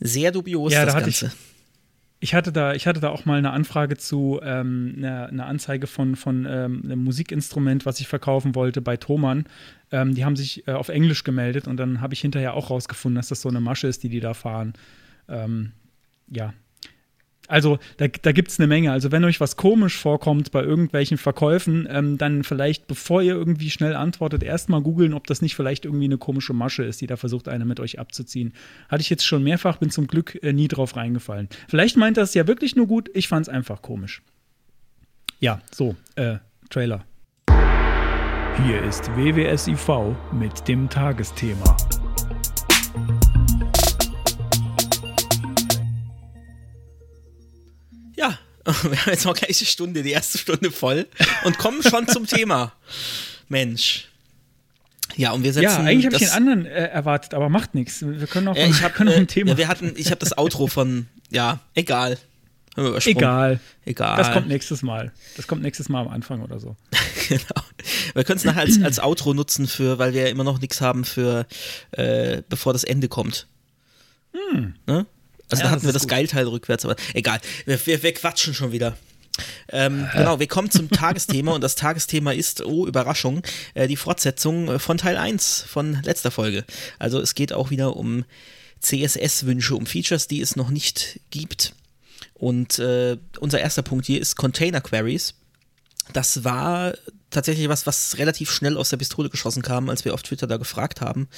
[0.00, 1.36] sehr dubios Ja, das da hatte ich- Ganze.
[2.18, 5.86] Ich hatte da, ich hatte da auch mal eine Anfrage zu ähm, einer, einer Anzeige
[5.86, 9.44] von, von ähm, einem Musikinstrument, was ich verkaufen wollte bei Thomann.
[9.92, 13.16] Ähm, die haben sich äh, auf Englisch gemeldet und dann habe ich hinterher auch rausgefunden,
[13.16, 14.72] dass das so eine Masche ist, die die da fahren.
[15.28, 15.72] Ähm,
[16.30, 16.54] ja.
[17.48, 18.92] Also da, da gibt es eine Menge.
[18.92, 23.70] Also wenn euch was komisch vorkommt bei irgendwelchen Verkäufen, ähm, dann vielleicht, bevor ihr irgendwie
[23.70, 27.16] schnell antwortet, erstmal googeln, ob das nicht vielleicht irgendwie eine komische Masche ist, die da
[27.16, 28.52] versucht, eine mit euch abzuziehen.
[28.88, 31.48] Hatte ich jetzt schon mehrfach, bin zum Glück äh, nie drauf reingefallen.
[31.68, 34.22] Vielleicht meint das ja wirklich nur gut, ich fand es einfach komisch.
[35.40, 36.36] Ja, so, äh,
[36.70, 37.04] Trailer.
[38.64, 41.76] Hier ist WWSIV mit dem Tagesthema.
[48.16, 51.06] Ja, wir haben jetzt noch gleich eine Stunde, die erste Stunde voll
[51.44, 52.72] und kommen schon zum Thema.
[53.48, 54.08] Mensch.
[55.14, 55.64] Ja, und wir setzen.
[55.64, 58.02] Ja, eigentlich habe ich den anderen äh, erwartet, aber macht nichts.
[58.02, 59.52] Wir können auch, Ja, ich habe können auch äh, ein Thema.
[59.52, 62.18] ja, wir hatten, ich habe das Outro von, ja, egal.
[62.76, 63.18] Haben wir übersprungen.
[63.18, 63.60] Egal.
[63.86, 64.16] Egal.
[64.18, 65.12] Das kommt nächstes Mal.
[65.36, 66.76] Das kommt nächstes Mal am Anfang oder so.
[67.28, 67.62] genau.
[68.14, 70.80] Wir können es nachher als, als Outro nutzen für, weil wir ja immer noch nichts
[70.82, 71.46] haben für,
[71.92, 73.46] äh, bevor das Ende kommt.
[74.86, 75.06] Ne?
[75.50, 75.62] Also.
[75.62, 76.10] Ja, da das hatten wir das gut.
[76.10, 77.40] Geilteil rückwärts, aber egal.
[77.64, 78.96] Wir, wir, wir quatschen schon wieder.
[79.68, 83.42] Ähm, genau, wir kommen zum Tagesthema und das Tagesthema ist, oh Überraschung,
[83.74, 86.64] äh, die Fortsetzung von Teil 1 von letzter Folge.
[86.98, 88.24] Also es geht auch wieder um
[88.80, 91.74] CSS-Wünsche, um Features, die es noch nicht gibt.
[92.34, 95.34] Und äh, unser erster Punkt hier ist Container Queries.
[96.12, 96.94] Das war
[97.30, 100.56] tatsächlich was, was relativ schnell aus der Pistole geschossen kam, als wir auf Twitter da
[100.56, 101.28] gefragt haben.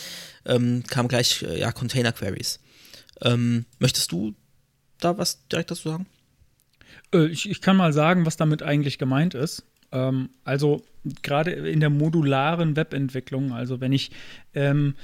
[0.44, 2.58] Ähm, kam gleich, äh, ja, Container Queries.
[3.22, 4.34] Ähm, möchtest du
[5.00, 6.06] da was direkt dazu sagen?
[7.12, 9.64] Äh, ich, ich kann mal sagen, was damit eigentlich gemeint ist.
[9.92, 10.82] Ähm, also
[11.22, 14.10] gerade in der modularen Webentwicklung, also wenn ich
[14.54, 14.94] ähm,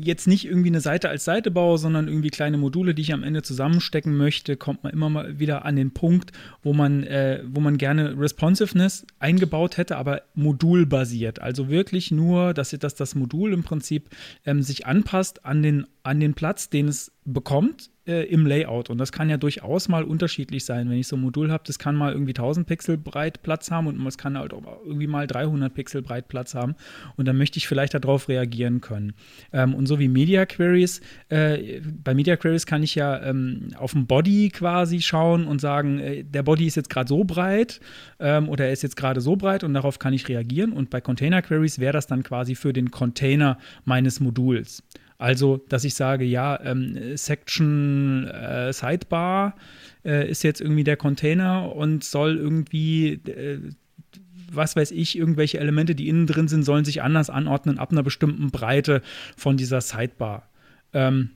[0.00, 3.22] jetzt nicht irgendwie eine Seite als Seite baue, sondern irgendwie kleine Module, die ich am
[3.22, 6.32] Ende zusammenstecken möchte, kommt man immer mal wieder an den Punkt,
[6.62, 11.40] wo man, äh, wo man gerne Responsiveness eingebaut hätte, aber modulbasiert.
[11.40, 14.10] Also wirklich nur, dass, dass das Modul im Prinzip
[14.44, 18.90] ähm, sich anpasst an den, an den Platz, den es bekommt äh, im Layout.
[18.90, 20.90] Und das kann ja durchaus mal unterschiedlich sein.
[20.90, 23.86] Wenn ich so ein Modul habe, das kann mal irgendwie 1000 Pixel breit Platz haben
[23.86, 26.74] und es kann halt auch irgendwie mal 300 Pixel breit Platz haben.
[27.16, 29.14] Und dann möchte ich vielleicht darauf reagieren können.
[29.50, 31.00] Ähm, und so wie Media Queries,
[31.30, 36.00] äh, bei Media Queries kann ich ja ähm, auf den Body quasi schauen und sagen,
[36.00, 37.80] äh, der Body ist jetzt gerade so breit
[38.20, 40.72] ähm, oder er ist jetzt gerade so breit und darauf kann ich reagieren.
[40.72, 44.82] Und bei Container Queries wäre das dann quasi für den Container meines Moduls.
[45.18, 49.56] Also, dass ich sage, ja, ähm, Section äh, Sidebar
[50.04, 53.60] äh, ist jetzt irgendwie der Container und soll irgendwie, äh,
[54.50, 58.02] was weiß ich, irgendwelche Elemente, die innen drin sind, sollen sich anders anordnen ab einer
[58.02, 59.02] bestimmten Breite
[59.36, 60.48] von dieser Sidebar.
[60.92, 61.30] Ähm,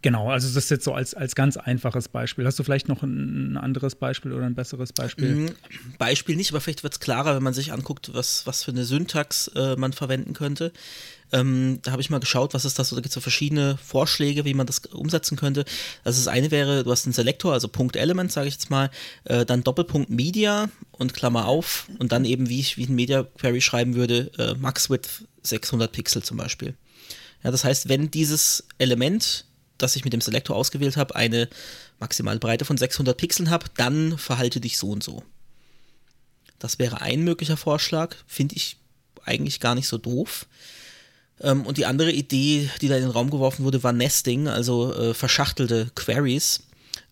[0.00, 2.46] Genau, also das ist jetzt so als, als ganz einfaches Beispiel.
[2.46, 5.34] Hast du vielleicht noch ein, ein anderes Beispiel oder ein besseres Beispiel?
[5.34, 5.50] Mhm,
[5.98, 8.84] Beispiel nicht, aber vielleicht wird es klarer, wenn man sich anguckt, was, was für eine
[8.84, 10.72] Syntax äh, man verwenden könnte.
[11.32, 14.44] Ähm, da habe ich mal geschaut, was ist das da gibt es so verschiedene Vorschläge,
[14.44, 15.64] wie man das umsetzen könnte.
[16.04, 18.90] Also das eine wäre, du hast einen Selektor, also Punkt Element, sage ich jetzt mal,
[19.24, 23.22] äh, dann Doppelpunkt Media und Klammer auf und dann eben, wie ich wie ein Media
[23.22, 26.74] Query schreiben würde, äh, Max Width 600 Pixel zum Beispiel.
[27.42, 29.46] Ja, das heißt, wenn dieses Element
[29.82, 31.48] das ich mit dem Selektor ausgewählt habe, eine
[31.98, 35.22] maximale Breite von 600 Pixeln habe, dann verhalte dich so und so.
[36.58, 38.76] Das wäre ein möglicher Vorschlag, finde ich
[39.24, 40.46] eigentlich gar nicht so doof.
[41.40, 44.94] Ähm, und die andere Idee, die da in den Raum geworfen wurde, war Nesting, also
[44.94, 46.64] äh, verschachtelte Queries.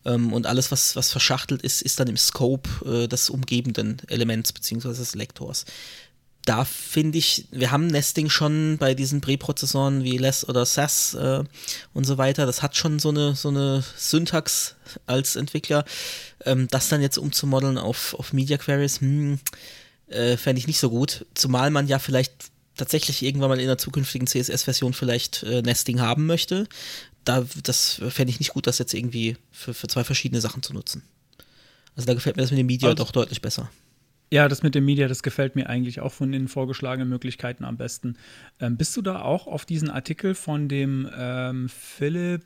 [0.04, 4.52] Ähm, und alles, was, was verschachtelt ist, ist dann im Scope äh, des umgebenden Elements
[4.52, 4.88] bzw.
[4.88, 5.64] des Lektors
[6.44, 11.44] da finde ich, wir haben Nesting schon bei diesen Präprozessoren wie Less oder SAS äh,
[11.92, 12.46] und so weiter.
[12.46, 14.74] Das hat schon so eine, so eine Syntax
[15.06, 15.84] als Entwickler.
[16.44, 19.38] Ähm, das dann jetzt umzumodeln auf, auf Media Queries, hm,
[20.08, 21.26] äh, fände ich nicht so gut.
[21.34, 22.32] Zumal man ja vielleicht
[22.80, 26.66] tatsächlich irgendwann mal in einer zukünftigen CSS-Version vielleicht äh, Nesting haben möchte.
[27.24, 30.72] Da, das fände ich nicht gut, das jetzt irgendwie für, für zwei verschiedene Sachen zu
[30.72, 31.02] nutzen.
[31.94, 33.70] Also da gefällt mir das mit dem Media Also- doch deutlich besser.
[34.32, 37.76] Ja, das mit dem Media, das gefällt mir eigentlich auch von den vorgeschlagenen Möglichkeiten am
[37.76, 38.16] besten.
[38.60, 42.44] Ähm, bist du da auch auf diesen Artikel von dem ähm, Philip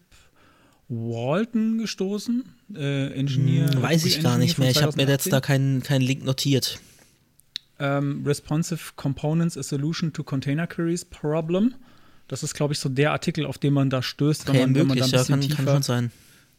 [0.89, 2.45] Walton gestoßen?
[2.75, 3.69] Äh, Engineer.
[3.71, 4.71] Hm, Weiß ich gar Engineer nicht mehr.
[4.71, 5.31] Ich habe mir jetzt 2018?
[5.31, 6.81] da keinen keinen Link notiert.
[7.79, 11.75] Ähm, Responsive Components a Solution to Container Queries Problem.
[12.29, 14.75] Das ist, glaube ich, so der Artikel, auf den man da stößt, wenn Okay, man,
[14.75, 16.13] wenn man da ein ja, bisschen kann, kann tiefer schon sein.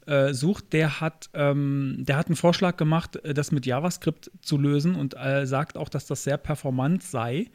[0.05, 4.57] äh, sucht, der hat, ähm, der hat einen Vorschlag gemacht, äh, das mit JavaScript zu
[4.57, 7.47] lösen und äh, sagt auch, dass das sehr performant sei.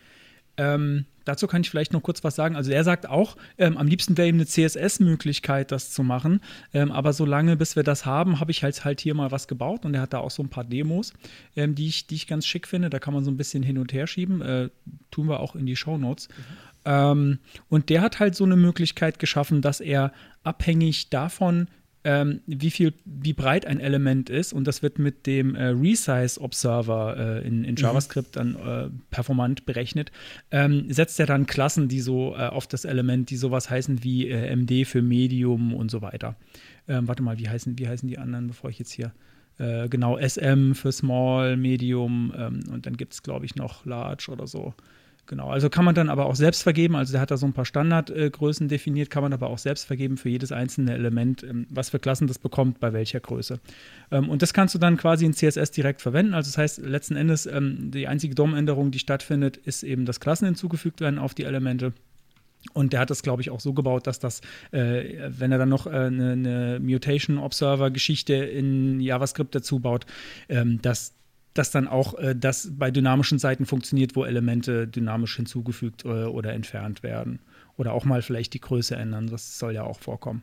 [0.61, 2.55] Ähm, dazu kann ich vielleicht noch kurz was sagen.
[2.55, 6.41] Also er sagt auch, ähm, am liebsten wäre ihm eine CSS-Möglichkeit, das zu machen.
[6.75, 9.87] Ähm, aber solange, bis wir das haben, habe ich halt, halt hier mal was gebaut
[9.87, 11.15] und er hat da auch so ein paar Demos,
[11.57, 12.91] ähm, die, ich, die ich ganz schick finde.
[12.91, 14.43] Da kann man so ein bisschen hin und her schieben.
[14.43, 14.69] Äh,
[15.11, 16.29] tun wir auch in die Show Notes.
[16.85, 17.39] Ähm,
[17.71, 21.69] und der hat halt so eine Möglichkeit geschaffen, dass er abhängig davon,
[22.03, 26.41] ähm, wie viel, wie breit ein Element ist, und das wird mit dem äh, Resize
[26.41, 30.11] Observer äh, in, in JavaScript dann äh, performant berechnet,
[30.51, 34.29] ähm, setzt er dann Klassen, die so äh, auf das Element, die sowas heißen wie
[34.29, 36.37] äh, MD für Medium und so weiter.
[36.89, 39.13] Ähm, warte mal, wie heißen, wie heißen die anderen, bevor ich jetzt hier
[39.59, 44.29] äh, genau SM für Small, Medium ähm, und dann gibt es, glaube ich, noch Large
[44.31, 44.75] oder so.
[45.31, 46.97] Genau, also kann man dann aber auch selbst vergeben.
[46.97, 50.17] Also der hat da so ein paar Standardgrößen definiert, kann man aber auch selbst vergeben
[50.17, 53.61] für jedes einzelne Element, ähm, was für Klassen das bekommt, bei welcher Größe.
[54.11, 56.35] Ähm, und das kannst du dann quasi in CSS direkt verwenden.
[56.35, 60.47] Also das heißt, letzten Endes ähm, die einzige DOM-Änderung, die stattfindet, ist eben, dass Klassen
[60.47, 61.93] hinzugefügt werden auf die Elemente.
[62.73, 64.41] Und der hat das, glaube ich, auch so gebaut, dass das,
[64.73, 70.07] äh, wenn er dann noch äh, eine, Mutation Observer Geschichte in JavaScript dazu baut,
[70.49, 71.15] ähm, dass
[71.55, 76.53] dass dann auch äh, das bei dynamischen Seiten funktioniert, wo Elemente dynamisch hinzugefügt äh, oder
[76.53, 77.41] entfernt werden.
[77.77, 79.27] Oder auch mal vielleicht die Größe ändern.
[79.27, 80.43] Das soll ja auch vorkommen.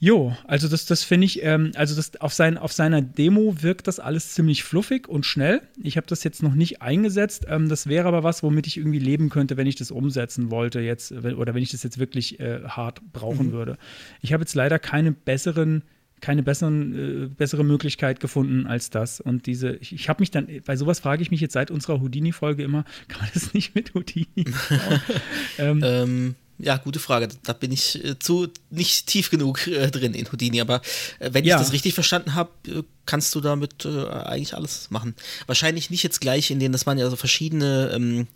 [0.00, 3.88] Jo, also das, das finde ich, ähm, also das auf, sein, auf seiner Demo wirkt
[3.88, 5.60] das alles ziemlich fluffig und schnell.
[5.82, 7.46] Ich habe das jetzt noch nicht eingesetzt.
[7.48, 10.78] Ähm, das wäre aber was, womit ich irgendwie leben könnte, wenn ich das umsetzen wollte
[10.78, 13.52] jetzt oder wenn ich das jetzt wirklich äh, hart brauchen mhm.
[13.52, 13.76] würde.
[14.20, 15.82] Ich habe jetzt leider keine besseren
[16.20, 19.20] keine besseren, äh, bessere Möglichkeit gefunden als das.
[19.20, 22.00] Und diese, ich, ich habe mich dann, bei sowas frage ich mich jetzt seit unserer
[22.00, 24.26] Houdini-Folge immer, kann man das nicht mit Houdini
[25.58, 27.28] ähm, ähm, ja, gute Frage.
[27.44, 30.82] Da bin ich äh, zu nicht tief genug äh, drin in Houdini, aber
[31.20, 31.56] äh, wenn ja.
[31.56, 35.14] ich das richtig verstanden habe, äh, kannst du damit äh, eigentlich alles machen.
[35.46, 38.26] Wahrscheinlich nicht jetzt gleich, in denen das waren ja so verschiedene ähm,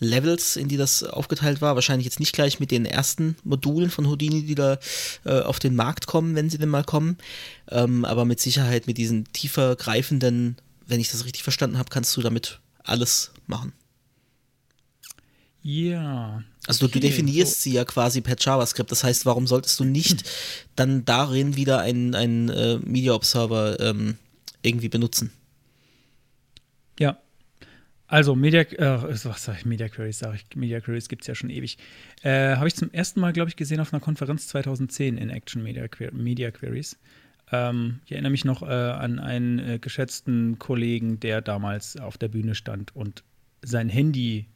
[0.00, 1.74] Levels, in die das aufgeteilt war.
[1.74, 4.78] Wahrscheinlich jetzt nicht gleich mit den ersten Modulen von Houdini, die da
[5.24, 7.18] äh, auf den Markt kommen, wenn sie denn mal kommen.
[7.70, 12.16] Ähm, aber mit Sicherheit mit diesen tiefer greifenden, wenn ich das richtig verstanden habe, kannst
[12.16, 13.72] du damit alles machen.
[15.62, 16.42] Ja.
[16.66, 17.62] Also okay, du definierst so.
[17.62, 18.90] sie ja quasi per JavaScript.
[18.90, 20.24] Das heißt, warum solltest du nicht
[20.76, 24.16] dann darin wieder einen, einen äh, Media Observer ähm,
[24.62, 25.32] irgendwie benutzen?
[28.10, 31.36] Also, Media, äh, was sag ich, Media Queries, sage ich, Media Queries gibt es ja
[31.36, 31.78] schon ewig.
[32.24, 35.62] Äh, Habe ich zum ersten Mal, glaube ich, gesehen auf einer Konferenz 2010 in Action
[35.62, 36.98] Media, Media Queries.
[37.52, 42.26] Ähm, ich erinnere mich noch äh, an einen äh, geschätzten Kollegen, der damals auf der
[42.26, 43.22] Bühne stand und
[43.62, 44.48] sein Handy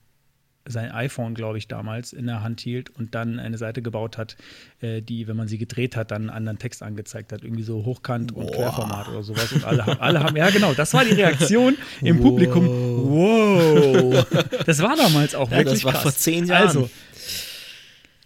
[0.66, 4.36] sein iPhone, glaube ich, damals in der Hand hielt und dann eine Seite gebaut hat,
[4.80, 7.42] äh, die, wenn man sie gedreht hat, dann einen anderen Text angezeigt hat.
[7.42, 8.50] Irgendwie so hochkant und.
[8.52, 9.52] Querformat oder sowas.
[9.52, 12.24] Und alle, alle haben, ja genau, das war die Reaktion im wow.
[12.24, 12.66] Publikum.
[12.66, 14.26] Wow.
[14.64, 16.02] Das war damals auch ja, wirklich Das war krass.
[16.02, 16.66] vor zehn Jahren.
[16.66, 16.90] Also,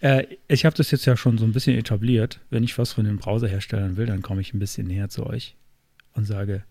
[0.00, 2.40] äh, ich habe das jetzt ja schon so ein bisschen etabliert.
[2.50, 5.56] Wenn ich was von den Browserherstellern will, dann komme ich ein bisschen näher zu euch
[6.14, 6.62] und sage,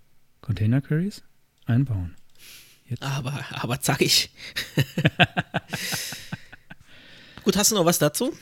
[0.41, 1.23] Container Queries
[1.65, 2.15] einbauen.
[2.89, 3.03] Jetzt.
[3.03, 4.29] Aber, aber zackig.
[7.43, 8.33] Gut, hast du noch was dazu?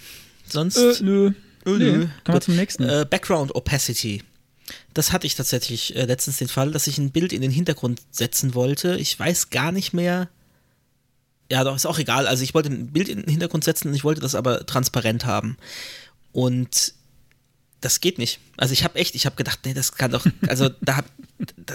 [0.47, 0.77] Sonst?
[0.77, 1.31] Äh, nö.
[1.65, 2.07] Äh, nö.
[2.23, 2.83] Kommen wir zum nächsten.
[2.83, 4.23] Äh, Background Opacity.
[4.93, 8.01] Das hatte ich tatsächlich äh, letztens den Fall, dass ich ein Bild in den Hintergrund
[8.11, 8.97] setzen wollte.
[8.97, 10.29] Ich weiß gar nicht mehr.
[11.51, 12.27] Ja, doch, ist auch egal.
[12.27, 15.25] Also ich wollte ein Bild in den Hintergrund setzen und ich wollte das aber transparent
[15.25, 15.57] haben.
[16.31, 16.93] Und
[17.81, 18.39] das geht nicht.
[18.57, 21.05] Also ich habe echt, ich habe gedacht, nee, das kann doch, also da hab,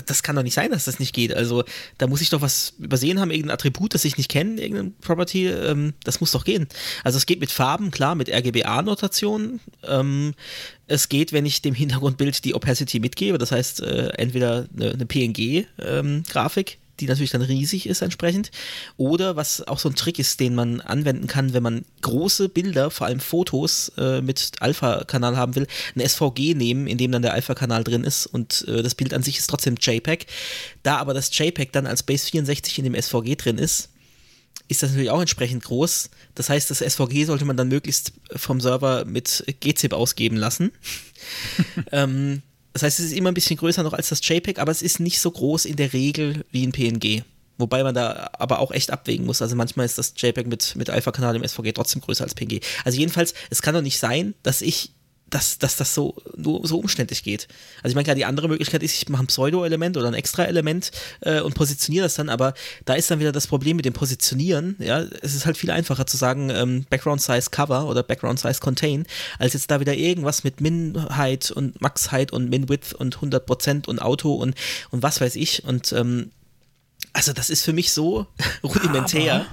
[0.07, 1.35] das kann doch nicht sein, dass das nicht geht.
[1.35, 1.65] Also
[1.99, 5.49] da muss ich doch was übersehen haben, irgendein Attribut, das ich nicht kenne, irgendein Property,
[5.49, 6.69] ähm, das muss doch gehen.
[7.05, 9.61] Also es geht mit Farben, klar, mit RGBA-Notation.
[9.85, 10.35] Ähm,
[10.87, 15.07] es geht, wenn ich dem Hintergrundbild die Opacity mitgebe, das heißt äh, entweder eine, eine
[15.07, 18.51] PNG-Grafik, ähm, die natürlich dann riesig ist entsprechend.
[18.97, 22.91] Oder was auch so ein Trick ist, den man anwenden kann, wenn man große Bilder,
[22.91, 27.35] vor allem Fotos äh, mit Alpha-Kanal haben will, ein SVG nehmen, in dem dann der
[27.35, 30.27] Alpha-Kanal drin ist und äh, das Bild an sich ist trotzdem JPEG.
[30.83, 33.91] Da aber das JPEG dann als Base 64 in dem SVG drin ist,
[34.69, 36.11] ist das natürlich auch entsprechend groß.
[36.35, 40.71] Das heißt, das SVG sollte man dann möglichst vom Server mit GZIP ausgeben lassen.
[41.93, 42.43] ähm,
[42.73, 45.01] das heißt, es ist immer ein bisschen größer noch als das JPEG, aber es ist
[45.01, 47.25] nicht so groß in der Regel wie ein PNG.
[47.59, 49.43] Wobei man da aber auch echt abwägen muss.
[49.43, 52.61] Also manchmal ist das JPEG mit, mit Alpha-Kanal im SVG trotzdem größer als PNG.
[52.85, 54.93] Also jedenfalls, es kann doch nicht sein, dass ich
[55.31, 57.49] dass, dass das so, nur so umständlich geht.
[57.83, 60.91] Also ich meine, klar, die andere Möglichkeit ist, ich mache ein Pseudo-Element oder ein Extra-Element
[61.21, 62.55] äh, und positioniere das dann, aber
[62.85, 64.77] da ist dann wieder das Problem mit dem Positionieren.
[64.79, 68.61] Ja, es ist halt viel einfacher zu sagen, ähm, Background Size Cover oder Background Size
[68.61, 69.07] Contain,
[69.39, 74.35] als jetzt da wieder irgendwas mit Min-Height und Max-Height und Min-Width und 100% und Auto
[74.35, 74.55] und,
[74.91, 75.65] und was weiß ich.
[75.65, 76.31] Und ähm,
[77.13, 78.27] also das ist für mich so
[78.63, 79.35] rudimentär.
[79.35, 79.47] Aber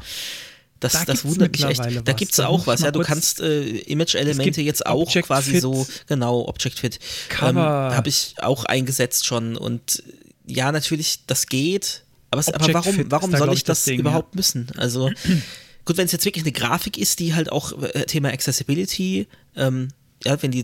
[0.80, 2.08] das, da das wundert mich echt.
[2.08, 2.92] Da gibt es auch was, ja.
[2.92, 5.62] Du kannst äh, Image-Elemente jetzt auch Object quasi Fit.
[5.62, 7.00] so, genau, Object Fit.
[7.42, 9.56] Ähm, Habe ich auch eingesetzt schon.
[9.56, 10.04] Und
[10.46, 12.04] ja, natürlich, das geht.
[12.32, 14.38] Aber, es, aber warum, warum soll ich das, das Ding, überhaupt ja.
[14.38, 14.68] müssen?
[14.78, 15.10] Also,
[15.86, 19.90] gut, wenn es jetzt wirklich eine Grafik ist, die halt auch äh, Thema Accessibility ähm,
[20.24, 20.64] ja, wenn die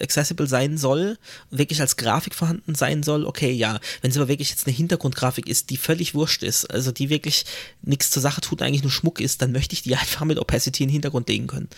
[0.00, 1.18] accessible sein soll,
[1.50, 3.80] wirklich als Grafik vorhanden sein soll, okay, ja.
[4.02, 7.44] Wenn es aber wirklich jetzt eine Hintergrundgrafik ist, die völlig wurscht ist, also die wirklich
[7.82, 10.82] nichts zur Sache tut, eigentlich nur Schmuck ist, dann möchte ich die einfach mit Opacity
[10.82, 11.68] in den Hintergrund legen können.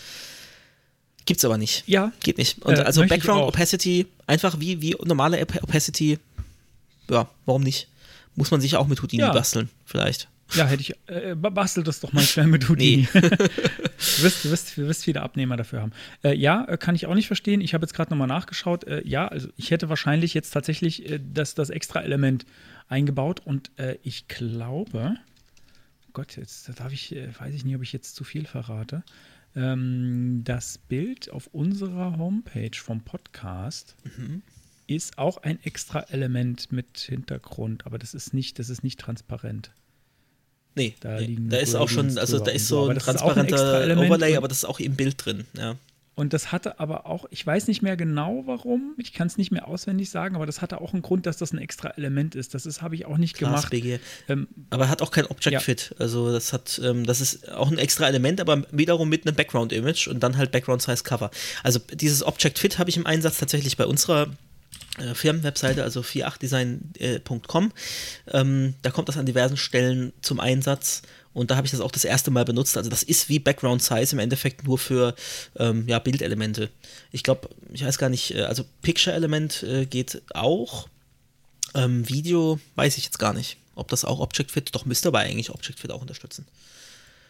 [1.25, 1.83] Gibt's aber nicht.
[1.87, 2.11] Ja.
[2.19, 2.61] Geht nicht.
[2.63, 6.19] Und äh, also Background Opacity, einfach wie, wie normale Opacity,
[7.09, 7.87] ja, warum nicht?
[8.35, 9.31] Muss man sich auch mit Houdini ja.
[9.31, 10.27] basteln, vielleicht.
[10.55, 10.95] Ja, hätte ich.
[11.07, 13.07] Äh, bastel das doch mal schnell mit Houdini.
[13.13, 13.21] Nee.
[13.21, 13.29] du,
[14.21, 15.91] wirst, du, wirst, du wirst viele Abnehmer dafür haben.
[16.23, 17.61] Äh, ja, äh, kann ich auch nicht verstehen.
[17.61, 18.85] Ich habe jetzt gerade nochmal nachgeschaut.
[18.85, 22.45] Äh, ja, also ich hätte wahrscheinlich jetzt tatsächlich äh, das, das extra Element
[22.87, 25.17] eingebaut und äh, ich glaube.
[26.07, 29.03] Oh Gott, jetzt darf ich, weiß ich nicht, ob ich jetzt zu viel verrate.
[29.55, 34.41] Ähm, das Bild auf unserer Homepage vom Podcast mhm.
[34.87, 39.71] ist auch ein extra Element mit Hintergrund, aber das ist nicht, das ist nicht transparent.
[40.75, 44.35] Nee, da, nee, da ist auch schon, also da ist so ein transparenter ein Overlay,
[44.35, 45.75] aber das ist auch im Bild drin, ja.
[46.15, 49.51] Und das hatte aber auch, ich weiß nicht mehr genau warum, ich kann es nicht
[49.51, 52.53] mehr auswendig sagen, aber das hatte auch einen Grund, dass das ein extra Element ist.
[52.53, 53.99] Das ist habe ich auch nicht Klaas gemacht.
[54.29, 55.59] Ähm, aber hat auch kein Object ja.
[55.59, 55.95] Fit.
[55.97, 59.73] Also das hat, ähm, das ist auch ein extra Element, aber wiederum mit einem Background
[59.73, 61.31] Image und dann halt Background Size Cover.
[61.63, 64.27] Also dieses Object Fit habe ich im Einsatz tatsächlich bei unserer
[65.13, 67.71] Firmenwebseite, also 48design.com.
[68.31, 71.01] Ähm, da kommt das an diversen Stellen zum Einsatz
[71.33, 72.77] und da habe ich das auch das erste Mal benutzt.
[72.77, 75.15] Also das ist wie Background Size im Endeffekt nur für
[75.57, 76.69] ähm, ja, Bildelemente.
[77.11, 80.87] Ich glaube, ich weiß gar nicht, äh, also Picture Element äh, geht auch.
[81.73, 85.19] Ähm, Video weiß ich jetzt gar nicht, ob das auch Object Fit, doch müsste aber
[85.19, 86.45] eigentlich Object Fit auch unterstützen.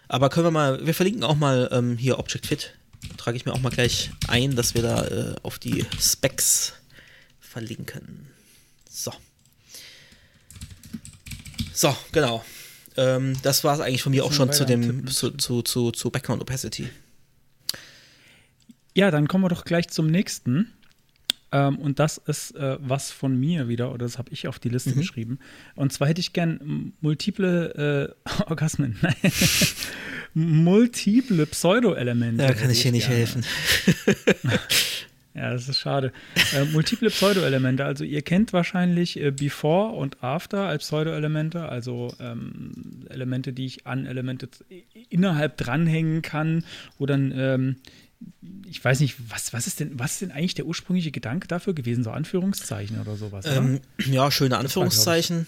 [0.09, 2.73] Aber können wir mal, wir verlinken auch mal ähm, hier Object Fit.
[3.17, 6.73] Trage ich mir auch mal gleich ein, dass wir da äh, auf die Specs
[7.53, 8.27] verlinken.
[8.89, 9.13] So.
[11.71, 12.43] So, genau.
[12.97, 16.09] Ähm, das war es eigentlich von mir auch schon zu dem zu, zu, zu, zu
[16.09, 16.89] Background Opacity.
[18.95, 20.71] Ja, dann kommen wir doch gleich zum nächsten.
[21.51, 24.69] Ähm, und das ist äh, was von mir wieder, oder das habe ich auf die
[24.69, 24.99] Liste mhm.
[24.99, 25.39] geschrieben.
[25.75, 28.99] Und zwar hätte ich gern multiple äh, Orgasmen.
[30.33, 32.47] multiple Pseudo-Elemente.
[32.47, 33.45] Da kann ich hier nicht helfen.
[35.35, 36.11] Ja, das ist schade.
[36.53, 37.83] Äh, multiple Pseudo-Elemente.
[37.83, 43.87] Also ihr kennt wahrscheinlich äh, Before und After als Pseudo-Elemente, also ähm, Elemente, die ich
[43.87, 44.47] an Elemente
[45.09, 46.63] innerhalb dranhängen kann,
[46.99, 47.75] wo dann ähm,
[48.67, 51.73] ich weiß nicht, was, was, ist denn, was ist denn eigentlich der ursprüngliche Gedanke dafür
[51.73, 52.03] gewesen?
[52.03, 53.45] So Anführungszeichen oder sowas?
[53.45, 55.45] Ähm, ja, schöne Anführungszeichen.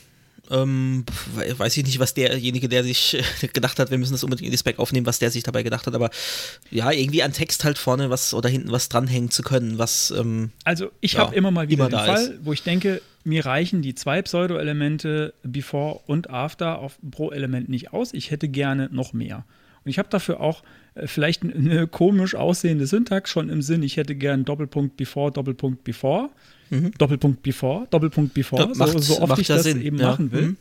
[0.52, 1.06] Ähm,
[1.36, 3.18] weiß ich nicht, was derjenige, der sich
[3.54, 5.88] gedacht hat, wir müssen das unbedingt in die Spec aufnehmen, was der sich dabei gedacht
[5.88, 6.10] hat, aber
[6.72, 10.12] ja, irgendwie an Text halt vorne was oder hinten was dranhängen zu können, was.
[10.12, 12.46] Ähm, also ich ja, habe immer mal wieder immer den Fall, ist.
[12.46, 17.92] wo ich denke, mir reichen die zwei Pseudo-Elemente Before und After auf, pro Element nicht
[17.92, 18.14] aus.
[18.14, 19.46] Ich hätte gerne noch mehr.
[19.84, 20.64] Und ich habe dafür auch
[20.96, 23.84] äh, vielleicht eine komisch aussehende Syntax schon im Sinn.
[23.84, 26.30] Ich hätte gern Doppelpunkt Before, Doppelpunkt Before.
[26.70, 26.92] Mhm.
[26.98, 29.82] Doppelpunkt Before, Doppelpunkt Before, ja, so, so, oft ich das Sinn.
[29.82, 30.10] eben ja.
[30.10, 30.42] machen will.
[30.42, 30.58] Mhm.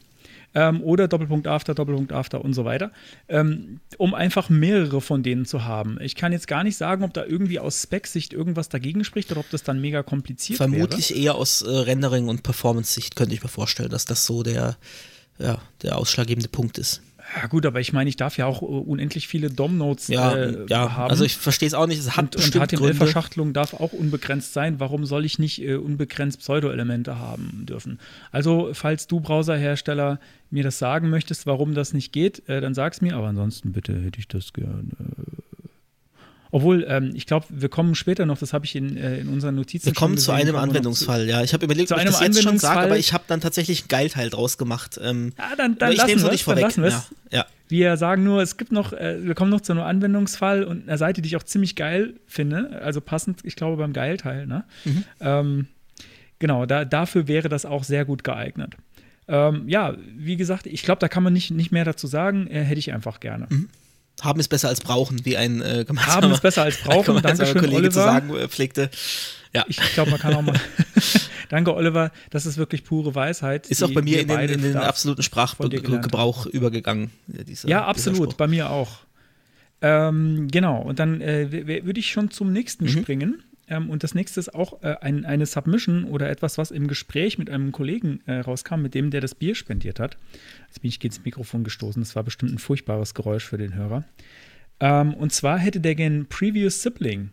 [0.56, 2.92] Ähm, oder Doppelpunkt After, Doppelpunkt After und so weiter,
[3.28, 5.98] ähm, um einfach mehrere von denen zu haben.
[6.00, 9.40] Ich kann jetzt gar nicht sagen, ob da irgendwie aus Spec-Sicht irgendwas dagegen spricht oder
[9.40, 10.58] ob das dann mega kompliziert.
[10.58, 11.20] Vermutlich wäre.
[11.20, 14.76] eher aus äh, Rendering- und Performance-Sicht könnte ich mir vorstellen, dass das so der,
[15.38, 17.02] ja, der ausschlaggebende Punkt ist.
[17.34, 20.66] Ja, gut, aber ich meine, ich darf ja auch äh, unendlich viele DOM-Nodes ja, äh,
[20.68, 21.10] ja, haben.
[21.10, 21.98] Also ich verstehe es auch nicht.
[21.98, 24.78] Es hat und, und HTML-Verschachtelung darf auch unbegrenzt sein.
[24.78, 27.98] Warum soll ich nicht äh, unbegrenzt Pseudo-Elemente haben dürfen?
[28.30, 30.20] Also, falls du Browserhersteller
[30.50, 33.16] mir das sagen möchtest, warum das nicht geht, äh, dann sag's mir.
[33.16, 34.84] Aber ansonsten bitte hätte ich das gerne.
[36.54, 39.56] Obwohl, ähm, ich glaube, wir kommen später noch, das habe ich in, äh, in unseren
[39.56, 41.42] Notizen Wir kommen zu einem Anwendungsfall, ja.
[41.42, 43.88] Ich habe überlegt, ob ich das jetzt schon sage, aber ich habe dann tatsächlich einen
[43.88, 44.96] Geilteil draus gemacht.
[45.02, 47.46] Ähm, ja, dann, dann lassen wir es, dann lassen ja, ja.
[47.66, 50.96] Wir sagen nur, es gibt noch, äh, wir kommen noch zu einem Anwendungsfall und einer
[50.96, 54.62] Seite, die ich auch ziemlich geil finde, also passend, ich glaube, beim Geilteil, ne?
[54.84, 55.04] Mhm.
[55.18, 55.66] Ähm,
[56.38, 58.76] genau, da, dafür wäre das auch sehr gut geeignet.
[59.26, 62.62] Ähm, ja, wie gesagt, ich glaube, da kann man nicht, nicht mehr dazu sagen, äh,
[62.62, 63.48] hätte ich einfach gerne.
[63.50, 63.70] Mhm.
[64.20, 67.46] Haben ist besser als brauchen, wie ein äh, gemeinsamer, Haben ist besser als brauchen, danke
[67.46, 67.90] schön, Kollege Oliver.
[67.90, 68.90] zu sagen pflegte.
[69.54, 69.64] Ja.
[69.68, 70.58] Ich glaube, man kann auch mal.
[71.48, 73.68] danke, Oliver, das ist wirklich pure Weisheit.
[73.68, 77.10] Ist auch bei mir in den, in den absoluten Sprachgebrauch übergegangen.
[77.26, 78.98] Diese, ja, absolut, bei mir auch.
[79.80, 81.52] Ähm, genau, und dann äh,
[81.84, 82.88] würde ich schon zum nächsten mhm.
[82.88, 83.42] springen.
[83.68, 87.38] Ähm, und das nächste ist auch äh, ein, eine Submission oder etwas, was im Gespräch
[87.38, 90.16] mit einem Kollegen äh, rauskam, mit dem, der das Bier spendiert hat.
[90.74, 92.02] Jetzt bin ich ins Mikrofon gestoßen.
[92.02, 94.04] Das war bestimmt ein furchtbares Geräusch für den Hörer.
[94.80, 97.30] Ähm, und zwar hätte der gern Previous Sibling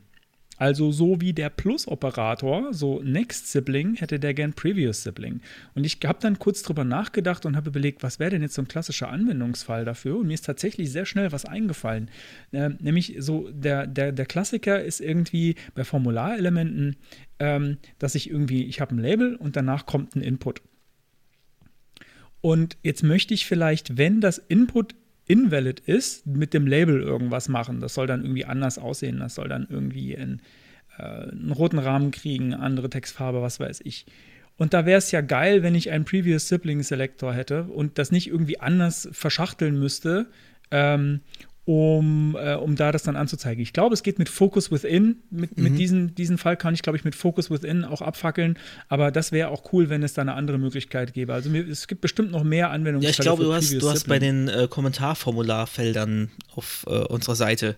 [0.61, 5.41] also so wie der Plus-Operator, so Next Sibling, hätte der gern Previous Sibling.
[5.73, 8.61] Und ich habe dann kurz drüber nachgedacht und habe überlegt, was wäre denn jetzt so
[8.61, 10.19] ein klassischer Anwendungsfall dafür?
[10.19, 12.11] Und mir ist tatsächlich sehr schnell was eingefallen.
[12.51, 16.95] Äh, nämlich so, der, der, der Klassiker ist irgendwie bei Formularelementen,
[17.39, 20.61] ähm, dass ich irgendwie, ich habe ein Label und danach kommt ein Input.
[22.41, 24.95] Und jetzt möchte ich vielleicht, wenn das Input
[25.27, 27.79] invalid ist, mit dem Label irgendwas machen.
[27.79, 29.19] Das soll dann irgendwie anders aussehen.
[29.19, 30.41] Das soll dann irgendwie in,
[30.97, 34.05] äh, einen roten Rahmen kriegen, andere Textfarbe, was weiß ich.
[34.57, 38.11] Und da wäre es ja geil, wenn ich einen Previous Sibling Selector hätte und das
[38.11, 40.27] nicht irgendwie anders verschachteln müsste,
[40.69, 41.21] ähm,
[41.65, 43.61] um, äh, um da das dann anzuzeigen.
[43.61, 45.17] Ich glaube, es geht mit Focus Within.
[45.29, 45.63] Mit, Mhm.
[45.63, 48.57] mit diesen, diesen Fall kann ich, glaube ich, mit Focus Within auch abfackeln.
[48.89, 51.33] Aber das wäre auch cool, wenn es da eine andere Möglichkeit gäbe.
[51.33, 53.03] Also mir, es gibt bestimmt noch mehr Anwendungen.
[53.03, 57.75] Ja, ich glaube, du hast, du hast bei den äh, Kommentarformularfeldern auf äh, unserer Seite,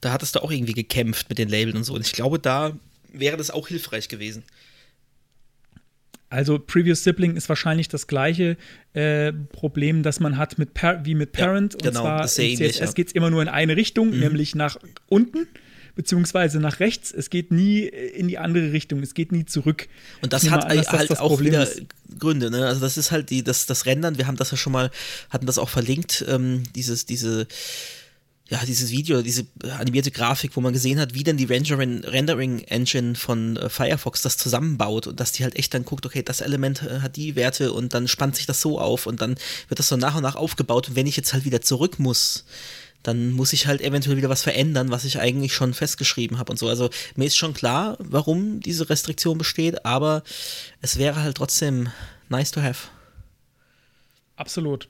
[0.00, 1.94] da hattest du auch irgendwie gekämpft mit den Labeln und so.
[1.94, 2.72] Und ich glaube, da
[3.12, 4.44] wäre das auch hilfreich gewesen.
[6.30, 8.56] Also Previous Sibling ist wahrscheinlich das gleiche
[8.92, 11.74] äh, Problem, das man hat mit par wie mit Ja, Parent.
[11.74, 12.92] und genau, zwar ist sehr CSS ja.
[12.92, 14.76] geht es immer nur in eine Richtung, nämlich nach
[15.08, 15.48] unten
[15.96, 17.12] beziehungsweise nach rechts.
[17.12, 19.02] Es geht nie äh, in die andere Richtung.
[19.02, 19.88] Es geht nie zurück.
[20.22, 21.82] Und das hat an, das halt das auch Problem wieder ist.
[22.18, 22.66] Gründe, ne?
[22.66, 24.90] Also das ist halt die, das, das Rendern, wir haben das ja schon mal,
[25.30, 27.46] hatten das auch verlinkt, ähm, dieses, diese,
[28.50, 29.46] ja, dieses Video, diese
[29.78, 34.22] animierte Grafik, wo man gesehen hat, wie denn die Rendering, Rendering Engine von äh, Firefox
[34.22, 37.36] das zusammenbaut und dass die halt echt dann guckt, okay, das Element äh, hat die
[37.36, 39.36] Werte und dann spannt sich das so auf und dann
[39.68, 42.44] wird das so nach und nach aufgebaut und wenn ich jetzt halt wieder zurück muss,
[43.04, 46.58] dann muss ich halt eventuell wieder was verändern, was ich eigentlich schon festgeschrieben habe und
[46.58, 46.68] so.
[46.68, 50.24] Also mir ist schon klar, warum diese Restriktion besteht, aber
[50.82, 51.88] es wäre halt trotzdem
[52.28, 52.88] nice to have.
[54.34, 54.88] Absolut.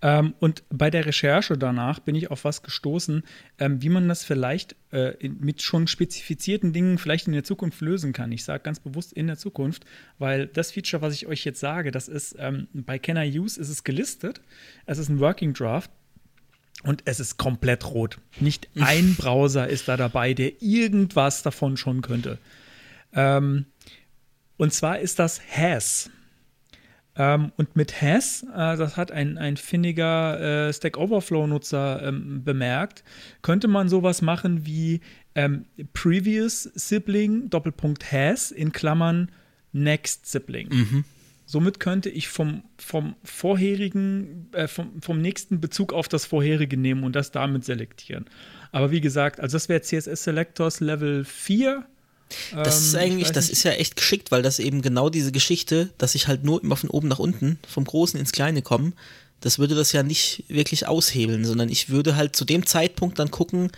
[0.00, 3.24] Ähm, und bei der Recherche danach bin ich auf was gestoßen,
[3.58, 7.80] ähm, wie man das vielleicht äh, in, mit schon spezifizierten Dingen vielleicht in der Zukunft
[7.80, 8.30] lösen kann.
[8.30, 9.84] Ich sage ganz bewusst in der Zukunft,
[10.18, 13.60] weil das Feature, was ich euch jetzt sage, das ist ähm, bei Can I Use
[13.60, 14.40] ist es gelistet.
[14.86, 15.90] Es ist ein Working Draft.
[16.84, 18.18] Und es ist komplett rot.
[18.38, 22.38] Nicht ein Browser ist da dabei, der irgendwas davon schon könnte.
[23.12, 23.66] Ähm,
[24.58, 26.08] und zwar ist das Has.
[27.18, 33.02] Ähm, und mit Has, äh, das hat ein, ein findiger äh, Stack Overflow-Nutzer ähm, bemerkt,
[33.42, 35.00] könnte man sowas machen wie
[35.34, 39.30] ähm, Previous Sibling Doppelpunkt Has in Klammern
[39.72, 40.68] Next Sibling.
[41.44, 47.04] Somit könnte ich vom, vom vorherigen, äh, vom, vom nächsten Bezug auf das vorherige nehmen
[47.04, 48.26] und das damit selektieren.
[48.70, 51.84] Aber wie gesagt, also das wäre CSS Selectors Level 4.
[52.54, 55.32] Das ist Ähm, ich eigentlich, das ist ja echt geschickt, weil das eben genau diese
[55.32, 58.92] Geschichte, dass ich halt nur immer von oben nach unten, vom Großen ins Kleine komme,
[59.40, 63.30] das würde das ja nicht wirklich aushebeln, sondern ich würde halt zu dem Zeitpunkt dann
[63.30, 63.70] gucken,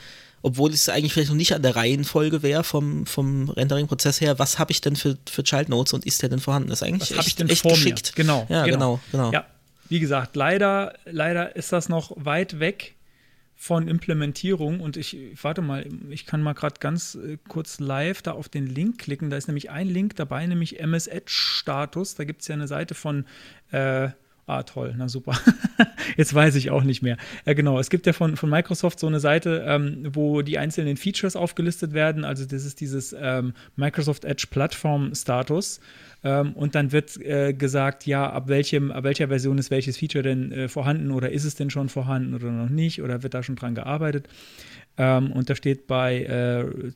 [0.42, 4.58] obwohl es eigentlich vielleicht noch nicht an der Reihenfolge wäre vom, vom Rendering-Prozess her, was
[4.58, 6.70] habe ich denn für, für Child Nodes und ist der denn vorhanden?
[6.70, 8.12] Das ist eigentlich Was echt, ich denn echt geschickt.
[8.16, 8.24] mir?
[8.24, 8.46] Genau.
[8.48, 9.32] Ja, genau, genau.
[9.32, 9.46] Ja,
[9.90, 12.94] wie gesagt, leider, leider ist das noch weit weg
[13.62, 18.32] von Implementierung und ich, warte mal, ich kann mal gerade ganz äh, kurz live da
[18.32, 19.28] auf den Link klicken.
[19.28, 22.14] Da ist nämlich ein Link dabei, nämlich MS Edge Status.
[22.14, 23.26] Da gibt es ja eine Seite von,
[23.70, 24.08] äh,
[24.46, 25.38] ah toll, na super.
[26.16, 27.18] Jetzt weiß ich auch nicht mehr.
[27.44, 30.96] Ja, genau, es gibt ja von, von Microsoft so eine Seite, ähm, wo die einzelnen
[30.96, 32.24] Features aufgelistet werden.
[32.24, 35.80] Also das ist dieses ähm, Microsoft Edge Plattform Status.
[36.22, 40.22] Ähm, und dann wird äh, gesagt, ja, ab, welchem, ab welcher Version ist welches Feature
[40.22, 43.42] denn äh, vorhanden oder ist es denn schon vorhanden oder noch nicht oder wird da
[43.42, 44.28] schon dran gearbeitet.
[44.98, 46.92] Ähm, und da steht bei äh,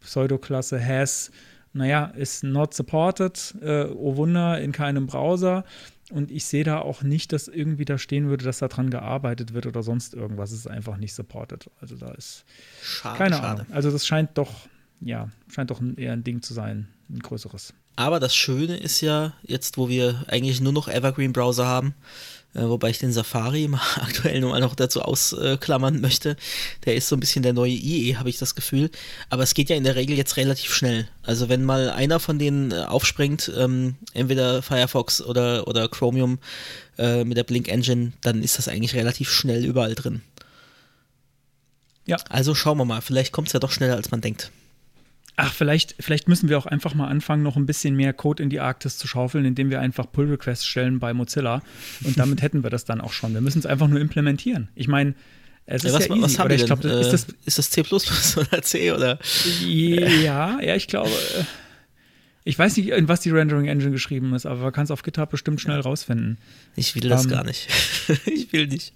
[0.00, 1.30] Pseudoklasse has,
[1.72, 5.64] naja, ist not supported, äh, oh Wunder, in keinem Browser.
[6.12, 9.54] Und ich sehe da auch nicht, dass irgendwie da stehen würde, dass da dran gearbeitet
[9.54, 10.52] wird oder sonst irgendwas.
[10.52, 11.70] Es ist einfach nicht supported.
[11.80, 12.44] Also da ist
[12.82, 13.62] Schade, keine schade.
[13.62, 13.66] Ahnung.
[13.72, 14.68] Also das scheint doch,
[15.00, 17.74] ja, scheint doch eher ein Ding zu sein, ein größeres.
[17.96, 21.94] Aber das Schöne ist ja, jetzt wo wir eigentlich nur noch Evergreen-Browser haben,
[22.54, 26.36] äh, wobei ich den Safari mal aktuell nur mal noch dazu ausklammern möchte,
[26.84, 28.90] der ist so ein bisschen der neue IE, habe ich das Gefühl.
[29.28, 31.08] Aber es geht ja in der Regel jetzt relativ schnell.
[31.22, 36.38] Also wenn mal einer von denen äh, aufspringt, ähm, entweder Firefox oder, oder Chromium
[36.98, 40.22] äh, mit der Blink Engine, dann ist das eigentlich relativ schnell überall drin.
[42.06, 42.16] Ja.
[42.28, 44.50] Also schauen wir mal, vielleicht kommt es ja doch schneller, als man denkt.
[45.36, 48.50] Ach, vielleicht, vielleicht müssen wir auch einfach mal anfangen, noch ein bisschen mehr Code in
[48.50, 51.62] die Arktis zu schaufeln, indem wir einfach Pull-Requests stellen bei Mozilla.
[52.04, 53.34] Und damit hätten wir das dann auch schon.
[53.34, 54.68] Wir müssen es einfach nur implementieren.
[54.76, 55.14] Ich meine,
[55.66, 56.22] es ist Ja, was, ja easy.
[56.22, 56.66] was haben oder wir denn?
[56.66, 57.82] glaube, ist das äh, ist das C
[58.36, 59.18] oder C oder?
[59.66, 61.10] Ja, ja, ich glaube.
[61.10, 61.44] äh,
[62.44, 65.02] Ich weiß nicht, in was die Rendering Engine geschrieben ist, aber man kann es auf
[65.02, 66.36] GitHub bestimmt schnell rausfinden.
[66.76, 67.68] Ich will das Ähm, gar nicht.
[68.26, 68.92] ich will nicht.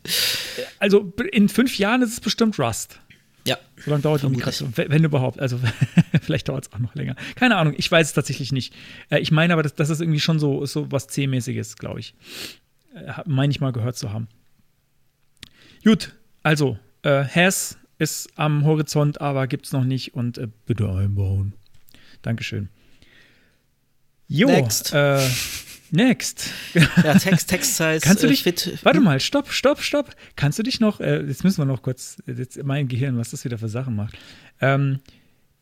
[0.78, 3.00] Also in fünf Jahren ist es bestimmt Rust.
[3.46, 3.56] Ja.
[3.78, 4.46] So lange dauert die Vermutlich.
[4.60, 5.40] Migration, wenn wenn überhaupt.
[5.40, 5.58] Also
[6.22, 7.16] vielleicht dauert es auch noch länger.
[7.36, 8.74] Keine Ahnung, ich weiß es tatsächlich nicht.
[9.10, 12.14] Äh, ich meine aber, dass das ist irgendwie schon so, so was C-mäßiges, glaube ich.
[12.94, 14.28] Äh, meine ich mal gehört zu haben.
[15.84, 20.90] Gut, also, äh, Has ist am Horizont, aber gibt es noch nicht und äh, bitte
[20.92, 21.54] einbauen.
[22.22, 22.68] Dankeschön.
[24.28, 24.92] Jo, Next.
[24.92, 25.20] Äh,
[25.92, 26.50] next.
[26.74, 28.78] Ja, Text, Text-Size, Kannst du äh, dich, fit.
[28.82, 30.14] warte mal, stopp, stopp, stopp.
[30.36, 33.30] Kannst du dich noch, äh, jetzt müssen wir noch kurz, äh, jetzt mein Gehirn, was
[33.30, 34.16] das wieder für Sachen macht.
[34.60, 35.00] Ähm,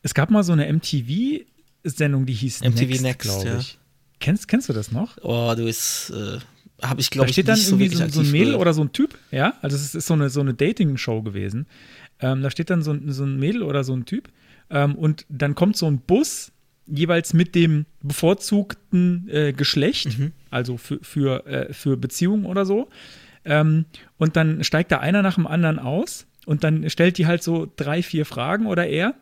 [0.03, 3.59] es gab mal so eine MTV-Sendung, die hieß MTV Next, Next, glaube ja.
[3.59, 3.79] ich.
[4.21, 5.19] Kennst, kennst du das noch?
[5.23, 6.39] Oh, du ist, äh,
[6.85, 8.55] habe ich glaube Da ich steht dann nicht so irgendwie wirklich so, so ein Mädel
[8.55, 11.67] oder so ein Typ, ja, also es ist so eine, so eine Dating-Show gewesen.
[12.21, 14.31] Ähm, da steht dann so, ein- so ein Mädel oder so ein Typ
[14.71, 16.51] ähm, und dann kommt so ein Bus
[16.87, 20.33] jeweils mit dem bevorzugten äh, Geschlecht, Mhm.
[20.51, 22.89] also für, für, äh, für Beziehungen oder so.
[23.45, 23.87] Ähm,
[24.19, 27.71] und dann steigt da einer nach dem anderen aus und dann stellt die halt so
[27.77, 29.15] drei, vier Fragen oder er.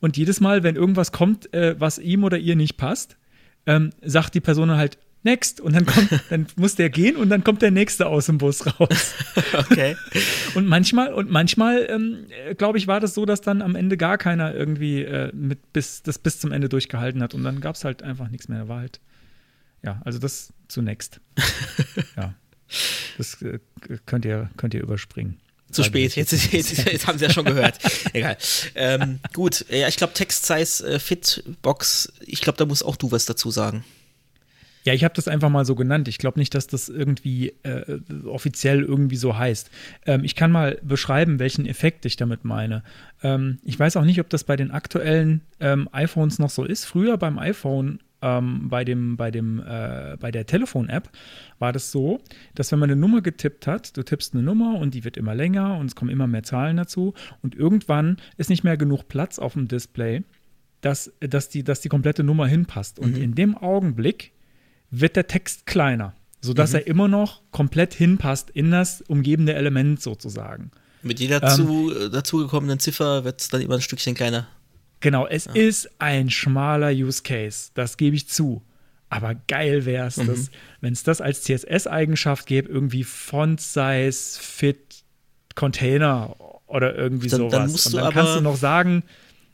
[0.00, 3.16] Und jedes Mal, wenn irgendwas kommt, äh, was ihm oder ihr nicht passt,
[3.66, 7.42] ähm, sagt die Person halt next und dann kommt, dann muss der gehen und dann
[7.44, 9.14] kommt der nächste aus dem Bus raus.
[9.54, 9.96] Okay.
[10.54, 12.26] Und manchmal, und manchmal, ähm,
[12.58, 16.02] glaube ich, war das so, dass dann am Ende gar keiner irgendwie äh, mit bis,
[16.02, 17.34] das bis zum Ende durchgehalten hat.
[17.34, 18.60] Und dann gab es halt einfach nichts mehr.
[18.60, 19.00] Da war halt,
[19.82, 21.20] ja, also das zunächst.
[22.16, 22.34] ja.
[23.16, 23.60] Das äh,
[24.06, 25.38] könnt ihr, könnt ihr überspringen.
[25.70, 27.78] Zu spät, jetzt, jetzt, jetzt, jetzt haben sie ja schon gehört.
[28.12, 28.36] Egal.
[28.74, 32.96] Ähm, gut, ja, ich glaube, Text Size äh, Fit Box, ich glaube, da musst auch
[32.96, 33.84] du was dazu sagen.
[34.84, 36.08] Ja, ich habe das einfach mal so genannt.
[36.08, 39.70] Ich glaube nicht, dass das irgendwie äh, offiziell irgendwie so heißt.
[40.04, 42.82] Ähm, ich kann mal beschreiben, welchen Effekt ich damit meine.
[43.22, 46.84] Ähm, ich weiß auch nicht, ob das bei den aktuellen ähm, iPhones noch so ist.
[46.84, 51.08] Früher beim iPhone, ähm, bei dem, bei dem, äh, bei der Telefon-App
[51.58, 52.20] war das so,
[52.54, 55.34] dass wenn man eine Nummer getippt hat, du tippst eine Nummer und die wird immer
[55.34, 59.38] länger und es kommen immer mehr Zahlen dazu und irgendwann ist nicht mehr genug Platz
[59.38, 60.24] auf dem Display,
[60.82, 62.98] dass, dass, die, dass die komplette Nummer hinpasst.
[62.98, 64.33] Und in dem Augenblick
[65.00, 70.70] wird der Text kleiner, sodass er immer noch komplett hinpasst in das umgebende Element sozusagen.
[71.02, 71.48] Mit jeder Ähm.
[71.50, 74.46] zu, äh, dazugekommenen Ziffer wird es dann immer ein Stückchen kleiner.
[75.00, 78.62] Genau, es ist ein schmaler Use Case, das gebe ich zu.
[79.10, 80.48] Aber geil wäre es, Mhm.
[80.80, 85.04] wenn es das als CSS-Eigenschaft gäbe, irgendwie Font Size, Fit,
[85.54, 86.34] Container
[86.66, 87.52] oder irgendwie Dann- sowas.
[87.52, 89.02] dann musst und du dann kannst aber- du noch sagen,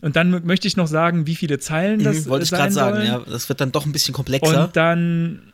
[0.00, 2.72] und dann mö- möchte ich noch sagen, wie viele Zeilen das Mhm, Wollte ich gerade
[2.72, 4.64] sagen, ja, das wird dann doch ein bisschen komplexer.
[4.64, 5.49] Und dann,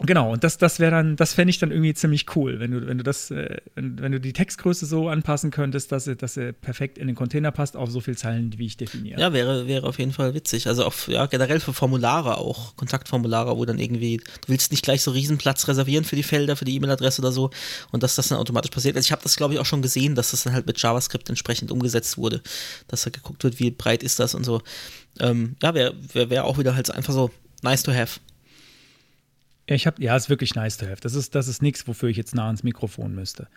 [0.00, 2.86] genau, und das, das wäre dann, das fände ich dann irgendwie ziemlich cool, wenn du,
[2.86, 6.52] wenn du das, äh, wenn, du die Textgröße so anpassen könntest, dass sie, dass sie
[6.52, 9.18] perfekt in den Container passt, auf so viele Zeilen, wie ich definiere.
[9.18, 10.66] Ja, wäre, wäre auf jeden Fall witzig.
[10.66, 15.02] Also auch ja, generell für Formulare auch, Kontaktformulare, wo dann irgendwie, du willst nicht gleich
[15.02, 17.50] so Riesenplatz reservieren für die Felder, für die E-Mail-Adresse oder so
[17.90, 18.96] und dass das dann automatisch passiert.
[18.96, 21.28] Also ich habe das, glaube ich, auch schon gesehen, dass das dann halt mit JavaScript
[21.30, 22.42] entsprechend umgesetzt wurde,
[22.88, 24.60] dass da geguckt wird, wie breit ist das und so.
[25.20, 27.30] Ähm, ja, wäre wär, wär auch wieder halt einfach so
[27.62, 28.20] nice to have.
[29.68, 31.00] Ja, ich habe, ja, ist wirklich nice to have.
[31.00, 33.48] Das ist, das ist nichts, wofür ich jetzt nah ans Mikrofon müsste.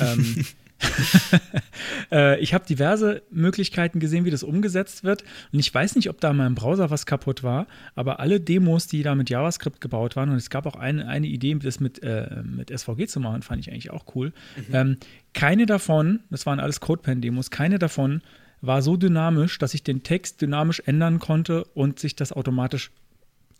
[0.00, 0.44] ähm,
[2.12, 5.24] äh, ich habe diverse Möglichkeiten gesehen, wie das umgesetzt wird.
[5.52, 8.86] Und ich weiß nicht, ob da in meinem Browser was kaputt war, aber alle Demos,
[8.86, 12.02] die da mit JavaScript gebaut waren, und es gab auch eine, eine Idee, das mit,
[12.02, 14.32] äh, mit SVG zu machen, fand ich eigentlich auch cool.
[14.72, 14.98] Ähm,
[15.34, 18.22] keine davon, das waren alles CodePen-Demos, keine davon
[18.60, 22.90] war so dynamisch, dass ich den Text dynamisch ändern konnte und sich das automatisch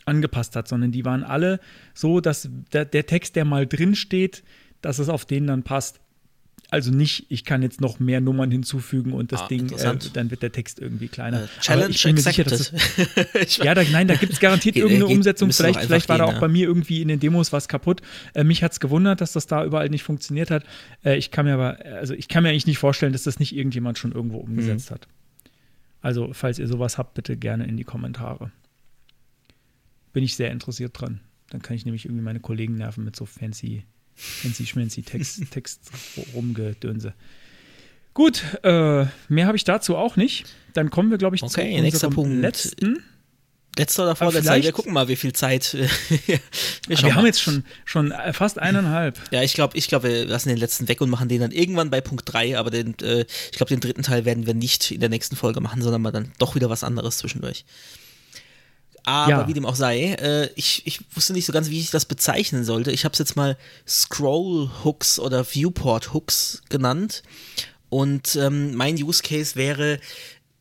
[0.09, 1.61] angepasst hat, sondern die waren alle
[1.95, 4.43] so, dass der, der Text, der mal drin steht,
[4.83, 6.01] dass es auf den dann passt.
[6.71, 10.31] Also nicht, ich kann jetzt noch mehr Nummern hinzufügen und das Ah, Ding, äh, dann
[10.31, 11.45] wird der Text irgendwie kleiner.
[11.45, 12.73] Äh, Challenge ich bin mir sicher, dass
[13.33, 15.51] es, ja, da, nein, da gibt es garantiert Geht- irgendeine geht- Umsetzung.
[15.51, 16.41] Vielleicht, vielleicht war da gehen, auch ja.
[16.41, 18.03] bei mir irgendwie in den Demos was kaputt.
[18.35, 20.65] Äh, mich hat es gewundert, dass das da überall nicht funktioniert hat.
[21.05, 23.57] Äh, ich kann mir aber, also ich kann mir eigentlich nicht vorstellen, dass das nicht
[23.57, 24.45] irgendjemand schon irgendwo Mhm.
[24.51, 25.09] umgesetzt hat.
[26.03, 28.51] Also, falls ihr sowas habt, bitte gerne in die Kommentare.
[30.19, 31.21] Bin ich sehr interessiert dran.
[31.51, 33.85] Dann kann ich nämlich irgendwie meine Kollegen nerven mit so fancy,
[34.17, 35.93] fancy schmancy Text, Text
[36.35, 37.15] rumgedönse.
[38.15, 40.47] Gut, äh, mehr habe ich dazu auch nicht.
[40.73, 42.41] Dann kommen wir, glaube ich, Okay, zu nächster Punkt.
[42.41, 43.05] letzten.
[43.77, 44.43] Letzter oder vorletzter?
[44.55, 45.73] vielleicht- Wir gucken mal, wie viel Zeit.
[46.27, 46.41] wir
[46.89, 47.27] Wir, schauen haben mal.
[47.29, 49.21] jetzt schon, schon äh, fast eineinhalb.
[49.31, 51.91] Ja, ich glaube, ich glaub, wir lassen den letzten weg und machen den dann irgendwann
[51.91, 53.21] bei Punkt 3, aber den, äh,
[53.53, 56.11] ich glaube, den dritten Teil werden wir nicht in der nächsten Folge machen, sondern mal
[56.11, 57.65] dann doch wieder was anderes zwischendurch.
[59.09, 59.49] Aber Ja.
[59.49, 62.63] wie dem auch sei, äh, ich, ich wusste nicht so ganz, wie ich das bezeichnen
[62.63, 62.93] sollte.
[62.93, 63.57] Ich habe es jetzt mal
[63.87, 67.23] Scroll-Hooks oder Viewport-Hooks genannt.
[67.89, 69.99] Und ähm, mein Use Case wäre,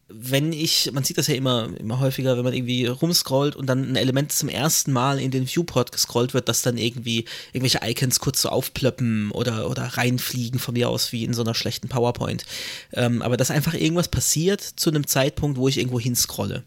[0.07, 3.91] wenn ich, man sieht das ja immer, immer häufiger, wenn man irgendwie rumscrollt und dann
[3.91, 8.21] ein Element zum ersten Mal in den Viewport gescrollt wird, dass dann irgendwie irgendwelche Icons
[8.21, 12.45] kurz so aufplöppen oder, oder reinfliegen von mir aus, wie in so einer schlechten PowerPoint.
[12.93, 16.63] Ähm, aber dass einfach irgendwas passiert zu einem Zeitpunkt, wo ich irgendwo hinscrolle.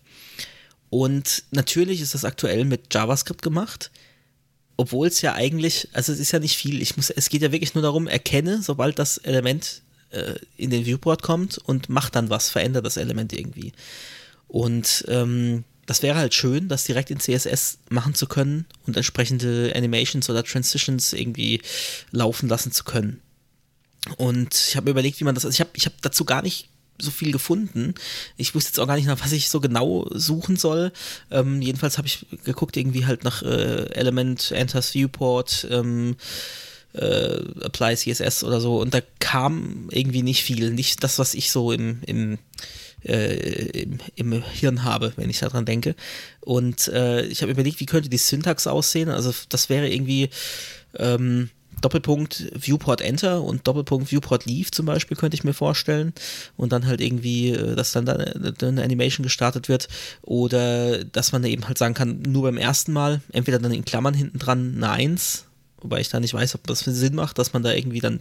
[0.90, 3.90] Und natürlich ist das aktuell mit JavaScript gemacht,
[4.76, 6.82] obwohl es ja eigentlich, also es ist ja nicht viel.
[6.82, 10.84] Ich muss, es geht ja wirklich nur darum, erkenne, sobald das Element äh, in den
[10.86, 13.72] Viewport kommt und macht dann was, verändert das Element irgendwie.
[14.48, 19.72] Und ähm, das wäre halt schön, das direkt in CSS machen zu können und entsprechende
[19.76, 21.60] Animations oder Transitions irgendwie
[22.10, 23.20] laufen lassen zu können.
[24.16, 26.42] Und ich habe mir überlegt, wie man das, also ich habe ich hab dazu gar
[26.42, 26.68] nicht
[27.00, 27.94] so viel gefunden.
[28.36, 30.92] Ich wusste jetzt auch gar nicht, nach was ich so genau suchen soll.
[31.30, 36.16] Ähm, jedenfalls habe ich geguckt, irgendwie halt nach äh, Element, Enters Viewport, ähm,
[36.92, 40.72] äh, Apply CSS oder so und da kam irgendwie nicht viel.
[40.72, 42.38] Nicht das, was ich so im, im
[43.04, 45.94] äh, im, im, Hirn habe, wenn ich daran denke.
[46.40, 49.08] Und äh, ich habe überlegt, wie könnte die Syntax aussehen.
[49.08, 50.28] Also das wäre irgendwie
[50.98, 51.50] ähm,
[51.80, 56.12] Doppelpunkt Viewport Enter und Doppelpunkt Viewport Leave zum Beispiel könnte ich mir vorstellen.
[56.56, 59.88] Und dann halt irgendwie, äh, dass dann da eine Animation gestartet wird.
[60.22, 64.14] Oder dass man eben halt sagen kann, nur beim ersten Mal, entweder dann in Klammern
[64.14, 65.46] hinten dran eine 1,
[65.80, 68.20] wobei ich da nicht weiß, ob das Sinn macht, dass man da irgendwie dann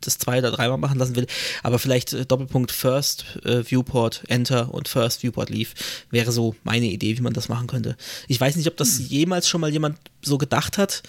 [0.00, 1.26] das zwei oder dreimal machen lassen will,
[1.62, 5.70] aber vielleicht äh, Doppelpunkt First äh, Viewport Enter und First Viewport Leave
[6.10, 7.96] wäre so meine Idee, wie man das machen könnte.
[8.28, 9.06] Ich weiß nicht, ob das hm.
[9.06, 11.02] jemals schon mal jemand so gedacht hat.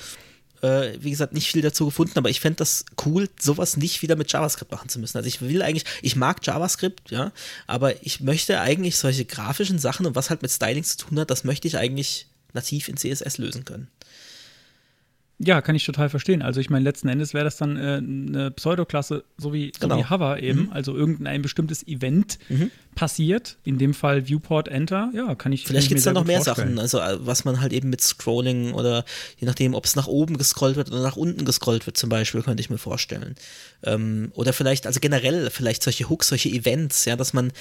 [0.62, 4.16] Äh, wie gesagt, nicht viel dazu gefunden, aber ich fände das cool, sowas nicht wieder
[4.16, 5.18] mit JavaScript machen zu müssen.
[5.18, 7.32] Also ich will eigentlich, ich mag JavaScript, ja,
[7.66, 11.32] aber ich möchte eigentlich solche grafischen Sachen und was halt mit Styling zu tun hat,
[11.32, 13.88] das möchte ich eigentlich nativ in CSS lösen können.
[15.42, 16.42] Ja, kann ich total verstehen.
[16.42, 19.96] Also ich meine, letzten Endes wäre das dann äh, eine Pseudoklasse, so wie, genau.
[19.96, 20.64] so wie Hover eben.
[20.64, 20.72] Mhm.
[20.74, 22.72] Also irgendein bestimmtes Event mhm.
[22.94, 25.10] passiert, in dem Fall Viewport Enter.
[25.16, 26.76] Ja, kann ich Vielleicht gibt es da noch mehr vorstellen.
[26.76, 29.06] Sachen, also äh, was man halt eben mit Scrolling oder
[29.38, 32.42] je nachdem, ob es nach oben gescrollt wird oder nach unten gescrollt wird zum Beispiel,
[32.42, 33.36] könnte ich mir vorstellen.
[33.84, 37.54] Ähm, oder vielleicht, also generell vielleicht solche Hooks, solche Events, ja, dass man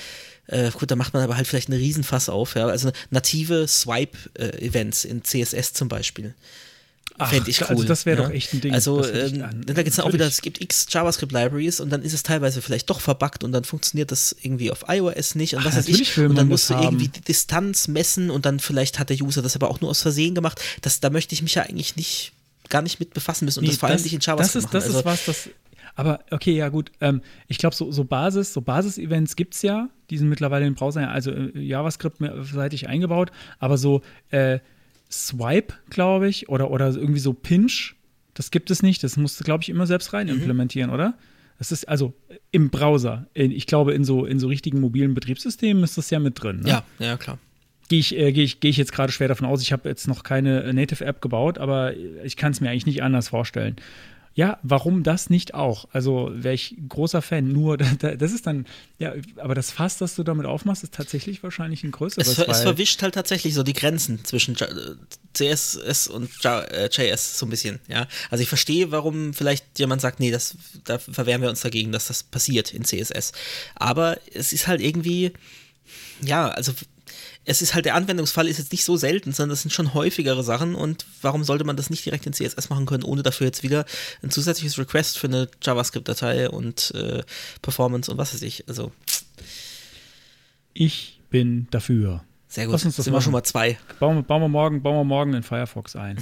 [0.48, 5.04] äh, gut, da macht man aber halt vielleicht eine Riesenfass auf, ja, also native Swipe-Events
[5.04, 6.34] äh, in CSS zum Beispiel.
[7.26, 7.78] Fände ich also cool.
[7.78, 8.28] Also das wäre ja?
[8.28, 8.72] doch echt ein Ding.
[8.72, 12.12] Also ähm, da gibt es dann auch wieder, es gibt x JavaScript-Libraries und dann ist
[12.12, 15.66] es teilweise vielleicht doch verbuggt und dann funktioniert das irgendwie auf iOS nicht und Ach,
[15.66, 16.18] was weiß ich.
[16.18, 19.56] Und dann musst du irgendwie die Distanz messen und dann vielleicht hat der User das
[19.56, 20.60] aber auch nur aus Versehen gemacht.
[20.82, 22.32] Das, da möchte ich mich ja eigentlich nicht
[22.68, 24.74] gar nicht mit befassen müssen und nee, das vor allem nicht in JavaScript das ist,
[24.74, 25.48] Das also, ist was, das
[25.98, 26.92] aber okay, ja gut.
[27.00, 29.88] Ähm, ich glaube, so, so Basis, so Basis-Events gibt es ja.
[30.10, 33.32] Die sind mittlerweile im Browser, also äh, JavaScript-seitig eingebaut.
[33.58, 34.60] Aber so äh,
[35.10, 37.96] Swipe, glaube ich, oder, oder irgendwie so Pinch.
[38.34, 39.02] Das gibt es nicht.
[39.02, 40.34] Das musst du, glaube ich, immer selbst rein mhm.
[40.34, 41.14] implementieren, oder?
[41.58, 42.14] Das ist also
[42.52, 43.26] im Browser.
[43.34, 46.60] Ich glaube, in so, in so richtigen mobilen Betriebssystemen ist das ja mit drin.
[46.60, 46.68] Ne?
[46.68, 47.38] Ja, ja, klar.
[47.88, 49.62] Gehe ich, äh, geh ich, geh ich jetzt gerade schwer davon aus.
[49.62, 53.28] Ich habe jetzt noch keine Native-App gebaut, aber ich kann es mir eigentlich nicht anders
[53.28, 53.76] vorstellen.
[54.38, 55.88] Ja, warum das nicht auch?
[55.90, 57.50] Also wäre ich großer Fan.
[57.50, 58.66] Nur, das ist dann,
[59.00, 62.28] ja, aber das Fass, das du damit aufmachst, ist tatsächlich wahrscheinlich ein größeres.
[62.28, 64.56] Es, es verwischt halt tatsächlich so die Grenzen zwischen
[65.34, 68.06] CSS und JS äh, so ein bisschen, ja.
[68.30, 72.06] Also ich verstehe, warum vielleicht jemand sagt, nee, das, da verwehren wir uns dagegen, dass
[72.06, 73.32] das passiert in CSS.
[73.74, 75.32] Aber es ist halt irgendwie,
[76.22, 76.74] ja, also
[77.48, 80.44] es ist halt, der Anwendungsfall ist jetzt nicht so selten, sondern das sind schon häufigere
[80.44, 83.62] Sachen und warum sollte man das nicht direkt in CSS machen können, ohne dafür jetzt
[83.62, 83.86] wieder
[84.22, 87.22] ein zusätzliches Request für eine JavaScript-Datei und äh,
[87.62, 88.68] Performance und was weiß ich.
[88.68, 88.92] Also.
[90.74, 92.22] Ich bin dafür.
[92.48, 92.72] Sehr gut.
[92.72, 93.78] Lass uns das sind wir schon mal zwei.
[93.98, 96.18] Bauen, bauen, wir morgen, bauen wir morgen in Firefox ein.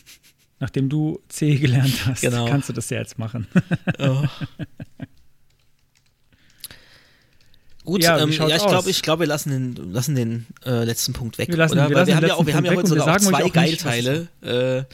[0.58, 2.46] Nachdem du C gelernt hast, genau.
[2.46, 3.46] kannst du das ja jetzt machen.
[4.00, 4.24] oh.
[7.84, 11.12] Gut, ja, ähm, ja ich glaube, ich glaube, wir lassen den, lassen den äh, letzten
[11.12, 11.48] Punkt weg.
[11.48, 11.90] Wir, lassen, oder?
[11.90, 14.28] Wir, Weil wir haben ja auch, wir haben ja heute sogar auch zwei Geilteile.
[14.40, 14.84] Äh,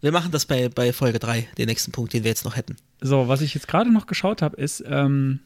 [0.00, 2.76] wir machen das bei, bei Folge 3, den nächsten Punkt, den wir jetzt noch hätten.
[3.00, 5.40] So, was ich jetzt gerade noch geschaut habe, ist, ähm,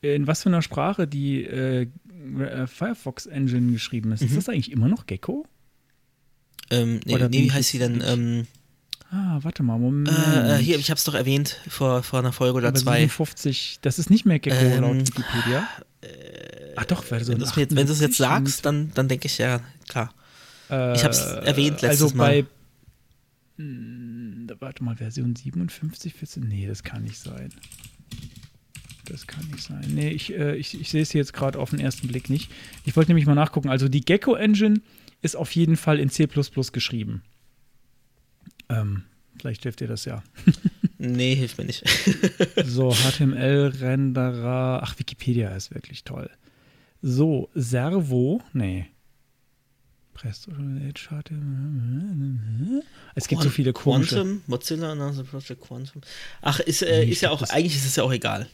[0.00, 4.22] in was für einer Sprache die äh, äh Firefox Engine geschrieben ist.
[4.22, 4.28] Mhm.
[4.28, 5.46] Ist das eigentlich immer noch Gecko?
[6.70, 8.02] Ähm, nee, Oder nee, wie heißt sie denn?
[8.04, 8.46] Ähm,
[9.10, 10.08] Ah, warte mal, Moment.
[10.08, 13.00] Äh, äh hier, ich habe es doch erwähnt vor, vor einer Folge oder Aber zwei.
[13.00, 15.68] 57, das ist nicht mehr Gecko ähm, laut Wikipedia.
[16.06, 19.60] Äh, Ach doch, weil so wenn, du es jetzt sagst, dann, dann denke ich ja,
[19.88, 20.12] klar.
[20.70, 22.42] Äh, ich habe es erwähnt letztes also Mal.
[22.42, 26.42] bei, mh, hm, warte mal, Version 57, 14?
[26.46, 27.50] Nee, das kann nicht sein.
[29.06, 29.84] Das kann nicht sein.
[29.88, 32.50] Nee, ich, äh, ich, ich sehe es jetzt gerade auf den ersten Blick nicht.
[32.84, 33.68] Ich wollte nämlich mal nachgucken.
[33.68, 34.80] Also die Gecko Engine
[35.22, 37.22] ist auf jeden Fall in C geschrieben.
[38.68, 39.04] Ähm,
[39.38, 40.22] vielleicht hilft dir das ja.
[40.98, 41.84] nee, hilft mir nicht.
[42.64, 44.80] so, HTML-Renderer.
[44.82, 46.30] Ach, Wikipedia ist wirklich toll.
[47.02, 48.40] So, Servo.
[48.52, 48.86] Nee.
[50.16, 50.50] Presto,
[53.14, 54.14] Es gibt so viele komische.
[54.14, 56.00] Quantum, Mozilla Announcer Project Quantum.
[56.40, 58.46] Ach, ist, äh, ist ja auch, eigentlich ist es ja auch egal.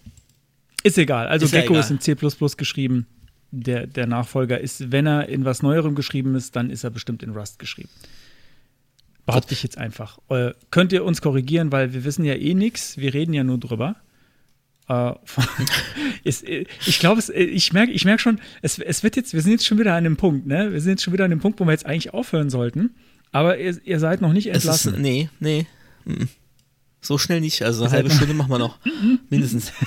[0.83, 1.29] Ist egal.
[1.29, 2.17] Also ist Gecko ja ist in C
[2.57, 3.07] geschrieben.
[3.53, 7.23] Der, der Nachfolger ist, wenn er in was Neuerem geschrieben ist, dann ist er bestimmt
[7.23, 7.91] in Rust geschrieben.
[9.27, 10.19] Behaupte ich jetzt einfach.
[10.29, 13.59] Äh, könnt ihr uns korrigieren, weil wir wissen ja eh nichts, wir reden ja nur
[13.59, 13.97] drüber.
[14.89, 15.13] Äh,
[16.25, 19.41] ist, äh, ich glaube, äh, ich merke ich merk schon, es, es wird jetzt, wir
[19.41, 20.73] sind jetzt schon wieder an dem Punkt, ne?
[20.73, 22.95] Wir sind jetzt schon wieder an dem Punkt, wo wir jetzt eigentlich aufhören sollten.
[23.31, 24.95] Aber ihr, ihr seid noch nicht entlassen.
[24.95, 25.67] Ist, nee, nee.
[26.05, 26.29] Mhm.
[27.05, 28.79] So schnell nicht, also eine halbe Stunde machen wir noch.
[29.29, 29.73] Mindestens.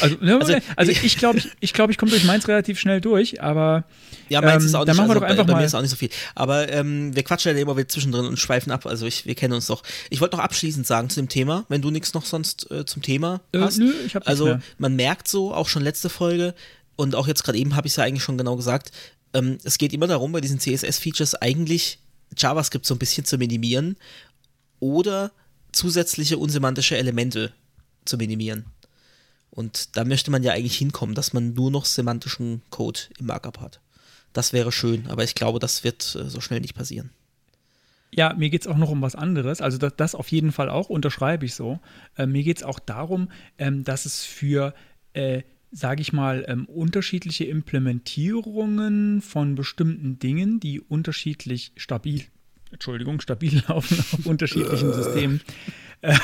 [0.00, 3.00] Also, ne, Also, also, ich glaube, ich, ich, glaub, ich komme durch meins relativ schnell
[3.00, 3.84] durch, aber
[4.28, 5.74] Ja, meins Ähm, ist auch nicht, machen wir also doch einfach bei, bei mir ist
[5.74, 6.08] auch nicht so viel.
[6.34, 8.86] Aber ähm, wir quatschen ja immer wieder zwischendrin und schweifen ab.
[8.86, 9.82] Also ich, wir kennen uns doch.
[10.10, 13.02] Ich wollte noch abschließend sagen zu dem Thema, wenn du nichts noch sonst äh, zum
[13.02, 13.78] Thema Äh, hast.
[13.78, 16.54] nö, ich hab Also man merkt so, auch schon letzte Folge
[16.96, 18.90] und auch jetzt gerade eben habe ich es ja eigentlich schon genau gesagt,
[19.34, 21.98] ähm, es geht immer darum, bei diesen CSS-Features eigentlich
[22.36, 23.96] JavaScript so ein bisschen zu minimieren
[24.80, 25.32] oder
[25.72, 27.52] zusätzliche unsemantische Elemente
[28.04, 28.66] zu minimieren.
[29.50, 33.60] Und da möchte man ja eigentlich hinkommen, dass man nur noch semantischen Code im Markup
[33.60, 33.80] hat.
[34.32, 37.10] Das wäre schön, aber ich glaube, das wird äh, so schnell nicht passieren.
[38.14, 39.60] Ja, mir geht es auch noch um was anderes.
[39.60, 41.80] Also das, das auf jeden Fall auch, unterschreibe ich so.
[42.16, 44.74] Äh, mir geht es auch darum, ähm, dass es für,
[45.14, 52.24] äh, sage ich mal, ähm, unterschiedliche Implementierungen von bestimmten Dingen, die unterschiedlich stabil,
[52.72, 55.40] Entschuldigung, stabil laufen auf unterschiedlichen Systemen,
[56.00, 56.14] äh,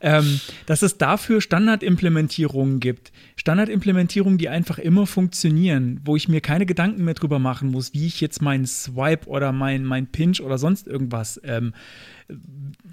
[0.00, 3.10] ähm, dass es dafür Standardimplementierungen gibt.
[3.36, 8.06] Standardimplementierungen, die einfach immer funktionieren, wo ich mir keine Gedanken mehr drüber machen muss, wie
[8.06, 11.40] ich jetzt meinen Swipe oder mein, mein Pinch oder sonst irgendwas.
[11.44, 11.72] Ähm,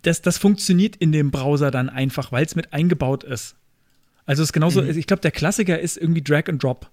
[0.01, 3.55] das, das funktioniert in dem Browser dann einfach, weil es mit eingebaut ist.
[4.25, 4.97] Also es ist genauso, Mhm.
[4.97, 6.89] ich glaube, der Klassiker ist irgendwie Drag and Drop.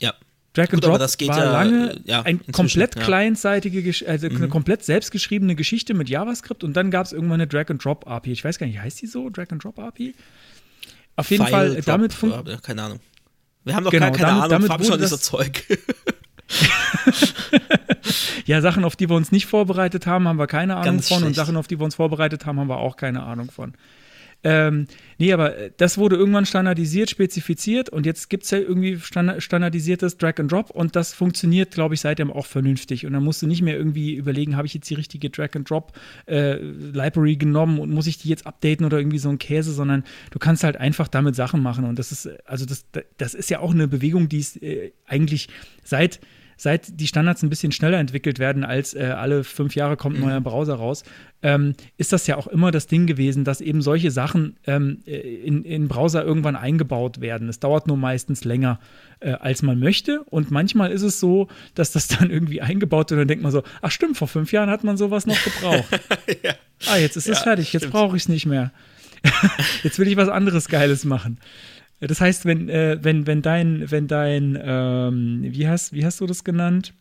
[0.00, 0.14] Ja.
[0.54, 3.00] Drag and Gut, Drop das geht war ja, lange äh, ja, ein komplett ja.
[3.02, 3.04] Mhm.
[3.04, 7.46] clientseitige, Gesch- also eine komplett selbstgeschriebene Geschichte mit JavaScript und dann gab es irgendwann eine
[7.48, 8.32] Drag and Drop API.
[8.32, 9.28] Ich weiß gar nicht, heißt die so?
[9.30, 10.14] Drag and Drop API?
[11.16, 12.58] Auf jeden File Fall, Drop, damit funktioniert.
[12.60, 13.00] äh, keine Ahnung.
[13.64, 15.64] Wir haben doch Genau, gar keine damit- Ahnung, damit schon das- Zeug.
[18.46, 21.16] Ja, Sachen, auf die wir uns nicht vorbereitet haben, haben wir keine Ahnung Ganz von.
[21.18, 21.36] Und schlecht.
[21.36, 23.72] Sachen, auf die wir uns vorbereitet haben, haben wir auch keine Ahnung von.
[24.44, 24.86] Ähm,
[25.18, 29.42] nee, aber äh, das wurde irgendwann standardisiert, spezifiziert und jetzt gibt es ja irgendwie standard
[29.42, 33.06] standardisiertes Drag and Drop und das funktioniert, glaube ich, seitdem auch vernünftig.
[33.06, 35.68] Und dann musst du nicht mehr irgendwie überlegen, habe ich jetzt die richtige Drag and
[35.68, 35.92] Drop
[36.26, 40.04] äh, Library genommen und muss ich die jetzt updaten oder irgendwie so ein Käse, sondern
[40.30, 41.84] du kannst halt einfach damit Sachen machen.
[41.86, 42.84] Und das ist, äh, also das,
[43.16, 45.48] das ist ja auch eine Bewegung, die es äh, eigentlich
[45.82, 46.20] seit
[46.56, 50.22] seit die Standards ein bisschen schneller entwickelt werden, als äh, alle fünf Jahre kommt ein
[50.22, 51.04] neuer Browser raus,
[51.42, 55.18] ähm, ist das ja auch immer das Ding gewesen, dass eben solche Sachen ähm, äh,
[55.18, 57.48] in, in Browser irgendwann eingebaut werden.
[57.48, 58.80] Es dauert nur meistens länger,
[59.20, 60.22] äh, als man möchte.
[60.24, 63.52] Und manchmal ist es so, dass das dann irgendwie eingebaut wird und dann denkt man
[63.52, 65.84] so, ach stimmt, vor fünf Jahren hat man sowas noch gebraucht.
[66.86, 68.70] Ah, jetzt ist es fertig, jetzt brauche ich es nicht mehr.
[69.82, 71.38] jetzt will ich was anderes Geiles machen.
[72.06, 76.26] Das heißt, wenn, äh, wenn, wenn dein, wenn dein, ähm, wie, hast, wie hast du
[76.26, 76.92] das genannt?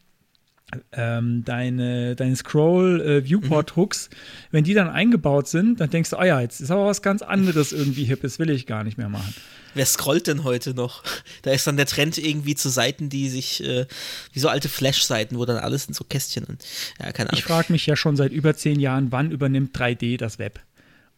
[0.91, 4.09] Ähm, deine, deine Scroll-Viewport-Hooks,
[4.49, 7.21] wenn die dann eingebaut sind, dann denkst du, ah ja, jetzt ist aber was ganz
[7.21, 9.35] anderes irgendwie hip, das will ich gar nicht mehr machen.
[9.75, 11.03] Wer scrollt denn heute noch?
[11.43, 13.85] Da ist dann der Trend irgendwie zu Seiten, die sich, äh,
[14.31, 16.63] wie so alte Flash-Seiten, wo dann alles in so Kästchen und,
[16.99, 17.37] ja, keine Ahnung.
[17.37, 20.59] Ich frage mich ja schon seit über zehn Jahren, wann übernimmt 3D das Web?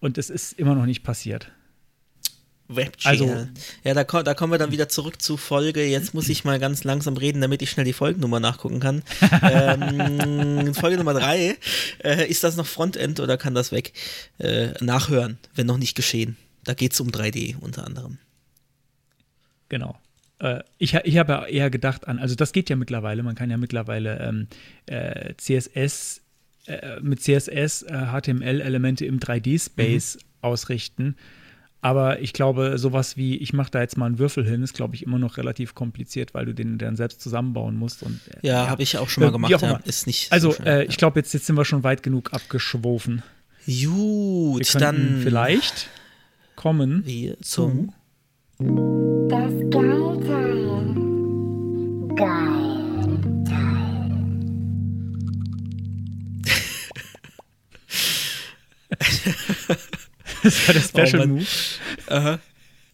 [0.01, 1.49] Und es ist immer noch nicht passiert.
[2.67, 3.07] WebGL.
[3.07, 3.47] Also-
[3.83, 5.85] ja, da, ko- da kommen wir dann wieder zurück zu Folge.
[5.85, 9.03] Jetzt muss ich mal ganz langsam reden, damit ich schnell die Folgennummer nachgucken kann.
[9.43, 11.57] ähm, Folge Nummer 3.
[12.03, 13.93] Äh, ist das noch Frontend oder kann das weg?
[14.39, 16.37] Äh, nachhören, wenn noch nicht geschehen.
[16.63, 18.17] Da geht es um 3D unter anderem.
[19.69, 19.97] Genau.
[20.39, 23.49] Äh, ich ich habe ja eher gedacht an, also das geht ja mittlerweile, man kann
[23.49, 24.47] ja mittlerweile ähm,
[24.87, 26.21] äh, CSS
[26.67, 31.15] äh, mit CSS äh, HTML-Elemente im 3D-Space ausrichten.
[31.85, 34.95] Aber ich glaube, sowas wie, ich mache da jetzt mal einen Würfel hin, ist, glaube
[34.95, 38.01] ich, immer noch relativ kompliziert, weil du den dann selbst zusammenbauen musst.
[38.01, 39.51] Und, äh, Ja, habe ich auch schon mal Äh, gemacht.
[39.51, 39.79] Ja.
[39.85, 43.21] Ist nicht Also, so äh, ich glaube, jetzt, jetzt sind wir schon weit genug abgeschwofen.
[43.67, 43.83] ja.
[43.83, 45.87] Wir Gut, dann vielleicht
[46.55, 47.93] kommen wir zum
[49.29, 50.95] Das Geilteil.
[52.15, 52.65] Geil.
[60.45, 61.29] Das war der Special Mann.
[61.37, 61.45] Move.
[62.07, 62.39] Aha.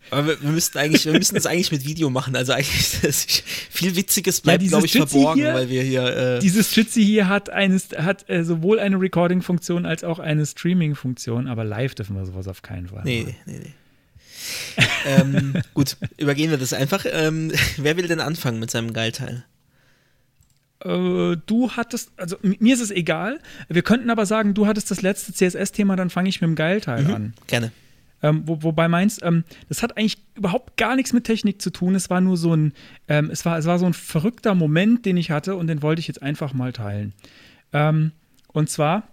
[0.09, 2.35] Aber wir, wir müssten eigentlich, wir müssen das eigentlich mit Video machen.
[2.35, 6.03] Also eigentlich ist viel Witziges bleibt, dieses glaube ich, Jitsi verborgen, hier- weil wir hier.
[6.35, 11.47] Äh, Dieses Jitsi hier hat, eines, hat äh, sowohl eine Recording-Funktion als auch eine Streaming-Funktion,
[11.47, 13.03] aber live dürfen wir sowas auf keinen Fall.
[13.05, 13.73] nee, nee, nee.
[15.05, 17.05] ähm, gut, übergehen wir das einfach.
[17.09, 19.45] Ähm, wer will denn anfangen mit seinem Geilteil?
[20.83, 23.39] Äh, du hattest, also mir ist es egal.
[23.69, 27.05] Wir könnten aber sagen, du hattest das letzte CSS-Thema, dann fange ich mit dem Geilteil
[27.11, 27.33] an.
[27.47, 27.71] Gerne.
[28.23, 31.95] Ähm, wo, wobei meins, ähm, das hat eigentlich überhaupt gar nichts mit Technik zu tun.
[31.95, 32.73] Es war nur so ein,
[33.07, 36.01] ähm, es war, es war so ein verrückter Moment, den ich hatte und den wollte
[36.01, 37.13] ich jetzt einfach mal teilen.
[37.73, 38.11] Ähm,
[38.47, 39.07] und zwar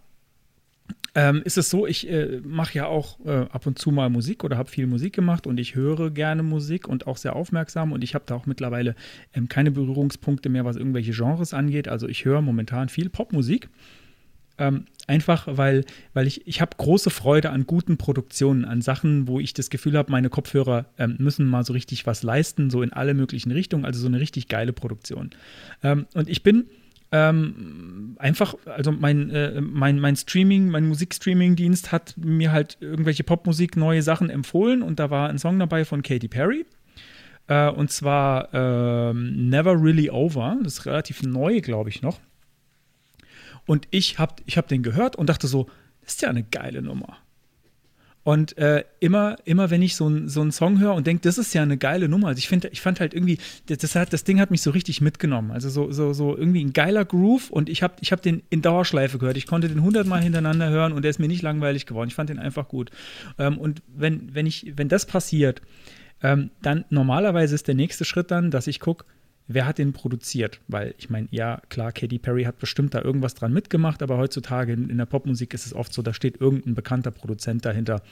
[1.15, 4.45] ähm, ist es so, ich äh, mache ja auch äh, ab und zu mal Musik
[4.45, 8.05] oder habe viel Musik gemacht und ich höre gerne Musik und auch sehr aufmerksam und
[8.05, 8.95] ich habe da auch mittlerweile
[9.35, 11.89] ähm, keine Berührungspunkte mehr, was irgendwelche Genres angeht.
[11.89, 13.69] Also ich höre momentan viel Popmusik.
[14.61, 19.39] Ähm, einfach, weil, weil ich, ich habe große Freude an guten Produktionen, an Sachen, wo
[19.39, 22.93] ich das Gefühl habe, meine Kopfhörer ähm, müssen mal so richtig was leisten, so in
[22.93, 25.31] alle möglichen Richtungen, also so eine richtig geile Produktion.
[25.85, 26.67] Ähm, und ich bin
[27.11, 33.77] ähm, einfach, also mein, äh, mein, mein Streaming, mein Musikstreaming-Dienst hat mir halt irgendwelche Popmusik,
[33.77, 36.67] neue Sachen empfohlen und da war ein Song dabei von Katy Perry.
[37.47, 40.59] Äh, und zwar ähm, Never Really Over.
[40.63, 42.21] Das ist relativ neu, glaube ich, noch.
[43.67, 45.67] Und ich habe ich hab den gehört und dachte so,
[46.03, 47.19] das ist ja eine geile Nummer.
[48.29, 51.39] Und äh, immer, immer, wenn ich so, ein, so einen Song höre und denke, das
[51.39, 52.29] ist ja eine geile Nummer.
[52.29, 55.01] Also ich finde, ich fand halt irgendwie, das, hat, das Ding hat mich so richtig
[55.01, 55.51] mitgenommen.
[55.51, 58.61] Also so, so, so irgendwie ein geiler Groove und ich habe ich hab den in
[58.61, 59.39] Dauerschleife gehört.
[59.39, 62.09] Ich konnte den hundertmal hintereinander hören und der ist mir nicht langweilig geworden.
[62.09, 62.91] Ich fand den einfach gut.
[63.39, 65.63] Ähm, und wenn, wenn, ich, wenn das passiert,
[66.23, 69.07] ähm, dann normalerweise ist der nächste Schritt dann, dass ich gucke,
[69.49, 70.61] wer hat den produziert?
[70.69, 74.73] Weil ich meine, ja, klar, Katy Perry hat bestimmt da irgendwas dran mitgemacht, aber heutzutage
[74.73, 78.03] in, in der Popmusik ist es oft so, da steht irgendein bekannter Produzent dahinter,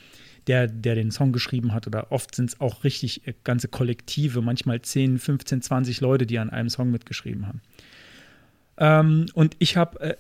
[0.47, 1.87] der, der den Song geschrieben hat.
[1.87, 6.39] Oder oft sind es auch richtig äh, ganze Kollektive, manchmal 10, 15, 20 Leute, die
[6.39, 7.61] an einem Song mitgeschrieben haben.
[8.79, 10.17] Ähm, und ich habe äh,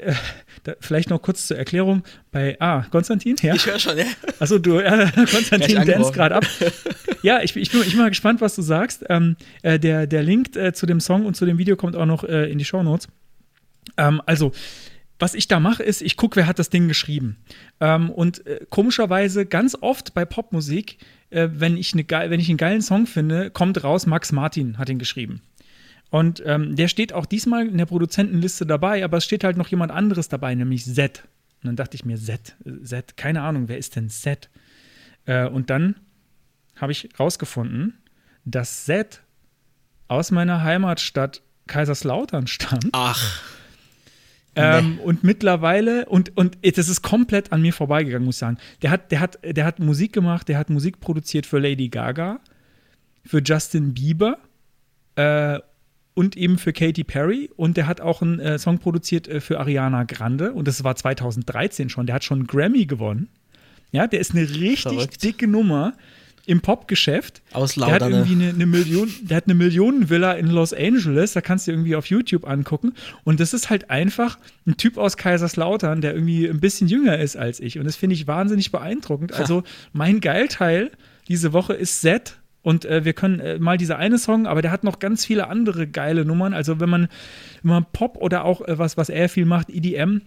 [0.00, 0.14] äh,
[0.64, 2.02] da, vielleicht noch kurz zur Erklärung
[2.32, 3.54] bei Ah, Konstantin, ja?
[3.54, 4.04] Ich höre schon, ja.
[4.38, 6.46] Achso, du, äh, Konstantin dance gerade ab.
[7.22, 9.04] Ja, ich, ich, bin, ich bin mal gespannt, was du sagst.
[9.08, 12.06] Ähm, äh, der, der Link äh, zu dem Song und zu dem Video kommt auch
[12.06, 13.08] noch äh, in die Shownotes.
[13.96, 14.52] Ähm, also,
[15.18, 17.36] was ich da mache, ist, ich gucke, wer hat das Ding geschrieben.
[17.80, 20.98] Ähm, und äh, komischerweise ganz oft bei Popmusik,
[21.30, 24.88] äh, wenn, ich eine, wenn ich einen geilen Song finde, kommt raus, Max Martin hat
[24.88, 25.40] ihn geschrieben.
[26.10, 29.68] Und ähm, der steht auch diesmal in der Produzentenliste dabei, aber es steht halt noch
[29.68, 31.24] jemand anderes dabei, nämlich Z.
[31.62, 32.54] Und dann dachte ich mir, Z,
[32.84, 34.48] Z, keine Ahnung, wer ist denn Z?
[35.24, 35.96] Äh, und dann
[36.76, 37.94] habe ich rausgefunden,
[38.44, 39.22] dass Z
[40.08, 42.90] aus meiner Heimatstadt Kaiserslautern stammt.
[42.92, 43.42] Ach.
[44.54, 45.02] Ähm, nee.
[45.02, 48.58] Und mittlerweile, und, und das ist komplett an mir vorbeigegangen, muss ich sagen.
[48.80, 52.40] Der hat, der, hat, der hat Musik gemacht, der hat Musik produziert für Lady Gaga,
[53.24, 54.38] für Justin Bieber
[55.16, 55.58] äh,
[56.16, 57.50] und eben für Katy Perry.
[57.56, 60.52] Und der hat auch einen äh, Song produziert äh, für Ariana Grande.
[60.52, 62.06] Und das war 2013 schon.
[62.06, 63.28] Der hat schon einen Grammy gewonnen.
[63.92, 65.22] Ja, der ist eine richtig Verrückt.
[65.22, 65.92] dicke Nummer
[66.46, 67.42] im Popgeschäft.
[67.52, 71.42] Aus Der hat irgendwie eine, eine, Million, der hat eine Millionenvilla in Los Angeles, da
[71.42, 72.94] kannst du irgendwie auf YouTube angucken.
[73.24, 77.36] Und das ist halt einfach ein Typ aus Kaiserslautern, der irgendwie ein bisschen jünger ist
[77.36, 77.78] als ich.
[77.78, 79.34] Und das finde ich wahnsinnig beeindruckend.
[79.34, 80.92] Also mein Geilteil
[81.28, 84.72] diese Woche ist Set und äh, wir können äh, mal dieser eine Song, aber der
[84.72, 86.52] hat noch ganz viele andere geile Nummern.
[86.52, 87.06] Also wenn man,
[87.62, 90.22] wenn man Pop oder auch äh, was, was er viel macht, EDM,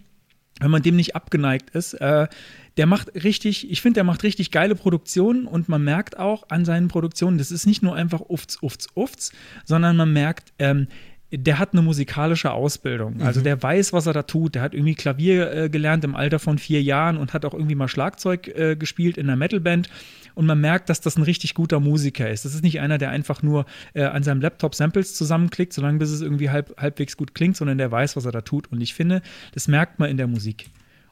[0.62, 2.30] wenn man dem nicht abgeneigt ist, äh,
[2.78, 6.64] der macht richtig, ich finde, der macht richtig geile Produktionen und man merkt auch an
[6.64, 9.34] seinen Produktionen, das ist nicht nur einfach ufts, ufts, ufts,
[9.66, 10.88] sondern man merkt, ähm,
[11.32, 13.22] der hat eine musikalische Ausbildung.
[13.22, 13.44] Also mhm.
[13.44, 14.56] der weiß, was er da tut.
[14.56, 17.76] Der hat irgendwie Klavier äh, gelernt im Alter von vier Jahren und hat auch irgendwie
[17.76, 19.90] mal Schlagzeug äh, gespielt in einer Metalband.
[20.34, 22.46] Und man merkt, dass das ein richtig guter Musiker ist.
[22.46, 26.10] Das ist nicht einer, der einfach nur äh, an seinem Laptop Samples zusammenklickt, solange bis
[26.10, 28.72] es irgendwie halb, halbwegs gut klingt, sondern der weiß, was er da tut.
[28.72, 29.22] Und ich finde,
[29.54, 30.68] das merkt man in der Musik.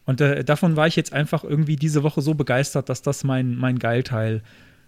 [0.06, 3.56] Und äh, davon war ich jetzt einfach irgendwie diese Woche so begeistert, dass das mein,
[3.56, 4.42] mein Geilteil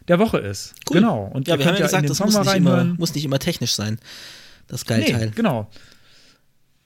[0.08, 0.74] der Woche ist.
[0.90, 1.02] Cool.
[1.02, 1.30] Genau.
[1.32, 4.00] Und ja, wir haben ja gesagt, das muss nicht, immer, muss nicht immer technisch sein
[4.70, 5.28] das Geilteil.
[5.28, 5.70] Nee, genau.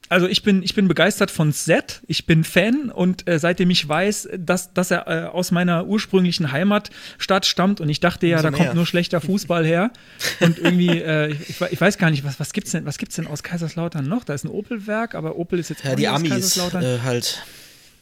[0.09, 3.87] Also ich bin, ich bin begeistert von Zed, ich bin Fan und äh, seitdem ich
[3.87, 8.51] weiß, dass, dass er äh, aus meiner ursprünglichen Heimatstadt stammt und ich dachte ja, da
[8.51, 8.59] mehr.
[8.59, 9.91] kommt nur schlechter Fußball her
[10.39, 13.25] und irgendwie, äh, ich, ich, weiß gar nicht, was, was gibt's denn, was gibt's denn
[13.25, 14.23] aus Kaiserslautern noch?
[14.23, 17.41] Da ist ein Opel-Werk, aber Opel ist jetzt ja, die Amis äh, halt.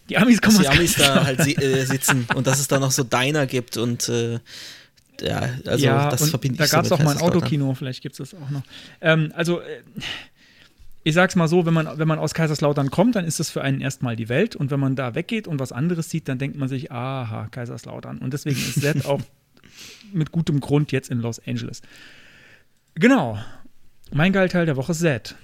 [0.10, 2.68] Die Amis kommen dass aus die Amis da halt si äh, sitzen und dass es
[2.68, 4.40] da noch so Diner gibt und äh,
[5.22, 8.20] ja, also ja, das verbinde ich Da gab es auch mal ein Autokino, vielleicht gibt
[8.20, 8.64] es das auch noch.
[9.02, 9.82] Ähm, also, äh,
[11.04, 13.62] ich sag's mal so, wenn man, wenn man aus Kaiserslautern kommt, dann ist das für
[13.62, 14.56] einen erstmal die Welt.
[14.56, 18.20] Und wenn man da weggeht und was anderes sieht, dann denkt man sich, aha, Kaiserslautern.
[18.20, 19.22] Und deswegen ist Zed auch
[20.14, 21.82] mit gutem Grund jetzt in Los Angeles.
[22.96, 23.40] Genau.
[24.14, 25.36] Mein Geilteil der Woche ist Zed.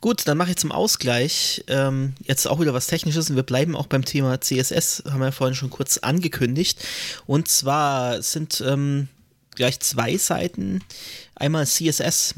[0.00, 3.74] Gut, dann mache ich zum Ausgleich ähm, jetzt auch wieder was Technisches und wir bleiben
[3.74, 6.86] auch beim Thema CSS, haben wir ja vorhin schon kurz angekündigt.
[7.26, 9.08] Und zwar sind ähm,
[9.56, 10.84] gleich zwei Seiten.
[11.34, 12.34] Einmal css-art.com.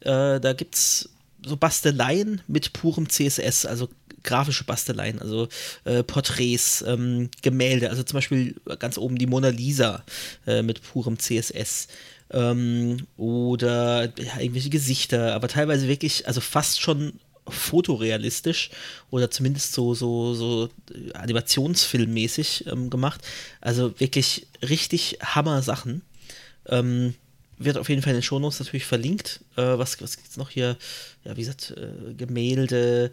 [0.00, 1.08] Äh, da gibt es
[1.44, 3.88] so Basteleien mit purem CSS, also
[4.22, 5.48] grafische Basteleien, also
[5.84, 10.04] äh, Porträts, ähm, Gemälde, also zum Beispiel ganz oben die Mona Lisa
[10.46, 11.88] äh, mit purem CSS
[12.30, 17.14] ähm, oder ja, irgendwelche Gesichter, aber teilweise wirklich, also fast schon
[17.50, 18.70] fotorealistisch
[19.10, 20.68] oder zumindest so, so, so
[21.14, 23.22] animationsfilmmäßig ähm, gemacht.
[23.60, 26.02] Also wirklich richtig Hammer-Sachen.
[26.66, 27.14] Ähm,
[27.58, 29.40] wird auf jeden Fall in den Shownotes natürlich verlinkt.
[29.56, 30.76] Äh, was was gibt es noch hier?
[31.24, 33.10] Ja, wie gesagt, äh, Gemälde,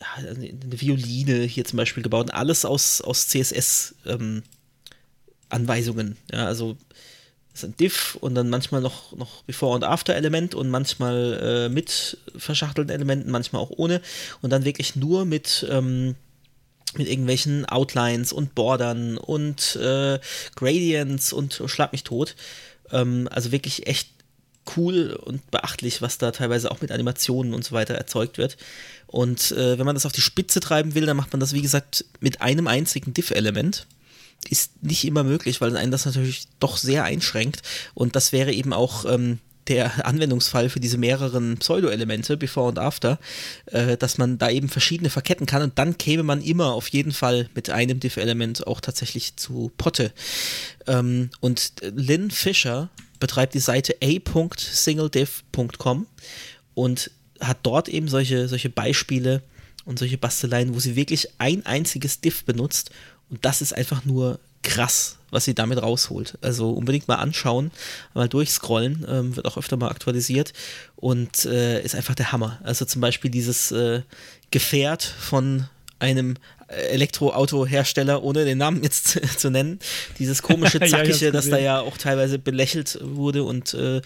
[0.00, 2.26] ja, eine Violine hier zum Beispiel gebaut.
[2.26, 6.16] Und alles aus, aus CSS-Anweisungen.
[6.32, 6.76] ja, also
[7.58, 12.18] ist ein Diff und dann manchmal noch, noch Before- und After-Element und manchmal äh, mit
[12.36, 14.00] verschachtelten Elementen, manchmal auch ohne.
[14.42, 15.66] Und dann wirklich nur mit.
[15.70, 16.14] Ähm,
[16.96, 20.18] mit irgendwelchen Outlines und Bordern und äh,
[20.56, 22.34] Gradients und schlag mich tot.
[22.90, 24.08] Ähm, also wirklich echt
[24.76, 28.56] cool und beachtlich, was da teilweise auch mit Animationen und so weiter erzeugt wird.
[29.06, 31.62] Und äh, wenn man das auf die Spitze treiben will, dann macht man das, wie
[31.62, 33.86] gesagt, mit einem einzigen Diff-Element.
[34.48, 37.62] Ist nicht immer möglich, weil einen das natürlich doch sehr einschränkt.
[37.94, 43.18] Und das wäre eben auch ähm, der Anwendungsfall für diese mehreren Pseudo-Elemente, Before und After,
[43.66, 47.12] äh, dass man da eben verschiedene verketten kann und dann käme man immer auf jeden
[47.12, 50.10] Fall mit einem Diff-Element auch tatsächlich zu Potte.
[50.86, 52.88] Ähm, und Lynn Fischer
[53.20, 56.06] betreibt die Seite a.singlediff.com
[56.74, 57.10] und
[57.40, 59.42] hat dort eben solche, solche Beispiele
[59.84, 62.90] und solche Basteleien, wo sie wirklich ein einziges Diff benutzt
[63.30, 66.38] und das ist einfach nur krass, was sie damit rausholt.
[66.42, 67.70] Also unbedingt mal anschauen,
[68.14, 70.52] mal durchscrollen, ähm, wird auch öfter mal aktualisiert
[70.96, 72.58] und äh, ist einfach der Hammer.
[72.62, 74.02] Also zum Beispiel dieses äh,
[74.50, 75.68] Gefährt von
[75.98, 76.36] einem
[76.68, 79.08] Elektroautohersteller, ohne den Namen jetzt
[79.38, 79.78] zu, nennen.
[80.18, 84.00] Dieses komische Zackige, ja, das da ja auch teilweise belächelt wurde und äh,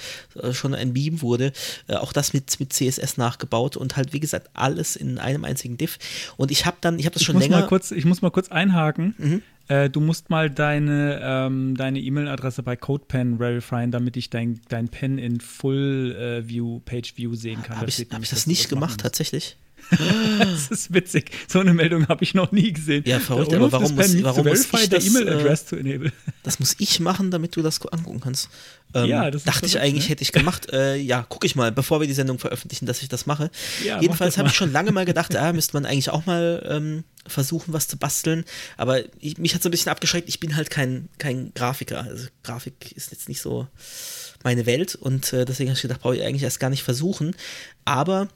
[0.52, 1.52] schon ein Meme wurde.
[1.88, 5.76] Äh, auch das mit, mit CSS nachgebaut und halt, wie gesagt, alles in einem einzigen
[5.76, 5.98] Diff.
[6.36, 7.62] Und ich habe dann, ich habe das Ich schon länger.
[7.64, 9.14] kurz, ich muss mal kurz einhaken.
[9.18, 9.42] Mhm.
[9.68, 14.88] Äh, du musst mal deine ähm, deine E-Mail-Adresse bei CodePen verifieren, damit ich dein, dein
[14.88, 17.76] Pen in Full äh, View, Page View sehen kann.
[17.78, 19.56] Habe ich, hab ich das nicht gemacht, tatsächlich?
[20.38, 21.30] Das ist witzig.
[21.48, 23.04] So eine Meldung habe ich noch nie gesehen.
[23.06, 26.12] Ja, verrückt, aber warum muss- warum muss ich das, E-Mail-Address to enable.
[26.42, 28.48] Das muss ich machen, damit du das angucken kannst.
[28.94, 30.10] Ähm, Ja, das ist dachte ich eigentlich, ne?
[30.10, 30.70] hätte ich gemacht.
[30.72, 33.50] Äh, ja, gucke ich mal, bevor wir die Sendung veröffentlichen, dass ich das mache.
[33.84, 37.04] Ja, Jedenfalls habe ich schon lange mal gedacht, ah, müsste man eigentlich auch mal ähm,
[37.26, 38.44] versuchen, was zu basteln.
[38.76, 40.28] Aber ich, mich hat so ein bisschen abgeschreckt.
[40.28, 42.02] Ich bin halt kein, kein Grafiker.
[42.02, 43.68] Also Grafik ist jetzt nicht so
[44.42, 47.36] meine Welt und äh, deswegen habe ich gedacht, brauche ich eigentlich erst gar nicht versuchen.
[47.84, 48.26] Aber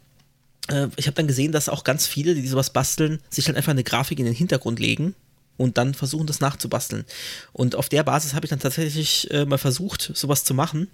[0.68, 3.72] äh, ich habe dann gesehen, dass auch ganz viele, die sowas basteln, sich halt einfach
[3.72, 5.14] eine Grafik in den Hintergrund legen
[5.56, 7.04] und dann versuchen, das nachzubasteln.
[7.52, 10.88] Und auf der Basis habe ich dann tatsächlich äh, mal versucht, sowas zu machen.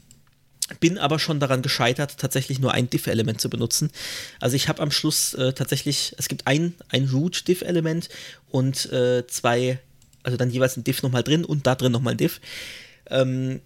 [0.80, 3.90] Bin aber schon daran gescheitert, tatsächlich nur ein Diff-Element zu benutzen.
[4.40, 8.08] Also ich habe am Schluss äh, tatsächlich, es gibt ein, ein Root-Diff-Element
[8.50, 9.80] und äh, zwei,
[10.22, 12.40] also dann jeweils ein Diff nochmal drin und da drin nochmal ein Diff.
[13.10, 13.60] Ähm,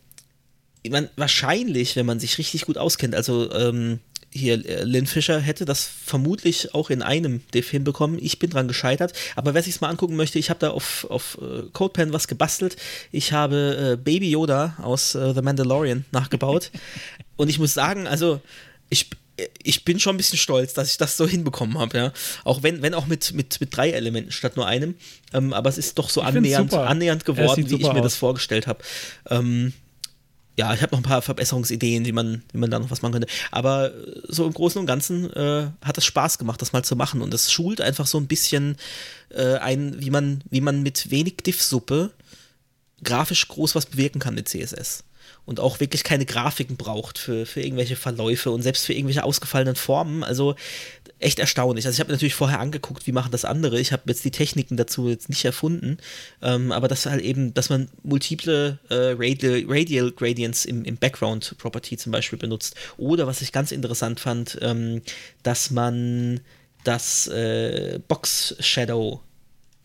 [0.89, 4.01] man, wahrscheinlich, wenn man sich richtig gut auskennt, also ähm,
[4.37, 8.19] hier äh, Lynn Fischer hätte das vermutlich auch in einem Diff hinbekommen.
[8.23, 9.13] Ich bin dran gescheitert.
[9.35, 12.77] Aber wer sich mal angucken möchte, ich habe da auf, auf äh, CodePen was gebastelt.
[13.13, 16.71] Ich habe äh, Baby Yoda aus äh, The Mandalorian nachgebaut.
[17.37, 18.41] Und ich muss sagen, also
[18.89, 19.11] ich,
[19.63, 22.13] ich bin schon ein bisschen stolz, dass ich das so hinbekommen habe, ja.
[22.45, 24.95] Auch wenn, wenn auch mit, mit, mit drei Elementen statt nur einem.
[25.33, 28.03] Ähm, aber es ist doch so annähernd, annähernd es geworden, wie ich mir aus.
[28.03, 28.83] das vorgestellt habe.
[29.29, 29.73] Ähm,
[30.57, 33.13] ja, ich habe noch ein paar Verbesserungsideen, wie man, wie man da noch was machen
[33.13, 33.29] könnte.
[33.51, 36.97] Aber äh, so im Großen und Ganzen äh, hat es Spaß gemacht, das mal zu
[36.97, 37.21] machen.
[37.21, 38.77] Und es schult einfach so ein bisschen
[39.29, 42.11] äh, ein, wie man, wie man mit wenig Diff-Suppe
[43.05, 45.05] grafisch groß was bewirken kann mit CSS.
[45.45, 49.77] Und auch wirklich keine Grafiken braucht für, für irgendwelche Verläufe und selbst für irgendwelche ausgefallenen
[49.77, 50.25] Formen.
[50.25, 50.57] Also
[51.19, 51.87] echt erstaunlich.
[51.87, 53.81] Also ich habe natürlich vorher angeguckt, wie machen das andere.
[53.81, 55.99] Ich habe jetzt die Techniken dazu jetzt nicht erfunden.
[56.43, 61.57] Ähm, aber das halt eben, dass man multiple äh, Radial, Radial Gradients im, im Background
[61.59, 62.77] Property zum Beispiel benutzt.
[62.99, 65.03] Oder was ich ganz interessant fand, ähm,
[65.43, 66.41] dass man
[66.85, 69.21] das äh, Box Shadow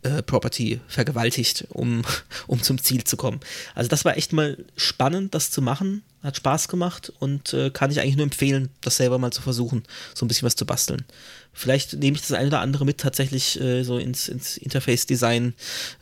[0.03, 2.01] äh, Property vergewaltigt, um,
[2.47, 3.39] um zum Ziel zu kommen.
[3.75, 7.91] Also das war echt mal spannend, das zu machen, hat Spaß gemacht und äh, kann
[7.91, 9.83] ich eigentlich nur empfehlen, das selber mal zu versuchen,
[10.13, 11.05] so ein bisschen was zu basteln.
[11.53, 15.53] Vielleicht nehme ich das eine oder andere mit tatsächlich äh, so ins, ins Interface-Design,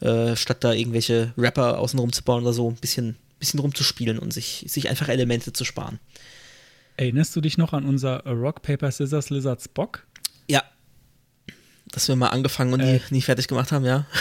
[0.02, 4.32] äh, statt da irgendwelche Rapper außenrum zu bauen oder so, ein bisschen, bisschen rumzuspielen und
[4.32, 6.00] sich, sich einfach Elemente zu sparen.
[6.98, 10.06] Erinnerst du dich noch an unser Rock, Paper, Scissors, Lizard, Spock?
[10.50, 10.64] Ja.
[11.92, 12.94] Dass wir mal angefangen und Äh.
[12.94, 14.06] nie, nie fertig gemacht haben, ja.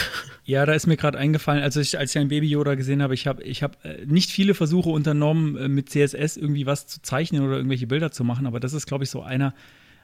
[0.45, 3.13] Ja, da ist mir gerade eingefallen, als ich, als ich ein Baby Yoda gesehen habe,
[3.13, 7.03] ich habe ich hab, äh, nicht viele Versuche unternommen, äh, mit CSS irgendwie was zu
[7.03, 9.53] zeichnen oder irgendwelche Bilder zu machen, aber das ist, glaube ich, so einer,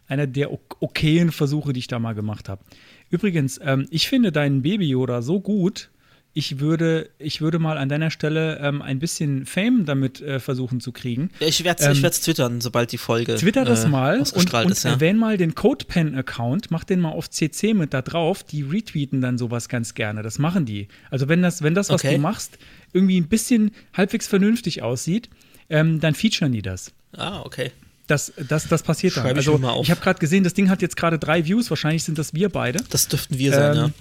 [0.08, 2.62] einer der ok- okayen Versuche, die ich da mal gemacht habe.
[3.10, 5.90] Übrigens, ähm, ich finde deinen Baby Yoda so gut,
[6.38, 10.82] ich würde, ich würde mal an deiner Stelle ähm, ein bisschen Fame damit äh, versuchen
[10.82, 11.30] zu kriegen.
[11.40, 14.72] Ja, Ich werde es Ähm, twittern, sobald die Folge Twitter das äh, mal und, und
[14.72, 14.84] ist.
[14.84, 14.92] Ja.
[14.92, 18.44] erwähn mal den CodePen-Account, mach den mal auf CC mit da drauf.
[18.44, 20.24] Die retweeten dann sowas ganz gerne.
[20.24, 20.90] Das machen die.
[21.10, 22.16] Also wenn das, wenn das, was Okay.
[22.16, 22.58] du machst,
[22.92, 25.30] irgendwie ein bisschen halbwegs vernünftig aussieht,
[25.70, 26.92] ähm, dann featuren die das.
[27.16, 27.72] Ah, okay.
[28.08, 29.24] Das, das, das passiert dann.
[29.24, 29.86] Schreibe ich Also, mal auf.
[29.86, 31.70] ich habe gerade gesehen, das Ding hat jetzt gerade drei Views.
[31.70, 32.84] Wahrscheinlich sind das wir beide.
[32.90, 33.92] Das dürften wir sein, Ähm, ja.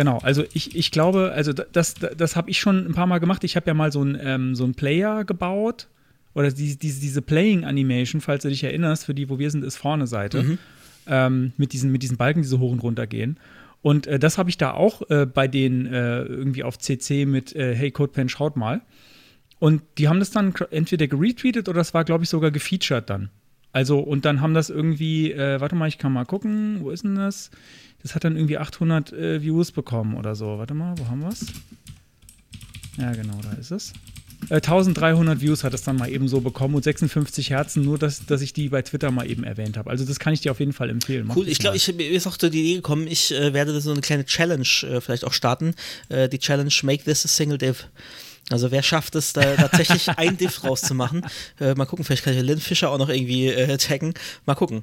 [0.00, 3.06] Genau, also ich, ich glaube, also da- das, das, das habe ich schon ein paar
[3.06, 3.44] Mal gemacht.
[3.44, 5.88] Ich habe ja mal so einen ähm, so einen Player gebaut.
[6.32, 9.62] Oder die, diese, diese Playing Animation, falls du dich erinnerst, für die, wo wir sind,
[9.62, 10.56] ist vorne Seite.
[11.06, 13.36] Ähm, mit, diesen, mit diesen Balken, die so hoch und runter gehen.
[13.82, 17.54] Und äh, das habe ich da auch äh, bei denen äh, irgendwie auf CC mit
[17.54, 18.80] äh, Hey CodePen, schaut mal.
[19.58, 23.28] Und die haben das dann entweder geretweetet oder das war, glaube ich, sogar gefeatured dann.
[23.72, 27.04] Also, und dann haben das irgendwie, äh, warte mal, ich kann mal gucken, wo ist
[27.04, 27.50] denn das?
[28.02, 30.58] Das hat dann irgendwie 800 äh, Views bekommen oder so.
[30.58, 31.46] Warte mal, wo haben wir es?
[32.96, 33.92] Ja, genau, da ist es.
[34.48, 38.24] Äh, 1300 Views hat es dann mal eben so bekommen und 56 Herzen, nur dass,
[38.24, 39.90] dass ich die bei Twitter mal eben erwähnt habe.
[39.90, 41.26] Also, das kann ich dir auf jeden Fall empfehlen.
[41.26, 43.90] Mach Cool, ich glaube, ich, mir ist auch die Idee gekommen, ich äh, werde so
[43.90, 45.74] eine kleine Challenge äh, vielleicht auch starten.
[46.08, 47.86] Äh, die Challenge Make This a Single Div.
[48.48, 51.26] Also wer schafft es, da tatsächlich ein Div rauszumachen?
[51.60, 54.14] Äh, mal gucken, vielleicht kann ich Lynn Fischer auch noch irgendwie äh, taggen.
[54.46, 54.82] Mal gucken.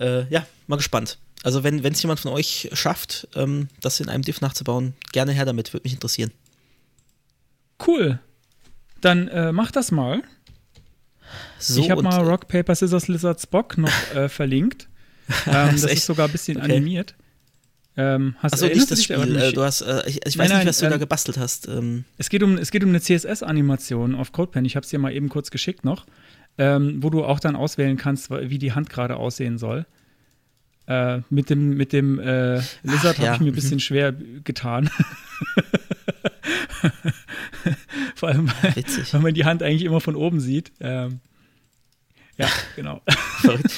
[0.00, 1.18] Ja, mal gespannt.
[1.44, 5.44] Also wenn es jemand von euch schafft, ähm, das in einem Div nachzubauen, gerne her
[5.44, 6.32] damit, würde mich interessieren.
[7.86, 8.18] Cool.
[9.00, 10.22] Dann äh, mach das mal.
[11.58, 14.88] So, ich habe mal äh, Rock, Paper, Scissors, Lizard, Spock noch äh, verlinkt.
[15.46, 15.98] Ähm, Ist das echt?
[15.98, 16.72] ist sogar ein bisschen Okay.
[16.72, 17.14] animiert.
[17.98, 19.04] Ähm, hast, Achso, nicht das?
[19.04, 19.36] Spiel.
[19.36, 21.36] Äh, du hast, äh, ich, ich Nein, weiß nein, nicht, was du da ähm, gebastelt
[21.36, 21.68] hast.
[21.68, 24.64] Ähm, Es geht um, es geht um eine CSS-Animation auf CodePen.
[24.64, 26.06] Ich habe es dir mal eben kurz geschickt noch,
[26.56, 29.84] ähm, wo du auch dann auswählen kannst, wie die Hand gerade aussehen soll.
[30.88, 33.26] Äh, mit dem, mit dem äh, Lizard ja.
[33.26, 33.54] habe ich mir ein Mhm.
[33.54, 34.12] bisschen schwer
[34.44, 34.88] getan.
[38.14, 40.72] Vor allem, weil, weil man die Hand eigentlich immer von oben sieht.
[40.80, 41.20] Ähm,
[42.38, 43.00] ja, genau.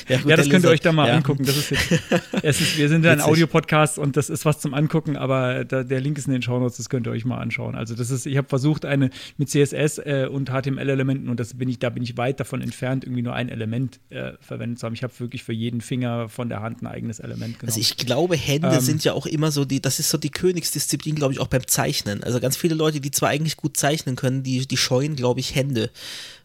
[0.08, 1.16] Ja, gut, ja, das könnt ihr euch da mal Ja.
[1.16, 1.44] angucken.
[1.44, 1.92] Das ist jetzt,
[2.42, 3.20] es ist, wir sind ja ein.
[3.20, 6.78] Audiopodcast und das ist was zum Angucken, aber da, der Link ist in den Shownotes,
[6.78, 7.74] das könnt ihr euch mal anschauen.
[7.74, 11.68] Also das ist, ich habe versucht, eine mit CSS äh, und HTML-Elementen und das bin
[11.68, 14.94] ich, da bin ich weit davon entfernt, irgendwie nur ein Element äh, verwendet zu haben.
[14.94, 17.68] Ich habe wirklich für jeden Finger von der Hand ein eigenes Element genommen.
[17.68, 18.80] Also ich glaube, Hände Ähm.
[18.80, 21.66] sind ja auch immer so die, das ist so die Königsdisziplin, glaube ich, auch beim
[21.66, 22.24] Zeichnen.
[22.24, 25.54] Also ganz viele Leute, die zwar eigentlich gut zeichnen können, die, die scheuen, glaube ich,
[25.54, 25.90] Hände.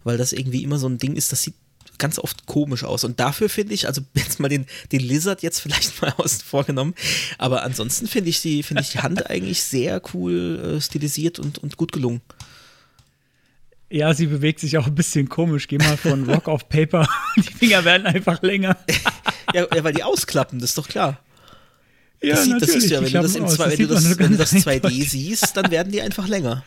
[0.03, 1.55] Weil das irgendwie immer so ein Ding ist, das sieht
[1.97, 3.03] ganz oft komisch aus.
[3.03, 6.95] Und dafür finde ich, also jetzt mal den, den Lizard jetzt vielleicht mal außen vorgenommen,
[7.37, 11.57] aber ansonsten finde ich die, finde ich die Hand eigentlich sehr cool äh, stilisiert und,
[11.59, 12.21] und gut gelungen.
[13.89, 15.67] ja, sie bewegt sich auch ein bisschen komisch.
[15.67, 17.07] Geh mal von Rock auf Paper.
[17.37, 18.77] die Finger werden einfach länger.
[19.53, 21.19] Ja, weil die ausklappen, das ist doch klar.
[22.21, 23.55] Ja, Das, sieht, das siehst du ja, wenn du das, aus.
[23.55, 25.09] zwei, wenn du das, wenn du das 2D eindeutig.
[25.11, 26.63] siehst, dann werden die einfach länger.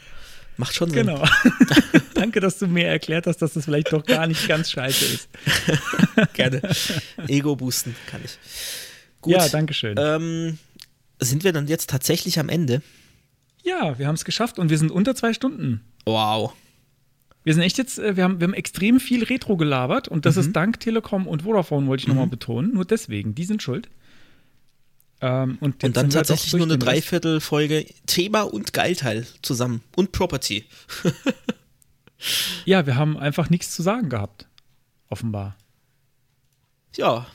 [0.58, 1.06] Macht schon Sinn.
[1.06, 1.24] Genau.
[2.14, 5.28] Danke, dass du mir erklärt hast, dass das vielleicht doch gar nicht ganz scheiße ist.
[6.34, 6.60] Gerne.
[7.28, 8.38] Ego boosten kann ich.
[9.20, 9.34] Gut.
[9.34, 9.96] Ja, danke schön.
[9.98, 10.58] Ähm,
[11.20, 12.82] sind wir dann jetzt tatsächlich am Ende?
[13.62, 15.80] Ja, wir haben es geschafft und wir sind unter zwei Stunden.
[16.06, 16.52] Wow.
[17.44, 20.36] Wir sind echt jetzt, äh, wir haben, wir haben extrem viel Retro gelabert und das
[20.36, 22.74] ist dank Telekom und Vodafone, wollte ich nochmal betonen.
[22.74, 23.88] Nur deswegen, die sind schuld.
[25.20, 26.78] Ähm, und, Und dann doch tatsächlich nur eine.
[26.78, 29.82] Dreiviertelfolge Thema und Geilteil zusammen.
[29.96, 30.64] Und Property.
[32.64, 34.46] Ja, wir haben einfach nichts zu sagen gehabt.
[35.08, 35.56] Offenbar.
[36.96, 37.26] Ja.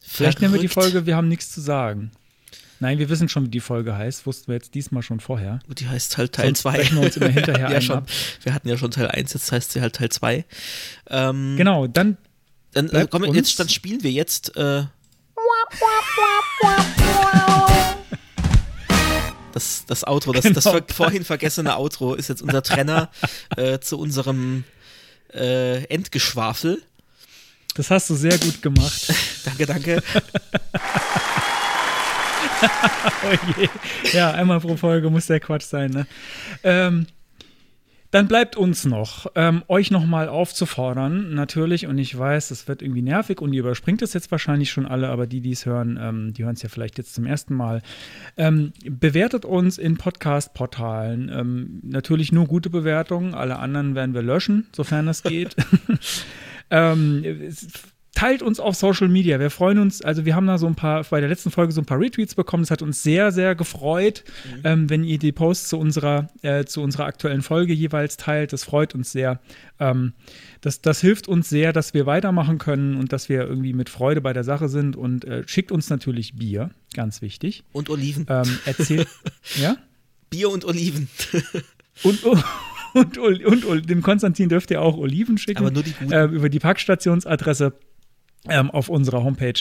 [0.00, 0.68] Vielleicht nennen wir die.
[0.68, 2.10] Folge, wir haben nichts zu sagen.
[2.80, 4.24] Nein, wir wissen schon, wie die Folge heißt.
[4.24, 5.58] Wussten wir jetzt diesmal schon vorher.
[5.66, 6.70] Gut, die heißt halt Teil Sonst 2.
[6.78, 7.96] brechen wir uns immer hinterher ja, einen schon.
[7.96, 8.08] ab.
[8.42, 10.44] Wir hatten ja schon Teil 1, jetzt heißt sie halt Teil 2.
[11.10, 12.16] Ähm, Genau, dann
[12.72, 14.56] Dann, äh, komm, jetzt, dann spielen wir jetzt.
[14.56, 14.84] Äh,
[19.52, 20.76] das, das Outro, das, das Genau.
[20.78, 23.10] ver vorhin vergessene Outro ist jetzt unser Trenner
[23.56, 24.64] äh, zu unserem
[25.32, 26.82] äh, Endgeschwafel.
[27.74, 29.12] Das hast du sehr gut gemacht.
[29.44, 30.02] Danke, danke.
[32.60, 33.68] Oh je.
[34.12, 35.90] Ja, einmal pro Folge muss der Quatsch sein.
[35.90, 36.06] Ne?
[36.64, 37.06] Ähm,
[38.10, 43.02] dann bleibt uns noch, ähm, euch nochmal aufzufordern, natürlich, und ich weiß, das wird irgendwie
[43.02, 46.32] nervig und ihr überspringt es jetzt wahrscheinlich schon alle, aber die, die es hören, ähm,
[46.32, 47.82] die hören es ja vielleicht jetzt zum ersten Mal.
[48.36, 51.30] Ähm, bewertet uns in Podcast-Portalen.
[51.32, 55.54] Ähm, natürlich nur gute Bewertungen, alle anderen werden wir löschen, sofern das geht.
[56.70, 57.22] ähm,
[58.18, 59.38] teilt uns auf Social Media.
[59.38, 61.80] Wir freuen uns, also wir haben da so ein paar, bei der letzten Folge so
[61.80, 62.64] ein paar Retweets bekommen.
[62.64, 64.24] Das hat uns sehr, sehr gefreut,
[64.64, 68.52] ähm, wenn ihr die Posts zu unserer, äh, zu unserer aktuellen Folge jeweils teilt.
[68.52, 69.38] Das freut uns sehr.
[69.78, 70.14] Ähm,
[70.62, 74.20] das, das hilft uns sehr, dass wir weitermachen können und dass wir irgendwie mit Freude
[74.20, 74.96] bei der Sache sind.
[74.96, 77.62] Und äh, schickt uns natürlich Bier, ganz wichtig.
[77.70, 78.26] Und Oliven.
[78.28, 79.06] Ähm, erzählt,
[79.62, 79.76] ja?
[80.28, 81.08] Bier und Oliven.
[82.04, 82.22] Und,
[82.94, 85.58] und, und, und, und dem Konstantin dürft ihr auch Oliven schicken.
[85.58, 86.12] Aber nur die guten.
[86.12, 87.72] Äh, über die Packstationsadresse
[88.48, 89.60] ähm, auf unserer Homepage.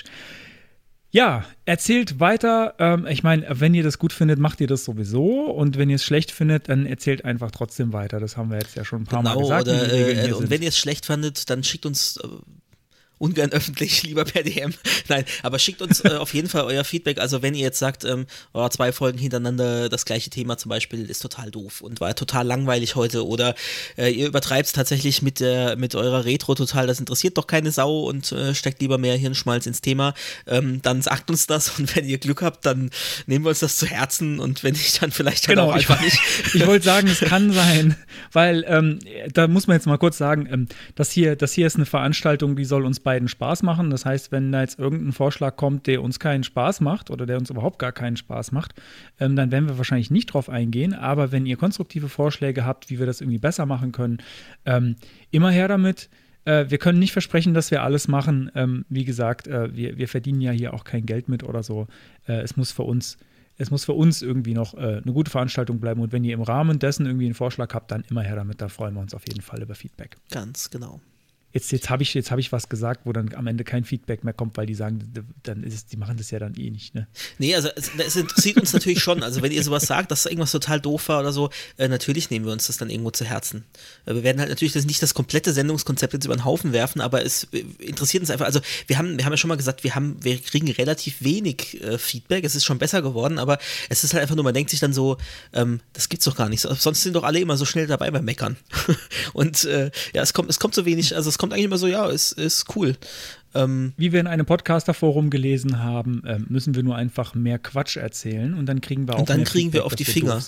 [1.09, 2.75] Ja, erzählt weiter.
[2.79, 5.45] Ähm, ich meine, wenn ihr das gut findet, macht ihr das sowieso.
[5.45, 8.19] Und wenn ihr es schlecht findet, dann erzählt einfach trotzdem weiter.
[8.19, 9.67] Das haben wir jetzt ja schon ein paar Genau, Mal gesagt.
[9.69, 10.49] oder, äh, und sind.
[10.49, 12.27] wenn ihr es schlecht fandet, dann schickt uns äh,
[13.17, 14.73] ungern öffentlich, lieber per DM.
[15.07, 17.19] Nein, aber schickt uns äh, auf jeden Fall euer Feedback.
[17.19, 21.09] Also wenn ihr jetzt sagt, ähm, oh, zwei Folgen hintereinander das gleiche Thema zum Beispiel
[21.09, 23.55] ist total doof und war total langweilig heute oder
[23.97, 27.71] äh, ihr übertreibt es tatsächlich mit der mit eurer Retro total, das interessiert doch keine
[27.71, 30.13] Sau und äh, steckt lieber mehr Hirnschmalz ins Thema,
[30.45, 32.89] ähm, dann sagt uns das und wenn ihr Glück habt, dann
[33.25, 35.89] nehmen wir uns das zu Herzen und wenn nicht, dann vielleicht halt Genau, auch ich,
[35.89, 36.19] einfach nicht.
[36.53, 37.95] ich wollte sagen, es kann sein,
[38.31, 38.99] weil ähm,
[39.33, 42.55] da muss man jetzt mal kurz sagen, ähm, das, hier, das hier ist eine Veranstaltung,
[42.55, 43.89] die soll uns beiden Spaß machen.
[43.89, 47.37] Das heißt, wenn da jetzt irgendein Vorschlag kommt, der uns keinen Spaß macht oder der
[47.37, 48.73] uns überhaupt gar keinen Spaß macht,
[49.17, 50.93] ähm, dann werden wir wahrscheinlich nicht drauf eingehen.
[50.93, 54.17] Aber wenn ihr konstruktive Vorschläge habt, wie wir das irgendwie besser machen können,
[54.65, 54.97] ähm,
[55.31, 56.09] immer her damit.
[56.43, 58.51] Äh, wir können nicht versprechen, dass wir alles machen.
[58.55, 61.87] Ähm, wie gesagt, äh, wir, wir verdienen ja hier auch kein Geld mit oder so.
[62.27, 63.17] Äh, es muss für uns
[63.59, 66.01] es muss für uns irgendwie noch äh, eine gute Veranstaltung bleiben.
[66.01, 68.61] Und wenn ihr im Rahmen dessen irgendwie einen Vorschlag habt, dann immer her damit.
[68.61, 70.17] Da freuen wir uns auf jeden Fall über Feedback.
[70.29, 70.99] Ganz genau.
[71.57, 74.33] Jetzt, jetzt habe ich, hab ich was gesagt, wo dann am Ende kein Feedback mehr
[74.33, 75.11] kommt, weil die sagen,
[75.41, 76.93] dann ist es, die machen das ja dann eh nicht.
[76.93, 77.07] Ne?
[77.39, 79.23] Nee, also es, es interessiert uns natürlich schon.
[79.23, 82.45] Also wenn ihr sowas sagt, dass irgendwas total doof war oder so, äh, natürlich nehmen
[82.45, 83.65] wir uns das dann irgendwo zu Herzen.
[84.05, 87.01] Äh, wir werden halt natürlich das nicht das komplette Sendungskonzept jetzt über den Haufen werfen,
[87.01, 88.45] aber es äh, interessiert uns einfach.
[88.45, 91.81] Also wir haben, wir haben ja schon mal gesagt, wir haben, wir kriegen relativ wenig
[91.81, 92.43] äh, Feedback.
[92.43, 93.57] Es ist schon besser geworden, aber
[93.89, 95.17] es ist halt einfach nur, man denkt sich dann so,
[95.53, 96.61] ähm, das gibt's doch gar nicht.
[96.61, 98.57] So- Sonst sind doch alle immer so schnell dabei beim Meckern.
[99.33, 102.07] Und ja, es kommt, es kommt so wenig, also es kommt eigentlich immer so, ja,
[102.07, 102.95] ist, ist cool.
[103.55, 107.97] Ähm, Wie wir in einem Podcaster-Forum gelesen haben, ähm, müssen wir nur einfach mehr Quatsch
[107.97, 110.13] erzählen und dann kriegen wir auch Und dann kriegen wir Feedback, auf dass die wir
[110.13, 110.41] Finger.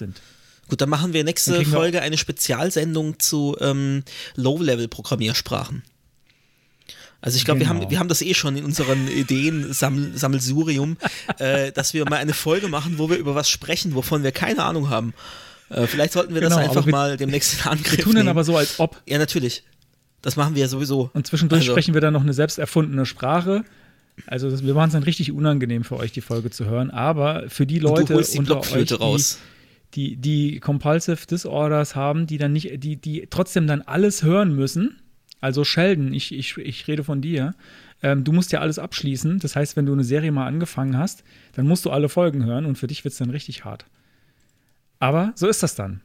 [0.68, 4.04] Gut, dann machen wir nächste wir- Folge eine Spezialsendung zu ähm,
[4.36, 5.82] Low-Level-Programmiersprachen.
[7.22, 7.82] Also ich glaube, wir, Genau.
[7.82, 10.98] haben, wir haben das eh schon in unseren Ideen-Sammelsurium,
[11.40, 14.64] äh, dass wir mal eine Folge machen, wo wir über was sprechen, wovon wir keine
[14.64, 15.14] Ahnung haben.
[15.70, 18.16] Äh, vielleicht sollten wir das Genau, aber einfach wir- mal demnächst in Angriff Wir tun
[18.16, 19.02] dann aber so, als ob.
[19.08, 19.64] ja, natürlich.
[20.22, 21.10] Das machen wir ja sowieso.
[21.14, 23.64] Und zwischendurch Also- sprechen wir dann noch eine selbst erfundene Sprache.
[24.28, 26.92] Also das, wir machen es dann richtig unangenehm für euch, die Folge zu hören.
[26.92, 29.40] Aber für die Und Leute holst die unter euch, raus.
[29.96, 34.54] Die, die, die Compulsive Disorders haben, die dann nicht, die, die trotzdem dann alles hören
[34.56, 34.98] müssen.
[35.42, 37.56] Also Sheldon, ich, ich, ich rede von dir.
[38.04, 39.40] Ähm, du musst ja alles abschließen.
[39.40, 41.24] Das heißt, wenn du eine Serie mal angefangen hast,
[41.54, 43.86] dann musst du alle Folgen hören und für dich wird es dann richtig hart.
[45.00, 46.02] Aber so ist das dann.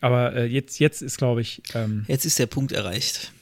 [0.00, 3.32] Aber äh, jetzt, jetzt ist, glaube ich, ähm, Jetzt ist der Punkt erreicht.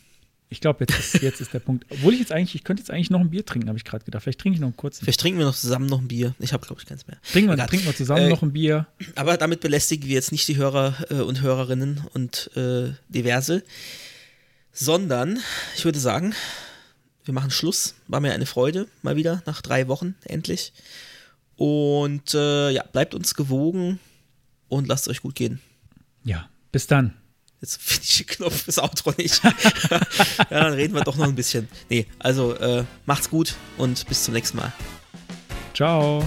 [0.49, 1.85] ich glaube, jetzt ist, jetzt ist der Punkt.
[1.91, 4.05] Obwohl ich jetzt eigentlich, ich könnte jetzt eigentlich noch ein Bier trinken, habe ich gerade
[4.05, 4.23] gedacht.
[4.23, 5.05] Vielleicht trinke ich noch einen kurzen.
[5.05, 6.35] Vielleicht trinken wir noch zusammen noch ein Bier.
[6.39, 7.19] Ich habe, glaube ich, keins mehr.
[7.31, 8.87] Trinken wir, trinken wir zusammen Äh, noch ein Bier.
[9.17, 13.63] Aber damit belästigen wir jetzt nicht die Hörer äh, und Hörerinnen und äh, diverse,
[14.73, 15.39] sondern
[15.77, 16.35] ich würde sagen,
[17.25, 17.95] wir machen Schluss.
[18.09, 20.73] War mir eine Freude, mal wieder nach drei Wochen endlich.
[21.57, 23.99] Und äh, ja, bleibt uns gewogen
[24.69, 25.61] und lasst euch gut gehen.
[26.27, 27.15] Ja, bis dann.
[27.61, 29.43] Jetzt finde ich den Knopf fürs Outro nicht.
[29.91, 30.01] ja,
[30.51, 31.69] dann reden wir doch noch ein bisschen.
[31.89, 34.73] Nee, also äh, macht's gut und bis zum nächsten Mal.
[35.73, 36.23] Ciao.